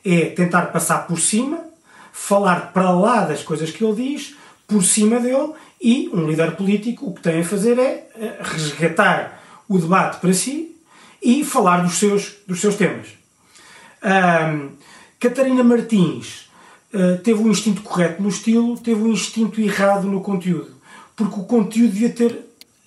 é 0.05 0.27
tentar 0.27 0.67
passar 0.67 1.07
por 1.07 1.19
cima, 1.19 1.59
falar 2.13 2.73
para 2.73 2.91
lá 2.91 3.25
das 3.25 3.43
coisas 3.43 3.71
que 3.71 3.83
ele 3.83 3.95
diz, 3.95 4.35
por 4.67 4.83
cima 4.83 5.19
dele, 5.19 5.53
e 5.81 6.09
um 6.13 6.27
líder 6.27 6.57
político 6.57 7.07
o 7.07 7.15
que 7.15 7.23
tem 7.23 7.41
a 7.41 7.45
fazer 7.45 7.79
é 7.79 8.09
eh, 8.17 8.39
resgatar 8.41 9.43
o 9.69 9.79
debate 9.79 10.21
para 10.21 10.33
si 10.33 10.77
e 11.23 11.45
falar 11.45 11.79
dos 11.79 11.95
seus, 11.95 12.35
dos 12.47 12.61
seus 12.61 12.77
temas. 12.77 13.09
Um, 14.03 14.71
Catarina 15.19 15.65
Martins 15.65 16.51
uh, 16.93 17.19
teve 17.23 17.41
um 17.41 17.51
instinto 17.51 17.81
correto 17.81 18.23
no 18.23 18.29
estilo, 18.29 18.79
teve 18.79 19.01
um 19.03 19.09
instinto 19.13 19.61
errado 19.61 20.07
no 20.07 20.21
conteúdo, 20.21 20.73
porque 21.17 21.41
o 21.41 21.45
conteúdo 21.45 21.93
devia 21.93 22.11
ter, 22.11 22.33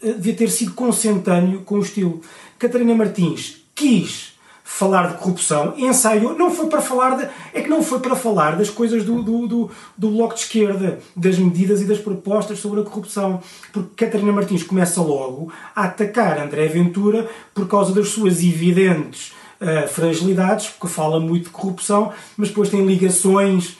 uh, 0.03 0.13
devia 0.13 0.35
ter 0.35 0.49
sido 0.51 0.73
consentâneo 0.73 1.61
com 1.61 1.75
o 1.75 1.81
estilo. 1.81 2.21
Catarina 2.59 2.93
Martins 2.93 3.63
quis 3.73 4.36
falar 4.69 5.07
de 5.07 5.17
corrupção, 5.17 5.73
ensaiou, 5.77 6.37
não 6.37 6.51
foi 6.51 6.67
para 6.67 6.81
falar 6.81 7.15
de, 7.15 7.29
é 7.53 7.61
que 7.61 7.69
não 7.69 7.81
foi 7.81 7.99
para 7.99 8.17
falar 8.17 8.57
das 8.57 8.69
coisas 8.69 9.05
do, 9.05 9.23
do, 9.23 9.47
do, 9.47 9.71
do, 9.97 10.11
Bloco 10.11 10.33
de 10.33 10.41
Esquerda, 10.41 10.99
das 11.15 11.39
medidas 11.39 11.81
e 11.81 11.85
das 11.85 11.97
propostas 11.99 12.59
sobre 12.59 12.81
a 12.81 12.83
corrupção, 12.83 13.39
porque 13.71 14.05
Catarina 14.05 14.33
Martins 14.33 14.63
começa 14.63 15.01
logo 15.01 15.51
a 15.73 15.85
atacar 15.85 16.37
André 16.37 16.67
Ventura 16.67 17.29
por 17.55 17.65
causa 17.65 17.93
das 17.93 18.09
suas 18.09 18.43
evidentes 18.43 19.31
uh, 19.61 19.87
fragilidades, 19.87 20.67
porque 20.67 20.93
fala 20.93 21.17
muito 21.17 21.45
de 21.45 21.51
corrupção, 21.51 22.11
mas 22.35 22.49
depois 22.49 22.67
tem 22.67 22.85
ligações 22.85 23.77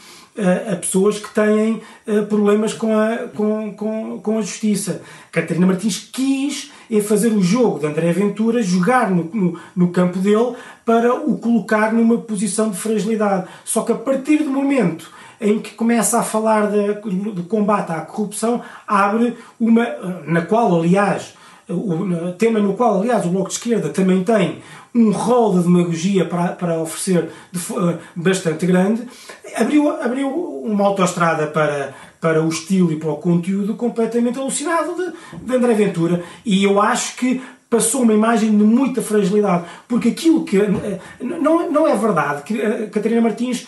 a 0.72 0.76
pessoas 0.76 1.20
que 1.20 1.34
têm 1.34 1.82
problemas 2.30 2.74
com 2.74 2.98
a, 2.98 3.28
com, 3.36 3.74
com, 3.74 4.20
com 4.22 4.38
a 4.38 4.42
justiça. 4.42 5.02
Catarina 5.32 5.66
Martins 5.66 6.10
quis 6.12 6.72
é 6.90 7.02
fazer 7.02 7.34
o 7.34 7.42
jogo 7.42 7.80
de 7.80 7.88
André 7.88 8.12
Ventura, 8.14 8.62
jogar 8.64 9.12
no, 9.12 9.30
no, 9.34 9.60
no, 9.76 9.90
campo 9.90 10.20
dele 10.20 10.56
para 10.86 11.14
o 11.14 11.38
colocar 11.38 11.94
numa 11.94 12.18
posição 12.18 12.70
de 12.70 12.78
fragilidade. 12.78 13.48
Só 13.66 13.82
que 13.82 13.92
a 13.92 13.96
partir 13.96 14.38
do 14.38 14.50
momento 14.50 15.12
em 15.40 15.60
que 15.60 15.76
começa 15.76 16.20
a 16.20 16.24
falar 16.24 16.72
de, 16.72 17.32
de 17.34 17.44
combate 17.44 17.92
à 17.92 18.02
corrupção, 18.02 18.62
abre 18.88 19.36
uma. 19.60 19.86
na 20.26 20.42
qual, 20.42 20.80
aliás, 20.80 21.36
o 21.70 22.32
tema 22.38 22.60
no 22.60 22.74
qual, 22.74 23.02
aliás, 23.02 23.26
o 23.26 23.30
Bloco 23.30 23.50
de 23.50 23.56
Esquerda 23.56 23.90
também 23.90 24.24
tem 24.24 24.60
um 24.98 25.12
rol 25.12 25.54
de 25.54 25.64
demagogia 25.64 26.26
para, 26.26 26.50
para 26.50 26.80
oferecer 26.80 27.30
de, 27.52 27.60
uh, 27.72 27.98
bastante 28.16 28.66
grande, 28.66 29.08
abriu, 29.56 29.90
abriu 29.90 30.28
uma 30.28 30.86
autoestrada 30.86 31.46
para, 31.48 31.94
para 32.20 32.42
o 32.42 32.50
estilo 32.50 32.92
e 32.92 32.96
para 32.96 33.12
o 33.12 33.18
conteúdo 33.18 33.76
completamente 33.76 34.40
alucinado 34.40 34.96
de, 34.96 35.46
de 35.46 35.56
André 35.56 35.76
Ventura. 35.76 36.24
E 36.44 36.64
eu 36.64 36.82
acho 36.82 37.16
que 37.16 37.40
passou 37.70 38.02
uma 38.02 38.14
imagem 38.14 38.50
de 38.58 38.64
muita 38.64 39.02
fragilidade, 39.02 39.66
porque 39.88 40.10
aquilo 40.10 40.44
que. 40.44 40.58
Uh, 40.58 41.00
não, 41.22 41.72
não 41.72 41.88
é 41.88 41.96
verdade 41.96 42.42
que 42.42 42.56
uh, 42.56 42.90
Catarina 42.90 43.22
Martins 43.22 43.68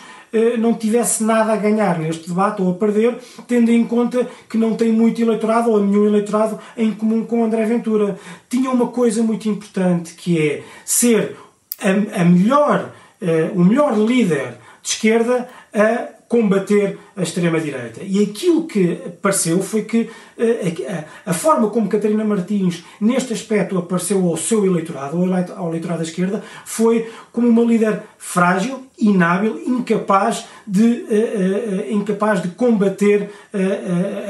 não 0.58 0.74
tivesse 0.74 1.24
nada 1.24 1.52
a 1.52 1.56
ganhar 1.56 1.98
neste 1.98 2.28
debate 2.28 2.62
ou 2.62 2.70
a 2.70 2.74
perder, 2.74 3.18
tendo 3.48 3.70
em 3.70 3.84
conta 3.84 4.28
que 4.48 4.56
não 4.56 4.74
tem 4.74 4.92
muito 4.92 5.20
eleitorado 5.20 5.70
ou 5.70 5.84
nenhum 5.84 6.06
eleitorado 6.06 6.58
em 6.76 6.92
comum 6.92 7.24
com 7.24 7.44
André 7.44 7.64
Ventura. 7.64 8.18
Tinha 8.48 8.70
uma 8.70 8.88
coisa 8.88 9.22
muito 9.22 9.48
importante 9.48 10.14
que 10.14 10.38
é 10.38 10.62
ser 10.84 11.36
a, 11.80 12.20
a 12.20 12.24
melhor, 12.24 12.92
uh, 13.20 13.60
o 13.60 13.64
melhor 13.64 13.98
líder 13.98 14.58
de 14.82 14.88
esquerda 14.88 15.48
a 15.74 16.19
combater 16.30 16.96
a 17.16 17.24
extrema-direita. 17.24 18.02
E 18.04 18.22
aquilo 18.22 18.64
que 18.64 18.94
pareceu 19.20 19.60
foi 19.60 19.82
que 19.82 20.02
uh, 20.02 21.04
a, 21.26 21.34
forma 21.34 21.68
como 21.70 21.88
Catarina 21.88 22.24
Martins, 22.24 22.84
neste 23.00 23.32
aspecto, 23.32 23.76
apareceu 23.76 24.24
ao 24.24 24.36
seu 24.36 24.64
eleitorado, 24.64 25.16
ao 25.56 25.68
eleitorado 25.68 25.98
da 25.98 26.08
esquerda, 26.08 26.40
foi 26.64 27.10
como 27.32 27.48
uma 27.48 27.64
líder 27.64 28.04
frágil, 28.16 28.86
inábil, 28.96 29.60
incapaz 29.66 30.44
de, 30.64 30.84
uh, 30.84 31.90
uh, 31.90 31.92
incapaz 31.92 32.40
de 32.40 32.50
combater 32.50 33.28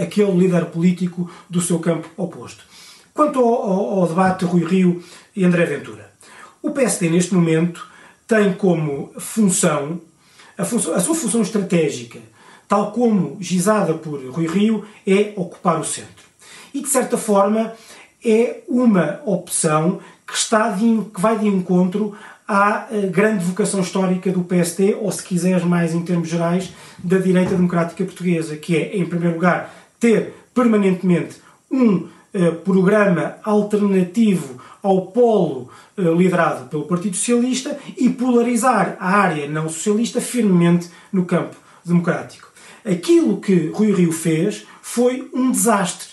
aquele 0.01 0.33
líder 0.33 0.65
político 0.67 1.31
do 1.51 1.61
seu 1.61 1.79
campo 1.81 2.09
oposto. 2.17 2.65
Quanto 3.13 3.41
ao, 3.41 4.01
ao 4.01 4.09
debate 4.09 4.47
Rui 4.47 4.65
Rio 4.65 5.03
e 5.37 5.45
André 5.45 5.67
Ventura, 5.67 6.11
o 6.63 6.71
PSD, 6.71 7.11
neste 7.11 7.35
momento, 7.35 7.87
tem 8.27 8.55
como 8.55 9.13
função 9.19 10.01
a, 10.61 10.65
função, 10.65 10.95
a 10.95 11.01
sua 11.01 11.15
função 11.15 11.43
estratégica, 11.43 12.19
tal 12.69 12.93
como 12.93 13.37
gizada 13.41 13.95
por 13.95 14.21
Rui 14.31 14.47
Rio, 14.47 14.85
é 15.07 15.33
ocupar 15.37 15.81
o 15.81 15.85
centro. 15.85 16.25
E, 16.73 16.81
de 16.81 16.89
certa 16.89 17.17
forma, 17.17 17.73
é 18.25 18.61
uma 18.69 19.21
opção 19.25 20.01
que, 20.27 20.37
está 20.37 20.71
de, 20.71 21.03
que 21.13 21.21
vai 21.21 21.39
de 21.39 21.49
encontro 21.49 22.15
à 22.47 22.87
eh, 22.91 23.07
grande 23.07 23.45
vocação 23.45 23.81
histórica 23.81 24.31
do 24.31 24.43
PSD, 24.43 24.95
ou 25.01 25.11
se 25.11 25.23
quiseres 25.25 25.65
mais 25.65 25.95
em 25.95 26.03
termos 26.03 26.29
gerais, 26.29 26.71
da 26.99 27.19
direita 27.19 27.55
democrática 27.55 28.05
portuguesa, 28.05 28.57
que 28.57 28.77
é, 28.77 28.97
em 28.97 29.07
primeiro 29.07 29.35
lugar, 29.35 29.75
ter 29.99 30.35
permanentemente 30.55 31.37
um 31.71 32.09
eh, 32.33 32.51
programa 32.51 33.37
alternativo 33.43 34.61
ao 34.83 35.07
polo 35.09 35.71
eh, 35.97 36.03
liderado 36.03 36.69
pelo 36.69 36.85
Partido 36.85 37.17
Socialista 37.17 37.79
e 37.97 38.09
polarizar 38.09 38.97
a 38.99 39.11
área 39.19 39.49
não 39.49 39.69
socialista 39.69 40.21
firmemente 40.21 40.89
no 41.13 41.25
campo 41.25 41.57
democrático. 41.85 42.49
Aquilo 42.85 43.41
que 43.41 43.69
Rui 43.69 43.93
Rio 43.93 44.13
fez 44.13 44.67
foi 44.81 45.29
um 45.35 45.51
desastre. 45.51 46.09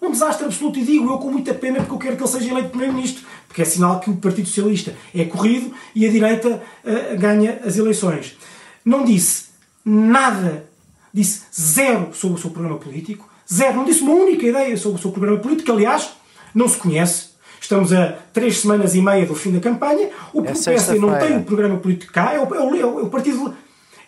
Um 0.00 0.10
desastre 0.10 0.44
absoluto, 0.44 0.78
e 0.78 0.84
digo 0.84 1.10
eu 1.10 1.18
com 1.18 1.30
muita 1.30 1.54
pena 1.54 1.78
porque 1.78 1.92
eu 1.92 1.98
quero 1.98 2.16
que 2.16 2.22
ele 2.22 2.30
seja 2.30 2.50
eleito 2.50 2.70
Primeiro-Ministro, 2.70 3.24
porque 3.46 3.62
é 3.62 3.64
sinal 3.64 4.00
que 4.00 4.10
o 4.10 4.16
Partido 4.16 4.48
Socialista 4.48 4.94
é 5.14 5.24
corrido 5.24 5.72
e 5.94 6.06
a 6.06 6.10
direita 6.10 6.62
uh, 6.84 7.18
ganha 7.18 7.60
as 7.64 7.76
eleições. 7.76 8.36
Não 8.84 9.04
disse 9.04 9.46
nada, 9.84 10.68
disse 11.14 11.42
zero 11.54 12.12
sobre 12.14 12.38
o 12.38 12.40
seu 12.40 12.50
programa 12.50 12.78
político, 12.78 13.28
zero, 13.50 13.76
não 13.76 13.84
disse 13.84 14.02
uma 14.02 14.12
única 14.12 14.44
ideia 14.46 14.76
sobre 14.76 14.98
o 14.98 15.02
seu 15.02 15.12
programa 15.12 15.38
político, 15.38 15.66
que 15.66 15.70
aliás 15.70 16.10
não 16.54 16.68
se 16.68 16.78
conhece, 16.78 17.31
Estamos 17.62 17.92
a 17.92 18.18
três 18.32 18.58
semanas 18.58 18.96
e 18.96 19.00
meia 19.00 19.24
do 19.24 19.36
fim 19.36 19.52
da 19.52 19.60
campanha. 19.60 20.10
O 20.34 20.40
é 20.40 20.46
PSD 20.46 20.98
não 20.98 21.16
tem 21.16 21.36
um 21.36 21.44
programa 21.44 21.78
político 21.78 22.12
cá. 22.12 22.34
É 22.34 22.40
o, 22.40 22.54
é 22.54 22.60
o, 22.60 23.00
é 23.00 23.02
o 23.04 23.08
partido 23.08 23.54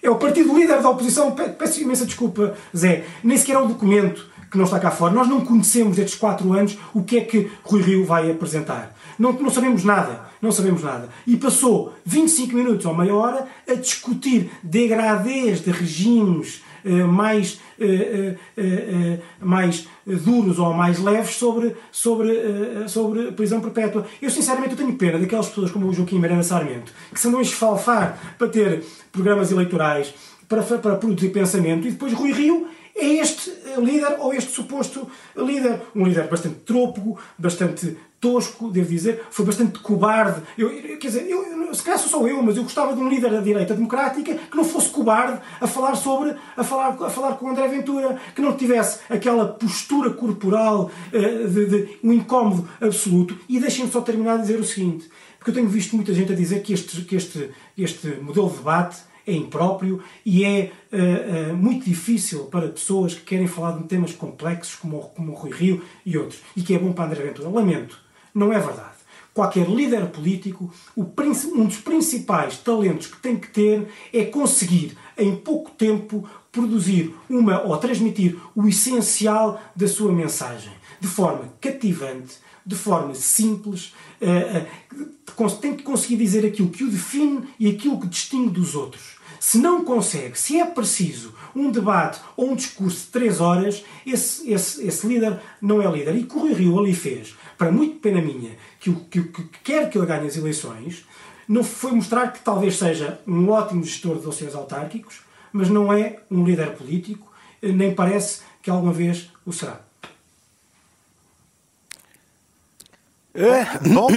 é 0.02 0.10
o 0.10 0.16
partido 0.16 0.58
líder 0.58 0.82
da 0.82 0.90
oposição. 0.90 1.30
Peço 1.30 1.80
imensa 1.80 2.04
desculpa, 2.04 2.54
Zé. 2.76 3.04
Nem 3.22 3.38
sequer 3.38 3.54
é 3.54 3.58
um 3.60 3.68
documento 3.68 4.26
que 4.50 4.58
não 4.58 4.64
está 4.64 4.80
cá 4.80 4.90
fora. 4.90 5.14
Nós 5.14 5.28
não 5.28 5.42
conhecemos 5.42 5.96
estes 5.98 6.16
quatro 6.16 6.52
anos 6.52 6.76
o 6.92 7.04
que 7.04 7.16
é 7.16 7.20
que 7.20 7.48
Rui 7.62 7.80
Rio 7.80 8.04
vai 8.04 8.28
apresentar. 8.28 8.92
Não, 9.16 9.32
não 9.32 9.50
sabemos 9.50 9.84
nada. 9.84 10.22
Não 10.42 10.50
sabemos 10.50 10.82
nada. 10.82 11.08
E 11.24 11.36
passou 11.36 11.94
25 12.04 12.56
minutos 12.56 12.84
ou 12.84 12.94
meia 12.94 13.14
hora 13.14 13.46
a 13.68 13.74
discutir 13.74 14.50
degradês 14.64 15.60
de 15.60 15.70
regimes 15.70 16.60
mais, 16.84 17.60
eh, 17.80 18.36
eh, 18.56 19.18
mais 19.40 19.86
duros 20.04 20.58
ou 20.58 20.72
mais 20.74 20.98
leves 20.98 21.36
sobre, 21.36 21.74
sobre, 21.90 22.88
sobre 22.88 23.32
prisão 23.32 23.60
perpétua. 23.60 24.06
Eu, 24.20 24.30
sinceramente, 24.30 24.72
eu 24.72 24.76
tenho 24.76 24.94
pena 24.96 25.18
daquelas 25.18 25.48
pessoas 25.48 25.70
como 25.70 25.88
o 25.88 25.92
Joaquim 25.92 26.18
Miranda 26.18 26.42
Sarmento, 26.42 26.92
que 27.12 27.18
se 27.18 27.26
andam 27.28 27.40
a 27.40 27.42
esfalfar 27.42 28.36
para 28.38 28.48
ter 28.48 28.84
programas 29.10 29.50
eleitorais, 29.50 30.14
para, 30.48 30.62
para 30.62 30.96
produzir 30.96 31.30
pensamento, 31.30 31.86
e 31.88 31.92
depois 31.92 32.12
Rui 32.12 32.32
Rio 32.32 32.68
é 32.96 33.06
este 33.14 33.50
líder 33.78 34.16
ou 34.20 34.32
este 34.32 34.52
suposto 34.52 35.08
líder. 35.36 35.80
Um 35.94 36.04
líder 36.04 36.28
bastante 36.28 36.56
trópico, 36.60 37.18
bastante 37.36 37.96
tosco, 38.24 38.70
devo 38.70 38.88
dizer, 38.88 39.26
foi 39.30 39.44
bastante 39.44 39.78
cobarde. 39.80 40.40
Eu, 40.56 40.70
quer 40.98 41.08
dizer, 41.08 41.28
eu, 41.28 41.74
se 41.74 41.82
calhar 41.82 41.98
sou 41.98 42.26
eu, 42.26 42.42
mas 42.42 42.56
eu 42.56 42.62
gostava 42.62 42.96
de 42.96 43.00
um 43.02 43.06
líder 43.06 43.30
da 43.30 43.42
direita 43.42 43.74
democrática 43.74 44.34
que 44.34 44.56
não 44.56 44.64
fosse 44.64 44.88
cobarde 44.88 45.38
a 45.60 45.66
falar 45.66 45.94
sobre, 45.94 46.34
a 46.56 46.64
falar, 46.64 46.96
a 47.04 47.10
falar 47.10 47.34
com 47.34 47.50
André 47.50 47.68
Ventura, 47.68 48.18
que 48.34 48.40
não 48.40 48.56
tivesse 48.56 49.00
aquela 49.10 49.46
postura 49.46 50.08
corporal 50.08 50.90
uh, 51.12 51.48
de, 51.48 51.66
de, 51.66 51.98
um 52.02 52.14
incómodo 52.14 52.66
absoluto. 52.80 53.38
E 53.46 53.60
deixem-me 53.60 53.90
só 53.90 54.00
terminar 54.00 54.34
a 54.34 54.38
dizer 54.38 54.58
o 54.58 54.64
seguinte, 54.64 55.06
porque 55.36 55.50
eu 55.50 55.54
tenho 55.54 55.68
visto 55.68 55.94
muita 55.94 56.14
gente 56.14 56.32
a 56.32 56.36
dizer 56.36 56.62
que 56.62 56.72
este, 56.72 57.02
que 57.02 57.16
este, 57.16 57.50
este 57.76 58.08
modelo 58.22 58.48
de 58.48 58.56
debate 58.56 59.02
é 59.26 59.34
impróprio 59.34 60.02
e 60.24 60.44
é 60.44 60.70
uh, 60.90 61.52
uh, 61.52 61.56
muito 61.56 61.84
difícil 61.84 62.44
para 62.46 62.68
pessoas 62.68 63.12
que 63.12 63.20
querem 63.20 63.46
falar 63.46 63.76
de 63.76 63.84
temas 63.84 64.12
complexos 64.12 64.76
como, 64.76 65.00
como 65.10 65.32
o 65.32 65.34
Rui 65.34 65.50
Rio 65.50 65.82
e 66.06 66.16
outros, 66.16 66.40
e 66.56 66.62
que 66.62 66.74
é 66.74 66.78
bom 66.78 66.92
para 66.92 67.04
André 67.04 67.22
Ventura. 67.22 67.50
Lamento. 67.50 68.03
Não 68.34 68.52
é 68.52 68.58
verdade. 68.58 68.94
Qualquer 69.32 69.68
líder 69.68 70.06
político, 70.06 70.72
um 70.96 71.66
dos 71.66 71.78
principais 71.78 72.56
talentos 72.58 73.08
que 73.08 73.20
tem 73.20 73.36
que 73.36 73.48
ter 73.48 73.88
é 74.12 74.24
conseguir, 74.24 74.96
em 75.18 75.34
pouco 75.34 75.72
tempo, 75.72 76.28
produzir 76.52 77.12
uma 77.28 77.62
ou 77.62 77.76
transmitir 77.76 78.38
o 78.54 78.68
essencial 78.68 79.60
da 79.74 79.88
sua 79.88 80.12
mensagem, 80.12 80.72
de 81.00 81.08
forma 81.08 81.52
cativante, 81.60 82.36
de 82.64 82.76
forma 82.76 83.14
simples, 83.14 83.92
eh, 84.20 84.66
eh, 84.66 85.48
tem 85.60 85.74
que 85.74 85.82
conseguir 85.82 86.16
dizer 86.16 86.46
aquilo 86.46 86.70
que 86.70 86.84
o 86.84 86.90
define 86.90 87.42
e 87.58 87.68
aquilo 87.68 88.00
que 88.00 88.06
distingue 88.06 88.50
dos 88.50 88.74
outros. 88.74 89.16
Se 89.40 89.58
não 89.58 89.84
consegue, 89.84 90.38
se 90.38 90.58
é 90.58 90.64
preciso 90.64 91.34
um 91.54 91.70
debate 91.70 92.20
ou 92.36 92.52
um 92.52 92.56
discurso 92.56 93.04
de 93.04 93.12
três 93.12 93.40
horas, 93.40 93.84
esse, 94.06 94.50
esse, 94.50 94.86
esse 94.86 95.06
líder 95.06 95.38
não 95.60 95.82
é 95.82 95.90
líder. 95.90 96.16
E 96.16 96.24
que 96.24 96.34
o 96.34 96.40
Rui 96.40 96.54
Rio 96.54 96.78
ali 96.78 96.94
fez 96.94 97.34
para 97.56 97.70
muito 97.70 98.00
pena 98.00 98.20
minha, 98.20 98.52
que, 98.80 98.90
o, 98.90 98.96
que, 98.96 99.22
que 99.22 99.44
quer 99.62 99.90
que 99.90 99.98
ele 99.98 100.06
ganhe 100.06 100.26
as 100.26 100.36
eleições, 100.36 101.04
não 101.48 101.62
foi 101.62 101.92
mostrar 101.92 102.32
que 102.32 102.40
talvez 102.40 102.76
seja 102.76 103.20
um 103.26 103.50
ótimo 103.50 103.84
gestor 103.84 104.16
de 104.16 104.22
dossiês 104.22 104.54
autárquicos, 104.54 105.20
mas 105.52 105.68
não 105.68 105.92
é 105.92 106.18
um 106.30 106.44
líder 106.44 106.72
político, 106.72 107.32
nem 107.62 107.94
parece 107.94 108.42
que 108.62 108.70
alguma 108.70 108.92
vez 108.92 109.30
o 109.44 109.52
será. 109.52 109.80
É, 113.36 113.64
bom, 113.88 114.08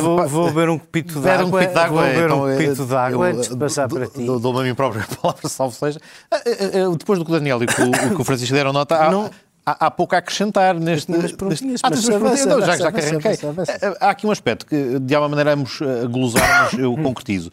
vou, 0.00 0.16
vou, 0.16 0.28
vou 0.28 0.46
beber 0.46 0.68
um 0.68 0.78
copito 0.78 1.18
d'água. 1.18 1.44
Um 1.44 1.50
copito 1.50 1.74
d'água. 1.74 2.02
Vou 2.02 2.12
beber 2.12 2.24
então, 2.24 2.46
um 2.46 2.52
copito 2.52 2.86
d'água 2.86 3.26
antes 3.26 3.48
de 3.48 3.56
passar 3.56 3.88
para 3.88 4.06
ti. 4.06 4.24
Dou-me 4.24 4.60
a 4.60 4.62
mim 4.62 4.74
própria 4.76 5.04
palavra, 5.20 5.48
salvo 5.48 5.74
seja. 5.74 6.00
Eh, 6.30 6.42
eh, 6.46 6.70
eh, 6.74 6.96
depois 6.96 7.18
do 7.18 7.24
que 7.24 7.32
o 7.32 7.34
Daniel 7.34 7.60
e 7.60 7.64
o 7.64 8.14
que 8.14 8.22
o 8.22 8.24
Francisco 8.24 8.54
deram 8.54 8.72
nota, 8.72 8.94
há, 8.94 9.10
não, 9.10 9.28
há, 9.70 9.86
há 9.86 9.90
pouco 9.90 10.14
a 10.14 10.18
acrescentar 10.18 10.74
neste. 10.74 11.10
Mas 11.10 11.32
prontinhas, 11.32 11.80
ah, 11.82 11.90
mas 11.90 12.08
mas 12.08 12.46
não, 12.46 12.60
já, 12.60 12.76
já 12.76 12.88
arranquei. 12.88 13.38
Há 14.00 14.10
aqui 14.10 14.26
um 14.26 14.30
aspecto 14.30 14.66
que, 14.66 14.98
de 14.98 15.14
alguma 15.14 15.30
maneira, 15.36 15.54
vamos 15.54 15.78
glosar, 16.10 16.70
mas 16.72 16.80
eu 16.80 16.96
concretizo. 16.96 17.50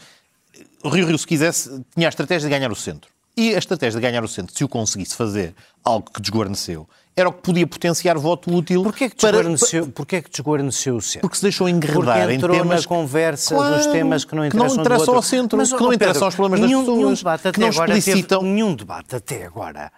O 0.84 0.90
Rio 0.90 1.08
Rio, 1.08 1.18
se 1.18 1.28
quisesse, 1.28 1.84
tinha 1.94 2.08
a 2.08 2.10
estratégia 2.10 2.48
de 2.48 2.56
ganhar 2.56 2.72
o 2.72 2.76
centro. 2.76 3.10
E 3.36 3.54
a 3.54 3.58
estratégia 3.58 4.00
de 4.00 4.08
ganhar 4.08 4.24
o 4.24 4.28
centro, 4.28 4.56
se 4.56 4.64
o 4.64 4.68
conseguisse 4.68 5.16
fazer, 5.16 5.54
algo 5.84 6.10
que 6.12 6.20
desguarneceu, 6.20 6.88
era 7.16 7.30
o 7.30 7.34
que 7.34 7.42
podia 7.42 7.68
potenciar 7.68 8.18
voto 8.18 8.54
útil. 8.54 8.84
Porquê 8.84 9.10
que 9.10 9.16
desguarneceu, 9.16 9.84
para... 9.84 9.92
Porquê 9.92 10.22
que 10.22 10.30
desguarneceu 10.30 10.96
o 10.96 11.02
centro? 11.02 11.22
Porque 11.22 11.38
se 11.38 11.44
deixou 11.44 11.70
enredar 11.70 12.30
em 12.32 12.40
temas... 12.40 12.84
na 12.84 12.88
conversa 12.88 13.56
claro, 13.56 13.76
dos 13.76 13.86
temas 13.88 14.26
que 14.26 14.36
não 14.36 14.46
interessam, 14.46 14.70
que 14.70 14.76
não 14.76 14.84
interessam 14.84 15.16
ao 15.16 15.22
centro, 15.22 15.58
mas, 15.58 15.74
que 15.74 15.82
não 15.82 15.94
interessam 15.94 16.26
aos 16.26 16.36
problemas 16.36 16.60
nenhum, 16.60 16.80
das 16.80 16.86
pessoas, 16.86 16.98
nenhum 16.98 17.14
debate 17.14 17.48
até 17.48 17.52
que 17.52 17.60
não 17.60 17.68
agora 17.68 17.98
explicitam... 17.98 18.40
Teve, 18.40 18.52
nenhum 18.52 18.76
debate 18.76 19.16
até 19.16 19.46
agora 19.46 19.92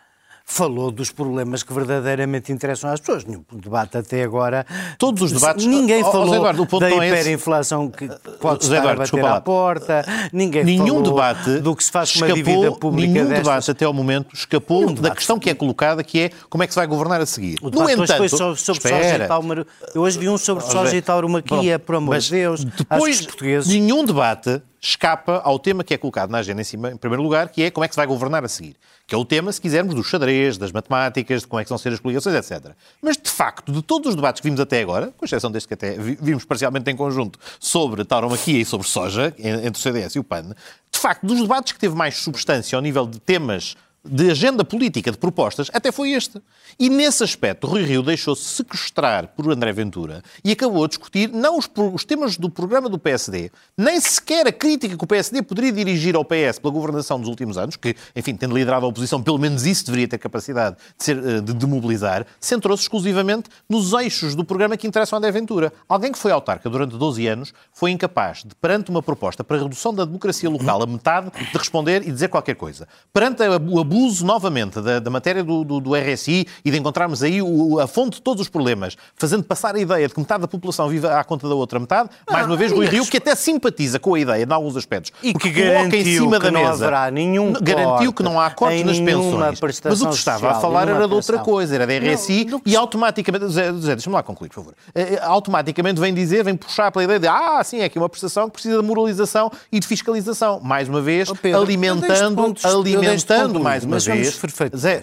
falou 0.49 0.91
dos 0.91 1.11
problemas 1.11 1.61
que 1.61 1.71
verdadeiramente 1.71 2.51
interessam 2.51 2.89
às 2.89 2.99
pessoas. 2.99 3.23
Nenhum 3.23 3.43
debate 3.53 3.97
até 3.97 4.23
agora. 4.23 4.65
Todos 4.97 5.21
os 5.21 5.31
debates. 5.31 5.65
Ninguém 5.65 6.03
falou 6.03 6.29
oh, 6.29 6.35
Eduardo, 6.35 6.79
da 6.79 6.89
é 6.89 7.07
hiperinflação 7.07 7.89
que 7.89 8.09
pode 8.41 8.65
José 8.65 8.77
estar 8.77 8.91
Eduardo, 8.91 9.01
a 9.01 9.21
bater 9.21 9.37
à 9.37 9.41
porta. 9.41 10.05
Ninguém 10.33 10.63
nenhum 10.63 10.87
falou 10.87 11.03
debate 11.03 11.59
do 11.59 11.75
que 11.75 11.83
se 11.83 11.91
faz 11.91 12.11
com 12.11 12.25
uma 12.25 12.33
dívida 12.33 12.71
pública 12.71 13.13
Nenhum 13.13 13.25
destas. 13.27 13.43
debate 13.43 13.71
até 13.71 13.85
ao 13.85 13.93
momento 13.93 14.33
escapou 14.33 14.81
nenhum 14.87 14.95
da 14.95 15.11
questão 15.11 15.39
que 15.39 15.49
é 15.49 15.53
colocada, 15.53 16.03
que 16.03 16.19
é 16.19 16.31
como 16.49 16.63
é 16.63 16.67
que 16.67 16.73
se 16.73 16.79
vai 16.79 16.87
governar 16.87 17.21
a 17.21 17.25
seguir. 17.25 17.59
O 17.61 17.69
no 17.69 17.89
entanto, 17.89 18.17
foi 18.17 18.29
sobre, 18.29 18.59
sobre 18.59 18.79
espera, 18.79 19.27
soja 19.27 19.53
e 19.53 19.65
Eu 19.95 20.01
hoje 20.01 20.17
vi 20.17 20.27
um 20.27 20.37
sobre 20.37 20.63
soja 20.65 20.95
e 20.95 21.01
tauromaquia, 21.01 21.77
por 21.77 21.95
amor 21.95 22.17
de 22.17 22.31
Deus. 22.31 22.63
Depois, 22.63 23.27
nenhum 23.67 24.03
debate 24.03 24.61
escapa 24.81 25.41
ao 25.43 25.59
tema 25.59 25.83
que 25.83 25.93
é 25.93 25.97
colocado 25.97 26.29
na 26.29 26.39
agenda 26.39 26.61
em 26.61 26.63
cima, 26.63 26.91
em 26.91 26.97
primeiro 26.97 27.21
lugar, 27.21 27.49
que 27.49 27.63
é 27.63 27.71
como 27.71 27.83
é 27.83 27.87
que 27.87 27.93
se 27.93 27.97
vai 27.97 28.07
governar 28.07 28.43
a 28.43 28.47
seguir. 28.47 28.75
Que 29.05 29.15
é 29.15 29.17
o 29.17 29.25
tema, 29.25 29.51
se 29.51 29.59
quisermos, 29.59 29.95
do 29.95 30.03
xadrez, 30.03 30.57
das 30.57 30.71
matemáticas, 30.71 31.41
de 31.41 31.47
como 31.47 31.59
é 31.59 31.63
que 31.63 31.69
vão 31.69 31.77
ser 31.77 31.91
as 31.91 31.99
coligações, 31.99 32.35
etc. 32.35 32.73
Mas, 33.01 33.17
de 33.17 33.29
facto, 33.29 33.71
de 33.71 33.81
todos 33.81 34.09
os 34.09 34.15
debates 34.15 34.39
que 34.39 34.47
vimos 34.47 34.59
até 34.59 34.81
agora, 34.81 35.13
com 35.17 35.25
exceção 35.25 35.51
deste 35.51 35.67
que 35.67 35.73
até 35.73 35.97
vimos 35.97 36.45
parcialmente 36.45 36.89
em 36.89 36.95
conjunto 36.95 37.39
sobre 37.59 38.05
tauromaquia 38.05 38.59
e 38.59 38.65
sobre 38.65 38.87
soja, 38.87 39.33
entre 39.37 39.79
o 39.79 39.81
CDS 39.81 40.15
e 40.15 40.19
o 40.19 40.23
PAN, 40.23 40.55
de 40.91 40.99
facto, 40.99 41.25
dos 41.25 41.41
debates 41.41 41.73
que 41.73 41.79
teve 41.79 41.95
mais 41.95 42.17
substância 42.17 42.75
ao 42.75 42.81
nível 42.81 43.05
de 43.05 43.19
temas 43.19 43.75
de 44.03 44.31
agenda 44.31 44.63
política, 44.63 45.11
de 45.11 45.17
propostas, 45.17 45.69
até 45.73 45.91
foi 45.91 46.11
este. 46.11 46.41
E 46.79 46.89
nesse 46.89 47.23
aspecto, 47.23 47.67
Rui 47.67 47.83
Rio 47.83 48.01
deixou-se 48.01 48.43
sequestrar 48.43 49.27
por 49.35 49.51
André 49.51 49.73
Ventura 49.73 50.23
e 50.43 50.51
acabou 50.51 50.85
a 50.85 50.87
discutir 50.87 51.29
não 51.29 51.57
os, 51.57 51.69
os, 51.93 52.05
temas 52.05 52.37
do 52.37 52.49
programa 52.49 52.87
do 52.87 52.97
PSD, 52.97 53.51
nem 53.77 53.99
sequer 53.99 54.47
a 54.47 54.51
crítica 54.51 54.97
que 54.97 55.03
o 55.03 55.07
PSD 55.07 55.41
poderia 55.41 55.71
dirigir 55.71 56.15
ao 56.15 56.23
PS 56.23 56.59
pela 56.61 56.73
governação 56.73 57.19
dos 57.19 57.27
últimos 57.27 57.57
anos, 57.57 57.75
que, 57.75 57.95
enfim, 58.15 58.35
tendo 58.35 58.55
liderado 58.55 58.85
a 58.85 58.89
oposição, 58.89 59.21
pelo 59.21 59.37
menos 59.37 59.65
isso 59.65 59.85
deveria 59.85 60.07
ter 60.07 60.17
capacidade 60.17 60.77
de, 60.97 61.03
ser, 61.03 61.17
eh, 61.17 61.41
de, 61.41 61.53
de 61.53 61.67
mobilizar, 61.67 62.25
centrou-se 62.39 62.83
exclusivamente 62.83 63.49
nos 63.67 63.91
eixos 63.93 64.33
do 64.35 64.45
programa 64.45 64.77
que 64.77 64.87
interessam 64.87 65.17
a 65.17 65.19
André 65.19 65.31
Ventura. 65.31 65.73
Alguém 65.87 66.11
que 66.11 66.17
foi 66.17 66.31
autarca 66.31 66.69
durante 66.69 66.97
12 66.97 67.27
anos 67.27 67.53
foi 67.73 67.91
incapaz 67.91 68.43
de, 68.45 68.55
perante 68.55 68.89
uma 68.89 69.03
proposta 69.03 69.43
para 69.43 69.57
a 69.57 69.63
redução 69.63 69.93
da 69.93 70.05
democracia 70.05 70.49
local 70.49 70.83
a 70.83 70.87
metade, 70.87 71.31
de 71.31 71.57
responder 71.57 72.07
e 72.07 72.11
dizer 72.11 72.29
qualquer 72.29 72.55
coisa. 72.55 72.87
Perante 73.11 73.43
o 73.43 73.79
abuso, 73.89 74.23
novamente, 74.23 74.79
da, 74.79 74.99
da 74.99 75.09
matéria 75.09 75.43
do, 75.43 75.63
do, 75.63 75.79
do, 75.79 75.95
RSI 75.95 76.45
e 76.63 76.69
de 76.69 76.77
encontrarmos 76.77 77.23
aí 77.23 77.41
o, 77.41 77.79
a 77.79 77.87
fonte 77.87 78.17
de 78.17 78.21
todos 78.21 78.41
os 78.41 78.49
problemas, 78.49 78.95
fazendo 79.15 79.43
passar 79.43 79.75
a 79.75 79.79
ideia 79.79 80.07
de 80.07 80.13
que 80.13 80.19
metade 80.19 80.41
da 80.41 80.47
população 80.47 80.87
vive 80.87 81.07
à 81.07 81.23
conta 81.23 81.49
da 81.49 81.55
outra 81.55 81.79
metade, 81.79 82.09
ah, 82.27 82.33
mais 82.33 82.45
uma 82.45 82.55
vez, 82.55 82.71
Rui 82.71 82.85
Rio, 82.85 83.05
que 83.07 83.17
até 83.17 83.33
simpatiza 83.33 83.99
com 83.99 84.13
a 84.13 84.19
ideia, 84.19 84.45
em 84.47 84.53
alguns 84.53 84.77
aspectos, 84.77 85.11
e 85.23 85.33
que 85.33 85.49
garantiu 85.49 85.99
em 85.99 86.03
cima 86.03 86.39
da 86.39 86.51
mesa, 86.51 86.69
haverá 86.69 87.09
nenhum 87.09 87.53
garantiu 87.53 88.13
que 88.13 88.21
não 88.21 88.39
há 88.39 88.51
cortes 88.51 88.83
nas 88.83 88.99
pensões. 88.99 89.59
Mas 89.83 90.01
o 90.01 90.09
que 90.09 90.15
estava 90.15 90.37
social, 90.39 90.57
a 90.57 90.61
falar 90.61 90.87
era 90.87 91.07
de 91.07 91.13
outra 91.13 91.39
coisa, 91.39 91.75
era 91.75 91.87
da 91.87 91.97
RSI, 91.97 92.45
não, 92.45 92.51
não... 92.51 92.61
e 92.65 92.75
automaticamente, 92.75 93.47
Zé, 93.47 93.71
deixa-me 93.71 94.13
lá 94.13 94.21
concluir, 94.21 94.49
por 94.49 94.55
favor, 94.55 94.73
eh, 94.93 95.15
eh, 95.15 95.19
automaticamente 95.23 95.99
vem 95.99 96.13
dizer, 96.13 96.43
vem 96.43 96.55
puxar 96.55 96.91
pela 96.91 97.03
ideia 97.03 97.19
de, 97.19 97.27
ah, 97.27 97.61
sim, 97.63 97.79
é 97.79 97.85
aqui 97.85 97.97
uma 97.97 98.09
prestação 98.09 98.45
que 98.47 98.53
precisa 98.53 98.79
de 98.79 98.87
moralização 98.87 99.51
e 99.71 99.79
de 99.79 99.87
fiscalização. 99.87 100.59
Mais 100.59 100.87
uma 100.87 101.01
vez, 101.01 101.29
oh, 101.29 101.35
Pedro, 101.35 101.61
alimentando, 101.61 102.55
alimentando 102.63 103.59
mais 103.59 103.78
uma 103.85 103.99
vez 103.99 104.05
vez. 104.05 104.35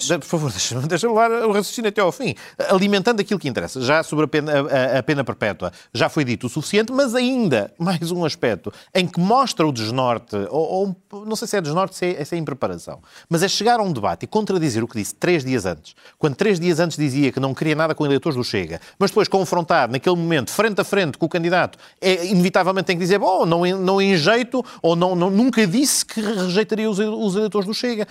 Zé, 0.07 0.19
por 0.19 0.27
favor, 0.27 0.51
deixa-me 0.53 0.87
deixa 0.87 1.09
levar 1.09 1.31
o 1.31 1.53
raciocínio 1.53 1.89
até 1.89 2.01
ao 2.01 2.13
fim. 2.13 2.35
Alimentando 2.71 3.21
aquilo 3.21 3.39
que 3.39 3.49
interessa. 3.49 3.81
Já 3.81 4.03
sobre 4.03 4.25
a 4.25 4.29
pena, 4.29 4.53
a, 4.53 4.99
a 4.99 5.03
pena 5.03 5.25
perpétua 5.25 5.73
já 5.93 6.09
foi 6.09 6.25
dito 6.25 6.47
o 6.47 6.51
suficiente, 6.51 6.93
mas 6.93 7.15
ainda 7.15 7.73
mais 7.79 8.11
um 8.11 8.25
aspecto 8.25 8.73
em 8.95 9.07
que 9.07 9.21
mostra 9.21 9.67
o 9.67 9.73
desnorte, 9.73 10.37
ou, 10.51 10.97
ou 11.13 11.25
não 11.27 11.37
sei 11.37 11.49
se 11.49 11.57
é 11.57 11.61
desnorte, 11.61 11.97
se 11.97 12.07
é, 12.07 12.25
se 12.25 12.35
é 12.35 12.39
impreparação, 12.39 13.01
mas 13.29 13.43
é 13.43 13.49
chegar 13.49 13.81
a 13.81 13.83
um 13.83 13.93
debate 13.93 14.25
e 14.25 14.27
contradizer 14.27 14.83
o 14.83 14.89
que 14.89 14.99
disse 14.99 15.15
três 15.15 15.45
dias 15.45 15.67
antes. 15.67 15.95
Quando 16.19 16.35
três 16.35 16.59
dias 16.61 16.81
antes 16.81 16.97
dizia 16.97 17.33
que 17.33 17.41
não 17.41 17.55
queria 17.55 17.75
nada 17.75 17.95
com 17.95 18.05
eleitores 18.05 18.37
do 18.37 18.45
Chega, 18.45 18.81
mas 18.99 19.11
depois 19.11 19.29
confrontado 19.29 19.93
naquele 19.93 20.17
momento, 20.17 20.51
frente 20.51 20.81
a 20.81 20.85
frente 20.85 21.19
com 21.19 21.27
o 21.27 21.29
candidato, 21.29 21.79
é, 22.01 22.27
inevitavelmente 22.27 22.87
tem 22.87 22.97
que 22.97 23.03
dizer, 23.03 23.19
bom, 23.19 23.45
não, 23.45 23.65
não 23.77 24.01
em 24.01 24.17
jeito, 24.17 24.65
ou 24.83 24.97
não, 24.97 25.15
não, 25.15 25.31
nunca 25.31 25.67
disse 25.67 26.05
que 26.05 26.21
rejeitaria 26.21 26.89
os, 26.91 26.99
os 26.99 27.37
eleitores 27.37 27.67
do 27.67 27.75
Chega, 27.75 28.07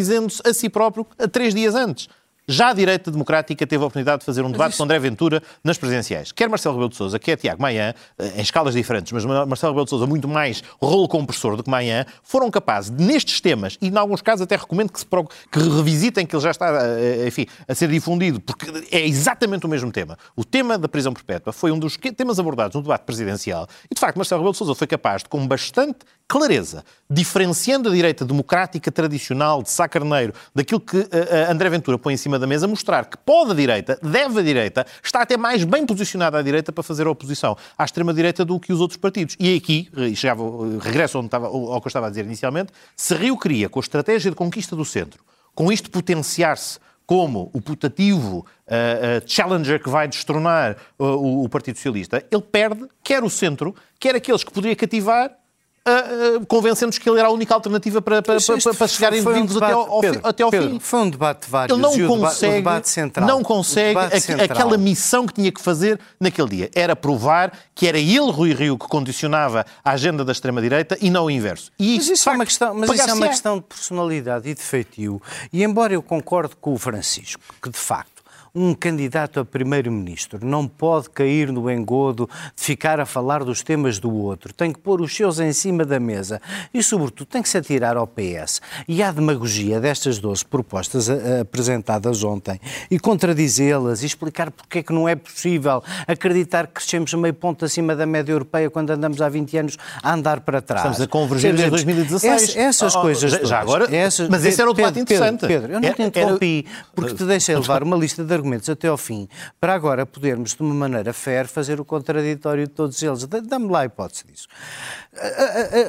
contradizendo-se 0.00 0.42
a 0.44 0.54
si 0.54 0.68
próprio 0.68 1.06
a 1.18 1.28
três 1.28 1.54
dias 1.54 1.74
antes. 1.74 2.08
Já 2.48 2.70
a 2.70 2.72
direita 2.72 3.12
democrática 3.12 3.64
teve 3.64 3.80
a 3.80 3.86
oportunidade 3.86 4.20
de 4.20 4.26
fazer 4.26 4.42
um 4.42 4.50
debate 4.50 4.70
isso... 4.70 4.78
com 4.78 4.82
André 4.82 4.98
Ventura 4.98 5.40
nas 5.62 5.78
presidenciais. 5.78 6.32
Quer 6.32 6.48
Marcelo 6.48 6.74
Rebelo 6.74 6.88
de 6.88 6.96
Sousa, 6.96 7.16
quer 7.16 7.36
Tiago 7.36 7.62
Maia, 7.62 7.94
eh, 8.18 8.32
em 8.38 8.40
escalas 8.40 8.74
diferentes, 8.74 9.12
mas 9.12 9.24
Marcelo 9.24 9.72
Rebelo 9.72 9.84
de 9.84 9.90
Sousa 9.90 10.04
muito 10.04 10.26
mais 10.26 10.60
rolo 10.82 11.06
compressor 11.06 11.56
do 11.56 11.62
que 11.62 11.70
Maia, 11.70 12.08
foram 12.24 12.50
capazes, 12.50 12.90
nestes 12.90 13.40
temas, 13.40 13.78
e 13.80 13.86
em 13.86 13.96
alguns 13.96 14.20
casos 14.20 14.42
até 14.42 14.56
recomendo 14.56 14.90
que, 14.90 14.98
se, 14.98 15.06
que 15.06 15.58
revisitem, 15.60 16.26
que 16.26 16.34
ele 16.34 16.42
já 16.42 16.50
está 16.50 16.76
eh, 16.98 17.28
enfim, 17.28 17.46
a 17.68 17.74
ser 17.74 17.88
difundido, 17.88 18.40
porque 18.40 18.66
é 18.90 19.06
exatamente 19.06 19.64
o 19.64 19.68
mesmo 19.68 19.92
tema. 19.92 20.18
O 20.34 20.44
tema 20.44 20.76
da 20.76 20.88
prisão 20.88 21.12
perpétua 21.12 21.52
foi 21.52 21.70
um 21.70 21.78
dos 21.78 21.96
temas 21.96 22.40
abordados 22.40 22.74
no 22.74 22.82
debate 22.82 23.02
presidencial 23.02 23.68
e, 23.88 23.94
de 23.94 24.00
facto, 24.00 24.16
Marcelo 24.16 24.40
Rebelo 24.40 24.52
de 24.52 24.58
Sousa 24.58 24.74
foi 24.74 24.88
capaz 24.88 25.22
de, 25.22 25.28
com 25.28 25.46
bastante 25.46 25.98
clareza, 26.30 26.84
diferenciando 27.10 27.88
a 27.88 27.92
direita 27.92 28.24
democrática 28.24 28.92
tradicional 28.92 29.64
de 29.64 29.68
Sá 29.68 29.88
Carneiro 29.88 30.32
daquilo 30.54 30.78
que 30.78 30.96
uh, 30.96 31.08
André 31.50 31.68
Ventura 31.68 31.98
põe 31.98 32.14
em 32.14 32.16
cima 32.16 32.38
da 32.38 32.46
mesa, 32.46 32.68
mostrar 32.68 33.06
que 33.06 33.16
pode 33.18 33.50
a 33.50 33.54
direita, 33.54 33.98
deve 34.00 34.38
a 34.38 34.42
direita, 34.42 34.86
está 35.02 35.22
até 35.22 35.36
mais 35.36 35.64
bem 35.64 35.84
posicionada 35.84 36.38
à 36.38 36.42
direita 36.42 36.70
para 36.70 36.84
fazer 36.84 37.08
a 37.08 37.10
oposição 37.10 37.56
à 37.76 37.84
extrema-direita 37.84 38.44
do 38.44 38.60
que 38.60 38.72
os 38.72 38.80
outros 38.80 38.96
partidos. 38.96 39.34
E 39.40 39.56
aqui, 39.56 39.90
e 39.96 40.14
chegava, 40.14 40.44
regresso 40.78 41.18
onde 41.18 41.26
estava, 41.26 41.48
ao 41.48 41.80
que 41.80 41.88
eu 41.88 41.90
estava 41.90 42.06
a 42.06 42.10
dizer 42.10 42.24
inicialmente, 42.24 42.72
se 42.94 43.12
Rio 43.16 43.36
queria, 43.36 43.68
com 43.68 43.80
a 43.80 43.82
estratégia 43.82 44.30
de 44.30 44.36
conquista 44.36 44.76
do 44.76 44.84
centro, 44.84 45.24
com 45.52 45.72
isto 45.72 45.90
potenciar-se 45.90 46.78
como 47.06 47.50
o 47.52 47.60
putativo 47.60 48.36
uh, 48.36 48.42
uh, 48.42 49.22
challenger 49.26 49.82
que 49.82 49.90
vai 49.90 50.06
destronar 50.06 50.76
uh, 50.96 51.06
o, 51.06 51.42
o 51.42 51.48
Partido 51.48 51.74
Socialista, 51.74 52.24
ele 52.30 52.42
perde 52.42 52.86
quer 53.02 53.24
o 53.24 53.28
centro, 53.28 53.74
quer 53.98 54.14
aqueles 54.14 54.44
que 54.44 54.52
poderia 54.52 54.76
cativar 54.76 55.39
uh, 55.86 56.46
convencendo-nos 56.46 56.98
que 56.98 57.08
ele 57.08 57.18
era 57.18 57.28
a 57.28 57.30
única 57.30 57.54
alternativa 57.54 58.02
para, 58.02 58.22
para, 58.22 58.38
para, 58.40 58.74
para 58.74 58.88
chegarem 58.88 59.20
um 59.20 59.32
vivos 59.32 59.56
até 59.56 59.72
ao, 59.72 60.00
Pedro, 60.00 60.20
até 60.22 60.42
ao 60.42 60.50
Pedro, 60.50 60.70
fim. 60.70 60.80
Foi 60.80 61.00
um 61.00 61.10
debate 61.10 61.44
de 61.44 61.50
vários. 61.50 61.78
Ele 61.78 61.82
não 61.82 62.18
consegue, 62.18 62.56
debate 62.56 62.88
central, 62.88 63.26
não 63.26 63.42
consegue 63.42 63.98
a, 63.98 64.20
central. 64.20 64.44
aquela 64.44 64.78
missão 64.78 65.26
que 65.26 65.34
tinha 65.34 65.52
que 65.52 65.60
fazer 65.60 65.98
naquele 66.18 66.48
dia. 66.48 66.70
Era 66.74 66.94
provar 66.94 67.52
que 67.74 67.86
era 67.86 67.98
ele, 67.98 68.30
Rui 68.30 68.52
Rio, 68.52 68.78
que 68.78 68.86
condicionava 68.86 69.64
a 69.84 69.90
agenda 69.92 70.24
da 70.24 70.32
extrema-direita 70.32 70.96
e 71.00 71.10
não 71.10 71.26
o 71.26 71.30
inverso. 71.30 71.70
E, 71.78 71.96
mas 71.96 72.08
isso, 72.08 72.28
é 72.28 72.32
uma 72.32 72.46
questão, 72.46 72.74
mas 72.74 72.90
isso 72.90 73.10
é 73.10 73.14
uma 73.14 73.28
questão 73.28 73.58
de 73.58 73.64
personalidade 73.64 74.48
e 74.48 74.54
de 74.54 74.62
feitio. 74.62 75.20
E 75.52 75.62
embora 75.62 75.92
eu 75.92 76.02
concorde 76.02 76.54
com 76.60 76.74
o 76.74 76.78
Francisco, 76.78 77.42
que 77.62 77.70
de 77.70 77.78
facto 77.78 78.19
um 78.54 78.74
candidato 78.74 79.40
a 79.40 79.44
primeiro-ministro 79.44 80.44
não 80.44 80.66
pode 80.66 81.10
cair 81.10 81.52
no 81.52 81.70
engodo 81.70 82.28
de 82.56 82.62
ficar 82.62 83.00
a 83.00 83.06
falar 83.06 83.44
dos 83.44 83.62
temas 83.62 83.98
do 83.98 84.12
outro. 84.12 84.52
Tem 84.52 84.72
que 84.72 84.78
pôr 84.78 85.00
os 85.00 85.14
seus 85.14 85.38
em 85.38 85.52
cima 85.52 85.84
da 85.84 86.00
mesa 86.00 86.40
e, 86.72 86.82
sobretudo, 86.82 87.28
tem 87.28 87.42
que 87.42 87.48
se 87.48 87.58
atirar 87.58 87.96
ao 87.96 88.06
PS. 88.06 88.60
E 88.88 89.02
a 89.02 89.10
demagogia 89.10 89.80
destas 89.80 90.18
12 90.18 90.44
propostas 90.44 91.08
apresentadas 91.40 92.24
ontem 92.24 92.60
e 92.90 92.98
contradizê-las 92.98 94.02
e 94.02 94.06
explicar 94.06 94.50
porque 94.50 94.78
é 94.78 94.82
que 94.82 94.92
não 94.92 95.08
é 95.08 95.14
possível 95.14 95.82
acreditar 96.06 96.66
que 96.66 96.74
crescemos 96.74 97.12
meio 97.14 97.34
ponto 97.34 97.64
acima 97.64 97.94
da 97.94 98.06
média 98.06 98.32
europeia 98.32 98.70
quando 98.70 98.90
andamos 98.90 99.20
há 99.20 99.28
20 99.28 99.58
anos 99.58 99.78
a 100.02 100.14
andar 100.14 100.40
para 100.40 100.60
trás. 100.60 100.80
Estamos 100.80 101.00
a 101.00 101.06
convergir 101.06 101.54
desde 101.54 101.70
2016. 101.70 102.32
Essas, 102.32 102.56
essas 102.56 102.96
oh, 102.96 103.00
coisas. 103.02 103.30
Já, 103.30 103.44
já 103.44 103.60
agora. 103.60 103.94
Essas, 103.94 104.28
mas 104.28 104.44
esse 104.44 104.60
era 104.60 104.70
o 104.70 104.74
debate 104.74 104.98
interessante. 105.00 105.40
Pedro, 105.40 105.68
Pedro, 105.68 105.72
eu 105.72 105.80
não 105.80 105.92
te 105.92 106.02
interrompi 106.02 106.66
era... 106.66 106.86
porque 106.94 107.14
te 107.14 107.24
deixei 107.24 107.54
levar 107.54 107.82
uma 107.82 107.96
lista 107.96 108.22
de 108.22 108.39
argumentos 108.40 108.68
até 108.68 108.88
ao 108.88 108.96
fim, 108.96 109.28
para 109.60 109.74
agora 109.74 110.04
podermos, 110.04 110.54
de 110.54 110.62
uma 110.62 110.74
maneira 110.74 111.12
fair, 111.12 111.46
fazer 111.46 111.80
o 111.80 111.84
contraditório 111.84 112.66
de 112.66 112.72
todos 112.72 113.00
eles. 113.02 113.26
Dá-me 113.26 113.68
lá 113.68 113.80
a 113.80 113.84
hipótese 113.84 114.24
disso. 114.26 114.48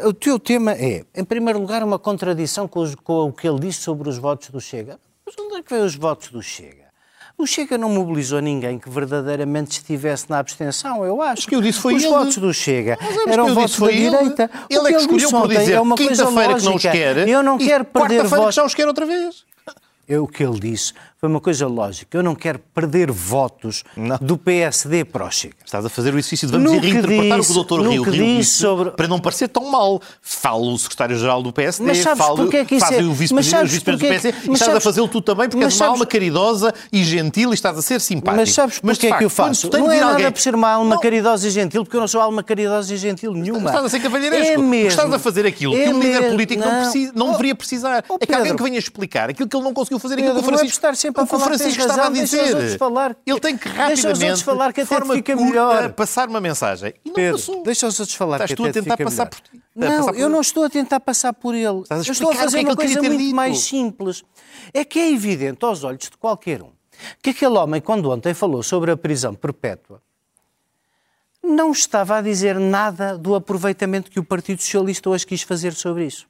O 0.06 0.14
teu 0.14 0.40
tema 0.40 0.74
é, 0.74 1.06
em 1.16 1.24
primeiro 1.24 1.60
lugar, 1.60 1.84
uma 1.84 1.98
contradição 1.98 2.68
com, 2.68 2.82
os, 2.82 2.96
com 2.96 3.30
o 3.30 3.34
que 3.34 3.48
ele 3.48 3.60
disse 3.60 3.80
sobre 3.80 4.08
os 4.10 4.18
votos 4.18 4.50
do 4.50 4.62
Chega. 4.62 5.00
Mas 5.26 5.36
onde 5.40 5.56
é 5.56 5.64
que 5.64 5.74
vem 5.74 5.84
os 5.84 5.96
votos 5.96 6.30
do 6.30 6.42
Chega? 6.42 6.92
O 7.38 7.48
Chega 7.48 7.78
não 7.78 7.90
mobilizou 7.90 8.40
ninguém 8.40 8.78
que 8.78 8.90
verdadeiramente 8.90 9.72
estivesse 9.72 10.30
na 10.30 10.38
abstenção, 10.38 11.04
eu 11.04 11.22
acho. 11.22 11.46
O 11.46 11.50
que 11.50 11.56
eu 11.56 11.62
disse 11.62 11.80
foi 11.80 11.96
Os 11.96 12.04
ele. 12.04 12.12
votos 12.12 12.38
do 12.38 12.54
Chega 12.54 13.00
é, 13.02 13.32
eram 13.32 13.56
votos 13.56 13.80
da 13.80 13.88
direita. 13.88 14.52
Ele, 14.70 14.80
ele 14.80 14.88
é 14.90 14.92
que 14.92 15.02
escolheu 15.02 15.30
por 15.32 15.48
dizer 15.48 15.74
é 15.74 15.96
quinta-feira 15.96 16.56
que 16.56 16.66
não 16.66 16.76
os 16.76 16.82
quer 16.82 17.28
eu 17.28 17.42
não 17.42 17.58
quero 17.58 17.86
perder 17.86 18.24
votos. 18.26 18.46
que 18.48 18.52
já 18.52 18.66
os 18.66 18.76
quer 18.76 18.88
outra 18.88 19.06
vez. 19.06 19.44
É 20.08 20.20
o 20.20 20.28
que 20.28 20.44
ele 20.44 20.60
disse 20.60 20.94
foi 21.24 21.30
uma 21.30 21.40
coisa 21.40 21.68
lógica. 21.68 22.18
Eu 22.18 22.24
não 22.24 22.34
quero 22.34 22.58
perder 22.74 23.12
votos 23.12 23.84
não. 23.96 24.18
do 24.20 24.40
PSD 24.40 25.06
para 25.06 25.28
o 25.28 25.30
Chega. 25.30 25.54
Estás 25.64 25.86
a 25.86 25.90
fazer 25.90 26.16
o 26.16 26.18
exercício 26.18 26.48
de 26.48 26.54
vamos 26.54 26.72
reinterpretar 26.82 27.38
disse, 27.38 27.52
o 27.52 27.64
que 27.64 27.74
o 27.74 27.78
Dr. 27.78 27.88
Rio, 27.88 28.02
Rio 28.02 28.38
disse 28.38 28.54
sobre... 28.54 28.90
para 28.90 29.08
não 29.08 29.20
parecer 29.20 29.48
tão 29.48 29.70
mal. 29.70 30.02
Fala 30.20 30.66
o 30.66 30.80
secretário-geral 30.80 31.44
do 31.44 31.54
PSD, 31.54 31.86
mas 31.86 32.00
sabes 32.00 32.26
fala, 32.26 32.50
é 32.52 32.66
que 32.66 32.80
faz 32.80 32.98
é... 32.98 33.04
o 33.04 33.14
vice-presidente 33.14 33.92
do 33.92 33.98
PSD, 34.00 34.34
e 34.50 34.54
estás 34.54 34.76
a 34.76 34.82
fazê-lo 34.82 35.08
tu 35.08 35.22
também 35.22 35.48
porque 35.48 35.64
és 35.64 35.80
uma 35.80 35.90
alma 35.90 36.06
caridosa 36.08 36.74
e 36.92 37.04
gentil 37.04 37.52
e 37.52 37.54
estás 37.54 37.78
a 37.78 37.84
ser 37.84 38.02
simpático. 38.02 38.38
Mas 38.38 38.52
sabes 38.52 38.80
porquê 38.80 39.06
é 39.06 39.18
que 39.20 39.24
eu 39.24 39.30
faço? 39.30 39.70
Não 39.72 39.92
é 39.92 40.00
nada 40.00 40.14
alguém... 40.14 40.32
por 40.32 40.42
ser 40.42 40.56
uma 40.56 40.72
alma 40.72 40.96
não. 40.96 41.02
caridosa 41.02 41.48
e 41.48 41.52
gentil, 41.52 41.84
porque 41.84 41.98
eu 41.98 42.02
não 42.02 42.08
sou 42.08 42.20
alma 42.20 42.42
caridosa 42.42 42.92
e 42.96 42.98
gentil 42.98 43.32
nenhuma. 43.32 43.70
Estás 43.70 43.86
a 43.86 43.90
ser 43.90 44.00
cavalheiresco. 44.00 44.54
É 44.54 44.58
mesmo. 44.58 44.88
Estás 44.88 45.14
a 45.14 45.20
fazer 45.20 45.46
aquilo 45.46 45.76
é 45.76 45.84
que 45.84 45.94
um 45.94 46.00
líder 46.02 46.32
político 46.32 46.66
não, 46.66 46.82
precisa, 46.82 47.14
não 47.16 47.32
deveria 47.34 47.54
precisar. 47.54 48.04
Oh, 48.10 48.18
é 48.20 48.26
que 48.26 48.34
alguém 48.34 48.56
que 48.56 48.64
venha 48.64 48.80
explicar 48.80 49.30
aquilo 49.30 49.48
que 49.48 49.56
ele 49.56 49.64
não 49.64 49.72
conseguiu 49.72 50.00
fazer, 50.00 50.16
aquilo 50.16 50.34
que 50.34 50.40
o 50.40 50.44
Francisco 50.44 51.11
estava 51.12 52.08
a 52.08 52.10
dizer. 52.10 52.80
Ele 53.26 53.40
tem 53.40 53.58
que 53.58 53.70
rapidamente, 53.70 54.44
falar 54.44 54.74
que 54.74 54.82
até 54.82 55.06
fica 55.14 55.36
melhor. 55.36 55.94
passar 55.94 56.28
uma 56.30 56.42
mensagem. 56.42 56.94
E 57.04 57.10
não 57.10 57.16
Pedro, 57.16 57.38
passou. 57.38 57.64
Deixa 57.64 57.88
os 57.88 58.00
outros 58.00 58.16
falar 58.16 58.38
Estás 58.38 58.52
que 58.52 58.56
tu 58.56 58.66
a 58.66 58.72
tentar 58.72 58.98
passar 58.98 59.26
melhor. 59.26 59.30
por 59.30 59.40
ti. 59.42 59.62
Não, 59.76 60.10
eu 60.16 60.30
não 60.30 60.42
estou 60.42 60.64
a 60.64 60.70
tentar 60.70 61.00
passar 61.00 61.34
por 61.34 61.56
ele. 61.56 61.84
A 61.90 61.96
eu 61.96 62.02
estou 62.02 62.32
a 62.32 62.36
fazer 62.36 62.60
é 62.60 62.62
uma 62.62 62.76
coisa 62.76 63.02
muito 63.02 63.18
dito. 63.18 63.36
mais 63.36 63.60
simples. 63.60 64.24
É 64.74 64.84
que 64.84 65.00
é 65.00 65.12
evidente 65.12 65.64
aos 65.66 65.84
olhos 65.84 66.10
de 66.10 66.18
qualquer 66.18 66.62
um 66.62 66.72
que 67.22 67.32
aquele 67.32 67.58
homem, 67.58 67.82
quando 67.82 68.10
ontem 68.12 68.34
falou 68.34 68.62
sobre 68.62 68.92
a 68.92 68.98
prisão 68.98 69.34
perpétua, 69.34 70.02
não 71.44 71.72
estava 71.72 72.18
a 72.18 72.22
dizer 72.22 72.60
nada 72.60 73.18
do 73.18 73.34
aproveitamento 73.34 74.12
que 74.12 74.20
o 74.20 74.24
Partido 74.24 74.62
Socialista 74.62 75.10
hoje 75.10 75.26
quis 75.26 75.42
fazer 75.42 75.74
sobre 75.74 76.06
isso. 76.06 76.28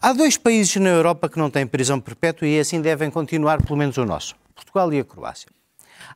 Há 0.00 0.12
dois 0.12 0.36
países 0.36 0.76
na 0.76 0.90
Europa 0.90 1.28
que 1.28 1.38
não 1.38 1.50
têm 1.50 1.66
prisão 1.66 2.00
perpétua 2.00 2.46
e 2.48 2.58
assim 2.58 2.80
devem 2.80 3.10
continuar, 3.10 3.62
pelo 3.62 3.76
menos 3.78 3.96
o 3.96 4.04
nosso: 4.04 4.34
Portugal 4.54 4.92
e 4.92 5.00
a 5.00 5.04
Croácia. 5.04 5.48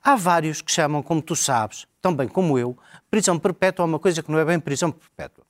Há 0.03 0.17
vários 0.17 0.61
que 0.61 0.71
chamam, 0.71 1.03
como 1.03 1.21
tu 1.21 1.35
sabes, 1.35 1.87
também 2.01 2.29
como 2.29 2.59
eu, 2.59 2.77
prisão 3.11 3.39
perpétua 3.39 3.85
a 3.85 3.87
uma 3.87 3.99
coisa 3.99 4.23
que 4.23 4.31
não 4.31 4.39
é 4.39 4.45
bem 4.45 4.61
prisão 4.61 4.91
perpétua. 4.91 5.45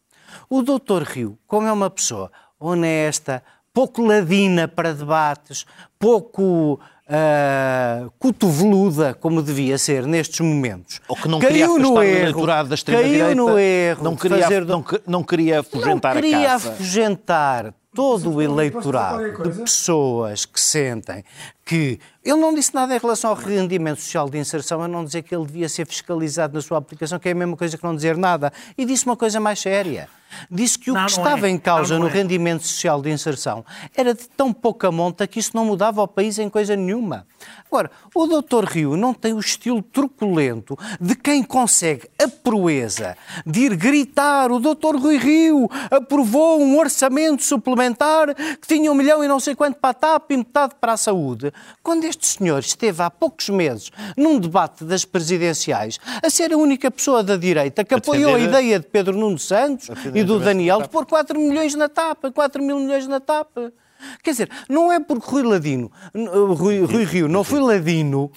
O 0.48 0.62
doutor 0.62 1.02
Rio, 1.02 1.38
como 1.46 1.66
é 1.66 1.72
uma 1.72 1.90
pessoa 1.90 2.30
honesta, 2.58 3.42
pouco 3.72 4.04
ladina 4.04 4.66
para 4.66 4.92
debates, 4.92 5.64
pouco 5.98 6.80
uh, 7.08 8.10
cotoveluda, 8.18 9.14
como 9.14 9.42
devia 9.42 9.78
ser 9.78 10.06
nestes 10.06 10.40
momentos. 10.40 11.00
Ou 11.08 11.16
que 11.16 11.28
não 11.28 11.38
caiu 11.38 11.78
no 11.78 12.02
erro, 12.02 12.20
eleitorado 12.22 12.68
da 12.68 12.74
extrema-direita. 12.74 13.24
Caiu 13.24 13.36
no 13.36 13.58
erro 13.58 14.04
Não 14.04 14.16
queria, 14.16 14.42
fazer... 14.42 14.64
não, 14.64 14.84
não 15.06 15.22
queria 15.22 15.60
afugentar 15.60 16.14
não 16.14 16.22
queria 16.22 16.38
a 16.38 16.52
caça. 16.52 16.68
afugentar 16.70 17.74
todo 17.98 18.34
o 18.34 18.40
eleitorado 18.40 19.42
de 19.42 19.58
pessoas 19.58 20.46
que 20.46 20.60
sentem 20.60 21.24
que 21.68 22.00
ele 22.24 22.40
não 22.40 22.54
disse 22.54 22.74
nada 22.74 22.96
em 22.96 22.98
relação 22.98 23.28
ao 23.28 23.36
rendimento 23.36 24.00
social 24.00 24.30
de 24.30 24.38
inserção, 24.38 24.82
a 24.82 24.88
não 24.88 25.04
dizer 25.04 25.22
que 25.22 25.34
ele 25.34 25.44
devia 25.44 25.68
ser 25.68 25.86
fiscalizado 25.86 26.54
na 26.54 26.62
sua 26.62 26.78
aplicação, 26.78 27.18
que 27.18 27.28
é 27.28 27.32
a 27.32 27.34
mesma 27.34 27.58
coisa 27.58 27.76
que 27.76 27.84
não 27.84 27.94
dizer 27.94 28.16
nada. 28.16 28.50
E 28.76 28.86
disse 28.86 29.04
uma 29.04 29.18
coisa 29.18 29.38
mais 29.38 29.60
séria. 29.60 30.08
Disse 30.50 30.78
que 30.78 30.90
o 30.90 30.94
Não, 30.94 31.06
que 31.06 31.16
não 31.16 31.24
estava 31.24 31.46
é. 31.46 31.50
em 31.50 31.58
causa 31.58 31.94
Não, 31.94 32.02
no 32.02 32.08
é. 32.08 32.12
rendimento 32.12 32.66
social 32.66 33.00
de 33.00 33.10
inserção 33.10 33.64
era 33.96 34.14
de 34.14 34.28
tão 34.28 34.52
pouca 34.52 34.92
monta 34.92 35.26
que 35.26 35.38
isso 35.38 35.52
não 35.54 35.64
mudava 35.64 36.02
o 36.02 36.08
país 36.08 36.38
em 36.38 36.48
coisa 36.48 36.76
nenhuma. 36.76 37.26
Agora, 37.66 37.90
o 38.14 38.26
Dr. 38.26 38.64
Rio 38.64 38.96
não 38.96 39.14
tem 39.14 39.32
o 39.32 39.38
estilo 39.38 39.82
truculento 39.82 40.76
de 41.00 41.14
quem 41.14 41.42
consegue 41.42 42.08
a 42.22 42.28
proeza 42.28 43.16
de 43.46 43.60
ir 43.60 43.76
gritar 43.76 44.50
o 44.50 44.58
Dr. 44.58 44.96
Rui 44.96 45.16
Rio 45.16 45.68
aprovou 45.90 46.60
um 46.60 46.78
orçamento 46.78 47.42
suplementar 47.42 48.34
que 48.34 48.66
tinha 48.66 48.90
um 48.90 48.94
milhão 48.94 49.22
e 49.24 49.28
não 49.28 49.40
sei 49.40 49.54
quanto 49.54 49.76
para 49.76 49.90
a 49.90 49.94
TAP 49.94 50.32
e 50.32 50.36
metade 50.36 50.74
para 50.80 50.92
a 50.92 50.96
saúde. 50.96 51.52
Quando 51.82 52.04
este 52.04 52.26
senhor 52.26 52.60
esteve 52.60 53.02
há 53.02 53.10
poucos 53.10 53.48
meses 53.48 53.90
num 54.16 54.38
debate 54.38 54.84
das 54.84 55.04
presidenciais 55.04 55.98
a 56.22 56.28
ser 56.30 56.52
a 56.52 56.56
única 56.56 56.90
pessoa 56.90 57.22
da 57.22 57.36
direita 57.36 57.84
que 57.84 57.94
apoiou 57.94 58.34
a 58.34 58.40
ideia 58.40 58.78
de 58.78 58.86
Pedro 58.86 59.16
Nuno 59.16 59.38
Santos 59.38 59.88
e 60.14 60.22
do 60.22 60.38
Daniel 60.38 60.78
da 60.78 60.84
de 60.84 60.90
pôr 60.90 61.06
4 61.06 61.38
milhões 61.38 61.74
na 61.74 61.88
TAP, 61.88 62.24
4 62.34 62.62
mil 62.62 62.78
milhões 62.78 63.06
na 63.06 63.20
TAP. 63.20 63.56
Quer 64.22 64.30
dizer, 64.30 64.50
não 64.68 64.92
é 64.92 65.00
porque 65.00 65.28
Rui 65.28 65.42
Ladino, 65.42 65.90
Rui, 66.14 66.80
Rui 66.84 67.04
Rio 67.04 67.28
não 67.28 67.42
foi 67.42 67.60
Ladino 67.60 68.30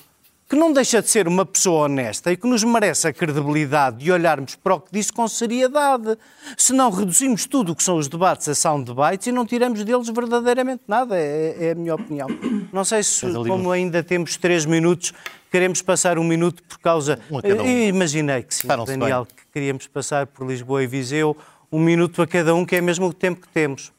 que 0.52 0.58
não 0.58 0.74
deixa 0.74 1.02
de 1.02 1.10
ser 1.10 1.30
uma 1.30 1.46
pessoa 1.46 1.86
honesta 1.86 2.30
e 2.30 2.36
que 2.36 2.46
nos 2.46 2.62
merece 2.62 3.08
a 3.08 3.14
credibilidade 3.14 4.00
de 4.00 4.12
olharmos 4.12 4.54
para 4.54 4.76
o 4.76 4.82
que 4.82 4.92
disse 4.92 5.10
com 5.14 5.26
seriedade. 5.26 6.18
Se 6.58 6.74
não 6.74 6.92
reduzimos 6.92 7.46
tudo 7.46 7.72
o 7.72 7.76
que 7.76 7.82
são 7.82 7.96
os 7.96 8.10
debates 8.10 8.50
a 8.50 8.54
soundbites 8.54 9.28
e 9.28 9.32
não 9.32 9.46
tiramos 9.46 9.82
deles 9.86 10.10
verdadeiramente 10.10 10.82
nada, 10.86 11.18
é, 11.18 11.68
é 11.68 11.72
a 11.72 11.76
minha 11.76 11.96
opinião. 11.96 12.28
Não 12.74 12.84
sei 12.84 13.02
se, 13.02 13.32
como 13.32 13.72
ainda 13.72 14.04
temos 14.04 14.36
três 14.36 14.66
minutos, 14.66 15.14
queremos 15.50 15.82
passar 15.82 16.20
um 16.20 16.24
minuto 16.26 16.62
por 16.64 16.80
causa... 16.80 17.18
Um 17.32 17.38
a 17.38 17.42
cada 17.42 17.64
um. 17.64 17.66
Eu 17.66 17.88
Imaginei 17.88 18.44
que 18.44 18.54
sim, 18.54 18.68
Daniel, 18.68 19.24
bem. 19.24 19.36
que 19.38 19.54
queríamos 19.54 19.88
passar 19.88 20.28
por 20.28 20.46
Lisboa 20.46 20.84
e 20.84 20.88
Viseu, 20.88 21.38
um 21.72 21.80
minuto 21.80 22.22
a 22.22 22.28
cada 22.28 22.54
um, 22.54 22.66
que 22.66 22.76
é 22.76 22.82
mesmo 22.82 23.08
o 23.08 23.14
tempo 23.14 23.40
que 23.40 23.48
temos. 23.48 23.94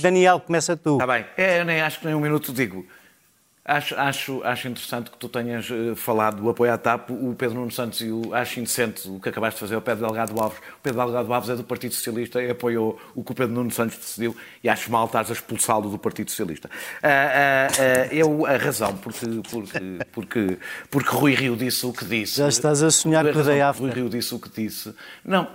Daniel, 0.00 0.38
começa 0.38 0.76
tu. 0.76 0.92
Está 0.92 1.08
bem. 1.08 1.26
É, 1.36 1.58
eu 1.58 1.64
nem 1.64 1.80
acho 1.80 1.98
que 1.98 2.06
nem 2.06 2.14
um 2.14 2.20
minuto 2.20 2.52
digo. 2.52 2.86
Acho, 3.68 3.94
acho, 3.96 4.42
acho 4.44 4.66
interessante 4.66 5.10
que 5.10 5.18
tu 5.18 5.28
tenhas 5.28 5.70
eh, 5.70 5.94
falado 5.94 6.40
do 6.40 6.48
apoio 6.48 6.72
à 6.72 6.78
TAP, 6.78 7.10
o 7.10 7.34
Pedro 7.34 7.56
Nuno 7.56 7.70
Santos 7.70 8.00
e 8.00 8.10
o 8.10 8.32
acho 8.32 8.60
indecente 8.60 9.06
o 9.06 9.20
que 9.20 9.28
acabaste 9.28 9.56
de 9.56 9.60
fazer 9.60 9.74
ao 9.74 9.82
Pedro 9.82 10.06
Delgado 10.06 10.40
Alves. 10.40 10.58
O 10.58 10.82
Pedro 10.82 11.04
Delgado 11.04 11.34
Alves 11.34 11.50
é 11.50 11.54
do 11.54 11.64
Partido 11.64 11.92
Socialista 11.92 12.42
e 12.42 12.50
apoiou 12.50 12.98
o 13.14 13.22
que 13.22 13.32
o 13.32 13.34
Pedro 13.34 13.54
Nuno 13.54 13.70
Santos 13.70 13.98
decidiu 13.98 14.34
e 14.64 14.70
acho 14.70 14.90
mal 14.90 15.04
estares 15.04 15.28
a 15.28 15.34
expulsá-lo 15.34 15.90
do 15.90 15.98
Partido 15.98 16.30
Socialista. 16.30 16.70
Ah, 17.02 17.08
ah, 17.08 17.68
ah, 17.78 18.14
eu, 18.14 18.46
a 18.46 18.56
razão, 18.56 18.96
porque, 18.96 19.26
porque, 19.50 19.98
porque, 20.12 20.58
porque 20.90 21.10
Rui 21.10 21.34
Rio 21.34 21.54
disse 21.54 21.84
o 21.84 21.92
que 21.92 22.06
disse. 22.06 22.38
Já 22.38 22.48
estás 22.48 22.82
a 22.82 22.90
sonhar 22.90 23.26
A 23.26 23.30
o. 23.30 23.72
Rui 23.82 23.90
Rio 23.90 24.08
disse 24.08 24.34
o 24.34 24.38
que 24.38 24.48
disse. 24.48 24.94
Não. 25.22 25.46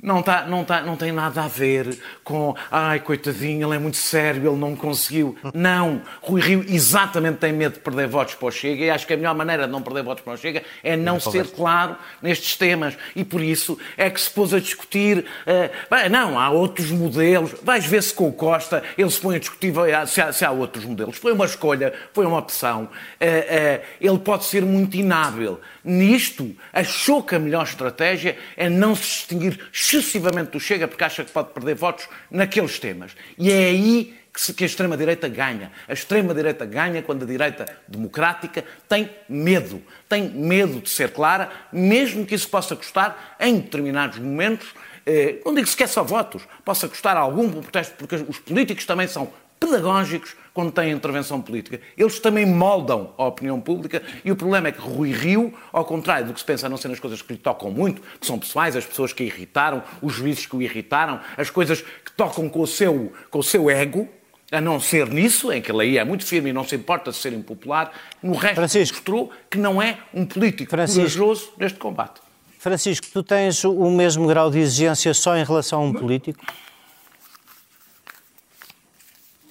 Não, 0.00 0.22
tá, 0.22 0.46
não, 0.46 0.64
tá, 0.64 0.80
não 0.80 0.96
tem 0.96 1.10
nada 1.10 1.42
a 1.42 1.48
ver 1.48 1.98
com 2.22 2.54
ai, 2.70 3.00
coitadinho, 3.00 3.66
ele 3.66 3.74
é 3.74 3.78
muito 3.80 3.96
sério, 3.96 4.48
ele 4.48 4.56
não 4.56 4.76
conseguiu. 4.76 5.36
Não. 5.52 6.00
Rui 6.22 6.40
Rio 6.40 6.64
exatamente 6.68 7.38
tem 7.38 7.52
medo 7.52 7.74
de 7.74 7.80
perder 7.80 8.06
votos 8.06 8.34
para 8.34 8.46
o 8.46 8.50
Chega 8.52 8.84
e 8.84 8.90
acho 8.90 9.04
que 9.04 9.14
a 9.14 9.16
melhor 9.16 9.34
maneira 9.34 9.66
de 9.66 9.72
não 9.72 9.82
perder 9.82 10.04
votos 10.04 10.22
para 10.22 10.34
o 10.34 10.36
Chega 10.36 10.62
é 10.84 10.96
não 10.96 11.18
ser 11.18 11.48
claro 11.48 11.96
nestes 12.22 12.56
temas. 12.56 12.96
E 13.16 13.24
por 13.24 13.42
isso 13.42 13.76
é 13.96 14.08
que 14.08 14.20
se 14.20 14.30
pôs 14.30 14.54
a 14.54 14.60
discutir. 14.60 15.24
eh, 15.44 15.70
bem, 15.90 16.08
não, 16.08 16.38
há 16.38 16.48
outros 16.48 16.92
modelos. 16.92 17.56
Vais 17.64 17.84
ver 17.84 18.02
se 18.04 18.14
com 18.14 18.28
o 18.28 18.32
Costa 18.32 18.84
ele 18.96 19.10
se 19.10 19.20
põe 19.20 19.34
a 19.34 19.38
discutir 19.40 19.74
se 20.06 20.20
há, 20.20 20.32
se 20.32 20.44
há 20.44 20.52
outros 20.52 20.84
modelos. 20.84 21.16
Foi 21.16 21.32
uma 21.32 21.44
escolha, 21.44 21.92
foi 22.12 22.24
uma 22.24 22.38
opção. 22.38 22.88
Eh, 23.18 23.46
eh, 23.48 23.82
ele 24.00 24.18
pode 24.18 24.44
ser 24.44 24.64
muito 24.64 24.96
inábil. 24.96 25.58
Nisto, 25.88 26.54
achou 26.70 27.22
que 27.22 27.34
a 27.34 27.38
melhor 27.38 27.64
estratégia 27.64 28.36
é 28.58 28.68
não 28.68 28.94
se 28.94 29.02
distinguir 29.02 29.58
excessivamente 29.72 30.50
do 30.50 30.60
Chega, 30.60 30.86
porque 30.86 31.02
acha 31.02 31.24
que 31.24 31.32
pode 31.32 31.54
perder 31.54 31.74
votos 31.74 32.06
naqueles 32.30 32.78
temas. 32.78 33.12
E 33.38 33.50
é 33.50 33.70
aí 33.70 34.14
que, 34.54 34.64
a 34.64 34.66
extrema-direita 34.66 35.28
ganha. 35.28 35.72
A 35.88 35.94
extrema-direita 35.94 36.66
ganha 36.66 37.02
quando 37.02 37.22
a 37.22 37.26
direita 37.26 37.64
democrática 37.88 38.62
tem 38.86 39.08
medo. 39.26 39.82
Tem 40.06 40.28
medo 40.28 40.80
de 40.82 40.90
ser 40.90 41.10
clara, 41.10 41.50
mesmo 41.72 42.26
que 42.26 42.34
isso 42.34 42.48
possa 42.50 42.76
custar, 42.76 43.36
em 43.40 43.58
determinados 43.58 44.18
momentos, 44.18 44.74
eh, 45.06 45.40
não 45.42 45.54
digo 45.54 45.66
sequer 45.66 45.88
só 45.88 46.02
votos, 46.02 46.42
possa 46.66 46.86
custar 46.86 47.16
algum 47.16 47.50
protesto, 47.50 47.94
porque 47.96 48.16
os 48.16 48.38
políticos 48.38 48.84
também 48.84 49.08
são 49.08 49.32
pedagógicos 49.58 50.36
quando 50.58 50.72
têm 50.72 50.90
intervenção 50.90 51.40
política. 51.40 51.80
Eles 51.96 52.18
também 52.18 52.44
moldam 52.44 53.14
a 53.16 53.26
opinião 53.26 53.60
pública 53.60 54.02
e 54.24 54.32
o 54.32 54.34
problema 54.34 54.66
é 54.66 54.72
que 54.72 54.80
Rui 54.80 55.12
Rio, 55.12 55.54
ao 55.72 55.84
contrário 55.84 56.26
do 56.26 56.34
que 56.34 56.40
se 56.40 56.44
pensa, 56.44 56.66
a 56.66 56.68
não 56.68 56.76
ser 56.76 56.88
nas 56.88 56.98
coisas 56.98 57.22
que 57.22 57.32
lhe 57.32 57.38
tocam 57.38 57.70
muito, 57.70 58.02
que 58.20 58.26
são 58.26 58.36
pessoais, 58.36 58.74
as 58.74 58.84
pessoas 58.84 59.12
que 59.12 59.22
irritaram, 59.22 59.84
os 60.02 60.12
juízes 60.12 60.46
que 60.46 60.56
o 60.56 60.60
irritaram, 60.60 61.20
as 61.36 61.48
coisas 61.48 61.80
que 61.80 62.10
tocam 62.16 62.48
com 62.48 62.60
o 62.60 62.66
seu, 62.66 63.12
com 63.30 63.38
o 63.38 63.42
seu 63.44 63.70
ego, 63.70 64.08
a 64.50 64.60
não 64.60 64.80
ser 64.80 65.06
nisso, 65.06 65.52
em 65.52 65.62
que 65.62 65.70
ele 65.70 65.82
aí 65.82 65.96
é 65.96 66.04
muito 66.04 66.26
firme 66.26 66.50
e 66.50 66.52
não 66.52 66.64
se 66.64 66.74
importa 66.74 67.12
de 67.12 67.16
ser 67.18 67.32
impopular, 67.32 67.92
no 68.20 68.32
resto 68.32 68.56
Francisco. 68.56 68.96
mostrou 68.96 69.30
que 69.48 69.58
não 69.58 69.80
é 69.80 69.98
um 70.12 70.26
político 70.26 70.70
Francisco. 70.70 71.02
corajoso 71.02 71.52
neste 71.56 71.78
combate. 71.78 72.20
Francisco, 72.58 73.06
tu 73.12 73.22
tens 73.22 73.62
o 73.62 73.88
mesmo 73.92 74.26
grau 74.26 74.50
de 74.50 74.58
exigência 74.58 75.14
só 75.14 75.36
em 75.36 75.44
relação 75.44 75.82
a 75.82 75.84
um 75.84 75.92
político? 75.92 76.44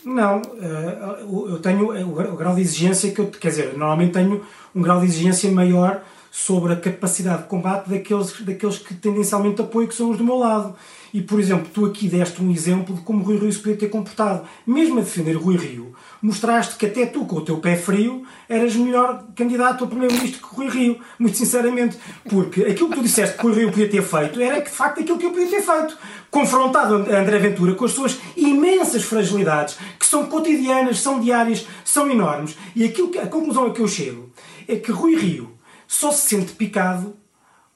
Não, 0.08 0.42
eh, 0.62 1.20
eu 1.50 1.60
tenho 1.60 1.86
o 2.10 2.14
gra- 2.14 2.32
o 2.32 2.38
grau 2.38 2.56
de 2.56 2.62
exigência 2.62 3.12
que 3.12 3.20
eu, 3.20 3.28
quer 3.28 3.50
dizer, 3.50 3.74
normalmente 3.78 4.14
tenho 4.14 4.42
um 4.74 4.82
grau 4.82 5.00
de 5.02 5.06
exigência 5.06 5.52
maior 5.52 6.02
sobre 6.32 6.72
a 6.74 6.76
capacidade 6.78 7.42
de 7.44 7.48
combate 7.50 7.90
daqueles, 7.90 8.40
daqueles 8.42 8.78
que 8.78 8.94
tendencialmente 8.94 9.62
apoio, 9.62 9.88
que 9.88 9.96
são 9.96 10.10
os 10.12 10.18
do 10.18 10.24
meu 10.24 10.38
lado. 10.38 10.76
E, 11.14 11.22
por 11.22 11.40
exemplo, 11.40 11.68
tu 11.74 11.86
aqui 11.86 12.08
deste 12.08 12.44
um 12.44 12.52
exemplo 12.52 12.94
de 12.96 13.02
como 13.02 13.24
Rui 13.24 13.38
Rio 13.38 13.52
se 13.52 13.60
podia 13.60 13.78
ter 13.78 13.88
comportado. 13.90 14.44
Mesmo 14.68 15.00
a 15.00 15.02
defender 15.02 15.34
Rui 15.36 15.56
Rio, 15.58 15.94
mostraste 16.22 16.76
que 16.76 16.86
até 16.86 17.06
tu, 17.06 17.26
com 17.26 17.38
o 17.38 17.42
teu 17.42 17.58
pé 17.60 17.76
frio, 17.78 18.24
eras 18.48 18.76
melhor 18.76 19.24
candidato 19.36 19.86
a 19.86 19.88
primeiro-ministro 19.88 20.46
que 20.48 20.56
Rui 20.56 20.68
Rio, 20.70 21.00
muito 21.18 21.38
sinceramente. 21.38 21.98
Porque 22.30 22.62
aquilo 22.64 22.90
que 22.90 22.96
tu 22.98 23.02
disseste 23.04 23.38
que 23.38 23.42
Rui 23.44 23.56
Rio 23.56 23.70
podia 23.72 23.90
ter 23.90 24.04
feito 24.04 24.40
era 24.42 24.62
de 24.62 24.70
facto, 24.70 25.00
aquilo 25.00 25.18
que 25.18 25.26
eu 25.26 25.32
podia 25.32 25.48
ter 25.50 25.62
feito. 25.62 25.98
Confrontado 26.30 26.96
André 26.96 27.40
Ventura 27.40 27.74
com 27.76 27.86
as 27.86 27.92
suas 27.92 28.18
imensas 28.36 29.04
fragilidades, 29.04 29.78
que 30.00 30.06
são 30.06 30.26
cotidianas, 30.26 31.00
são 31.00 31.20
diárias, 31.20 31.66
são 31.86 32.10
enormes. 32.10 32.56
E 32.76 32.84
aquilo 32.84 33.10
que, 33.10 33.18
a 33.18 33.28
conclusão 33.28 33.66
a 33.66 33.74
que 33.74 33.82
eu 33.82 33.88
chego 33.88 34.30
é 34.68 34.76
que 34.76 34.92
Rui 34.92 35.16
Rio 35.16 35.52
só 35.88 36.12
se 36.12 36.28
sente 36.28 36.54
picado 36.54 37.16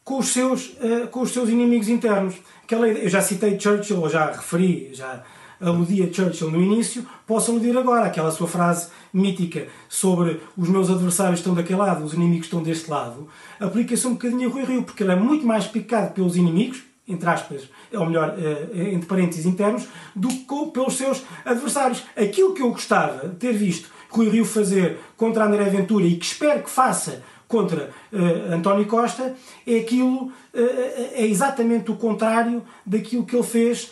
com 0.04 0.18
os 0.20 0.28
seus, 0.28 0.76
eh, 0.82 1.08
com 1.10 1.22
os 1.22 1.32
seus 1.32 1.50
inimigos 1.50 1.88
internos. 1.88 2.36
Aquela 2.64 2.88
ideia- 2.90 3.04
eu 3.06 3.10
já 3.10 3.22
citei 3.22 3.58
Churchill, 3.60 4.00
ou 4.02 4.10
já 4.10 4.26
referi, 4.32 4.90
já 4.94 5.24
aludi 5.62 6.02
a 6.04 6.12
Churchill 6.12 6.50
no 6.52 6.60
início, 6.62 7.06
posso 7.26 7.52
aludir 7.52 7.78
agora 7.78 8.06
àquela 8.08 8.32
sua 8.32 8.48
frase 8.48 8.88
mítica 9.14 9.68
sobre 9.88 10.42
os 10.58 10.68
meus 10.68 10.90
adversários 10.90 11.40
estão 11.40 11.54
daquele 11.54 11.80
lado, 11.80 12.04
os 12.04 12.14
inimigos 12.14 12.48
estão 12.48 12.64
deste 12.64 12.90
lado, 12.90 13.28
aplica-se 13.60 14.08
um 14.08 14.14
bocadinho 14.14 14.50
a 14.50 14.52
Rui 14.52 14.64
Rio, 14.66 14.84
porque 14.84 15.04
ele 15.04 15.12
é 15.12 15.16
muito 15.16 15.46
mais 15.46 15.66
picado 15.68 16.14
pelos 16.14 16.36
inimigos, 16.36 16.82
entre 17.08 17.30
aspas, 17.30 17.70
ou 17.94 18.06
melhor, 18.06 18.36
eh, 18.38 18.92
entre 18.94 19.08
parênteses 19.08 19.46
internos, 19.46 19.88
do 20.16 20.30
que 20.30 20.72
pelos 20.72 20.96
seus 20.96 21.24
adversários. 21.46 22.04
Aquilo 22.16 22.54
que 22.54 22.62
eu 22.62 22.72
gostava 22.72 23.28
de 23.28 23.36
ter 23.36 23.54
visto 23.54 23.90
Rui 24.10 24.30
Rio 24.30 24.46
fazer 24.46 24.98
contra 25.18 25.46
André 25.46 25.66
Ventura 25.66 26.06
e 26.06 26.16
que 26.16 26.26
espero 26.26 26.64
que 26.64 26.70
faça 26.70 27.24
contra 27.48 27.92
eh, 28.14 28.54
António 28.54 28.86
Costa 28.86 29.36
é 29.66 29.78
aquilo 29.78 30.32
eh, 30.54 31.12
é 31.16 31.26
exatamente 31.26 31.92
o 31.92 31.96
contrário 31.96 32.64
daquilo 32.86 33.26
que 33.26 33.36
ele 33.36 33.44
fez 33.44 33.92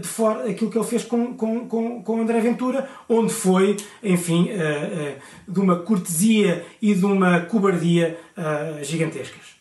de 0.00 0.06
fora 0.06 0.48
aquilo 0.48 0.70
que 0.70 0.78
ele 0.78 0.86
fez 0.86 1.02
com, 1.02 1.34
com, 1.34 1.66
com, 1.66 2.00
com 2.00 2.20
André 2.20 2.38
Ventura 2.38 2.88
onde 3.08 3.32
foi 3.32 3.76
enfim 4.04 4.48
de 5.48 5.58
uma 5.58 5.80
cortesia 5.80 6.64
e 6.80 6.94
de 6.94 7.04
uma 7.04 7.40
cobardia 7.40 8.16
gigantescas 8.82 9.57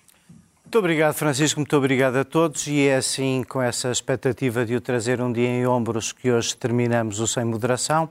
Muito 0.68 0.80
obrigado, 0.80 1.14
Francisco, 1.14 1.62
muito 1.62 1.78
obrigado 1.78 2.18
a 2.18 2.26
todos. 2.26 2.68
E 2.68 2.90
é 2.90 2.98
assim, 2.98 3.42
com 3.48 3.62
essa 3.62 3.90
expectativa 3.90 4.66
de 4.66 4.76
o 4.76 4.82
trazer 4.82 5.22
um 5.22 5.32
dia 5.32 5.48
em 5.48 5.66
ombros, 5.66 6.12
que 6.12 6.30
hoje 6.30 6.58
terminamos 6.58 7.22
o 7.22 7.26
Sem 7.26 7.46
Moderação. 7.46 8.10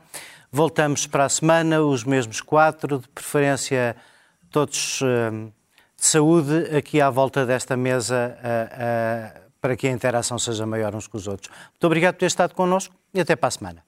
Voltamos 0.51 1.07
para 1.07 1.27
a 1.27 1.29
semana, 1.29 1.83
os 1.83 2.03
mesmos 2.03 2.41
quatro, 2.41 3.01
de 3.01 3.09
preferência 3.09 3.95
todos 4.51 5.03
hum, 5.03 5.51
de 5.99 6.07
saúde, 6.07 6.75
aqui 6.75 6.99
à 6.99 7.11
volta 7.11 7.45
desta 7.45 7.77
mesa, 7.77 8.35
para 9.61 9.77
que 9.77 9.87
a 9.87 9.91
interação 9.91 10.39
seja 10.39 10.65
maior 10.65 10.95
uns 10.95 11.07
com 11.07 11.19
os 11.19 11.29
outros. 11.29 11.51
Muito 11.73 11.85
obrigado 11.85 12.15
por 12.15 12.21
ter 12.21 12.27
estado 12.27 12.55
connosco 12.55 12.95
e 13.13 13.21
até 13.21 13.37
para 13.37 13.49
a 13.49 13.51
semana. 13.51 13.86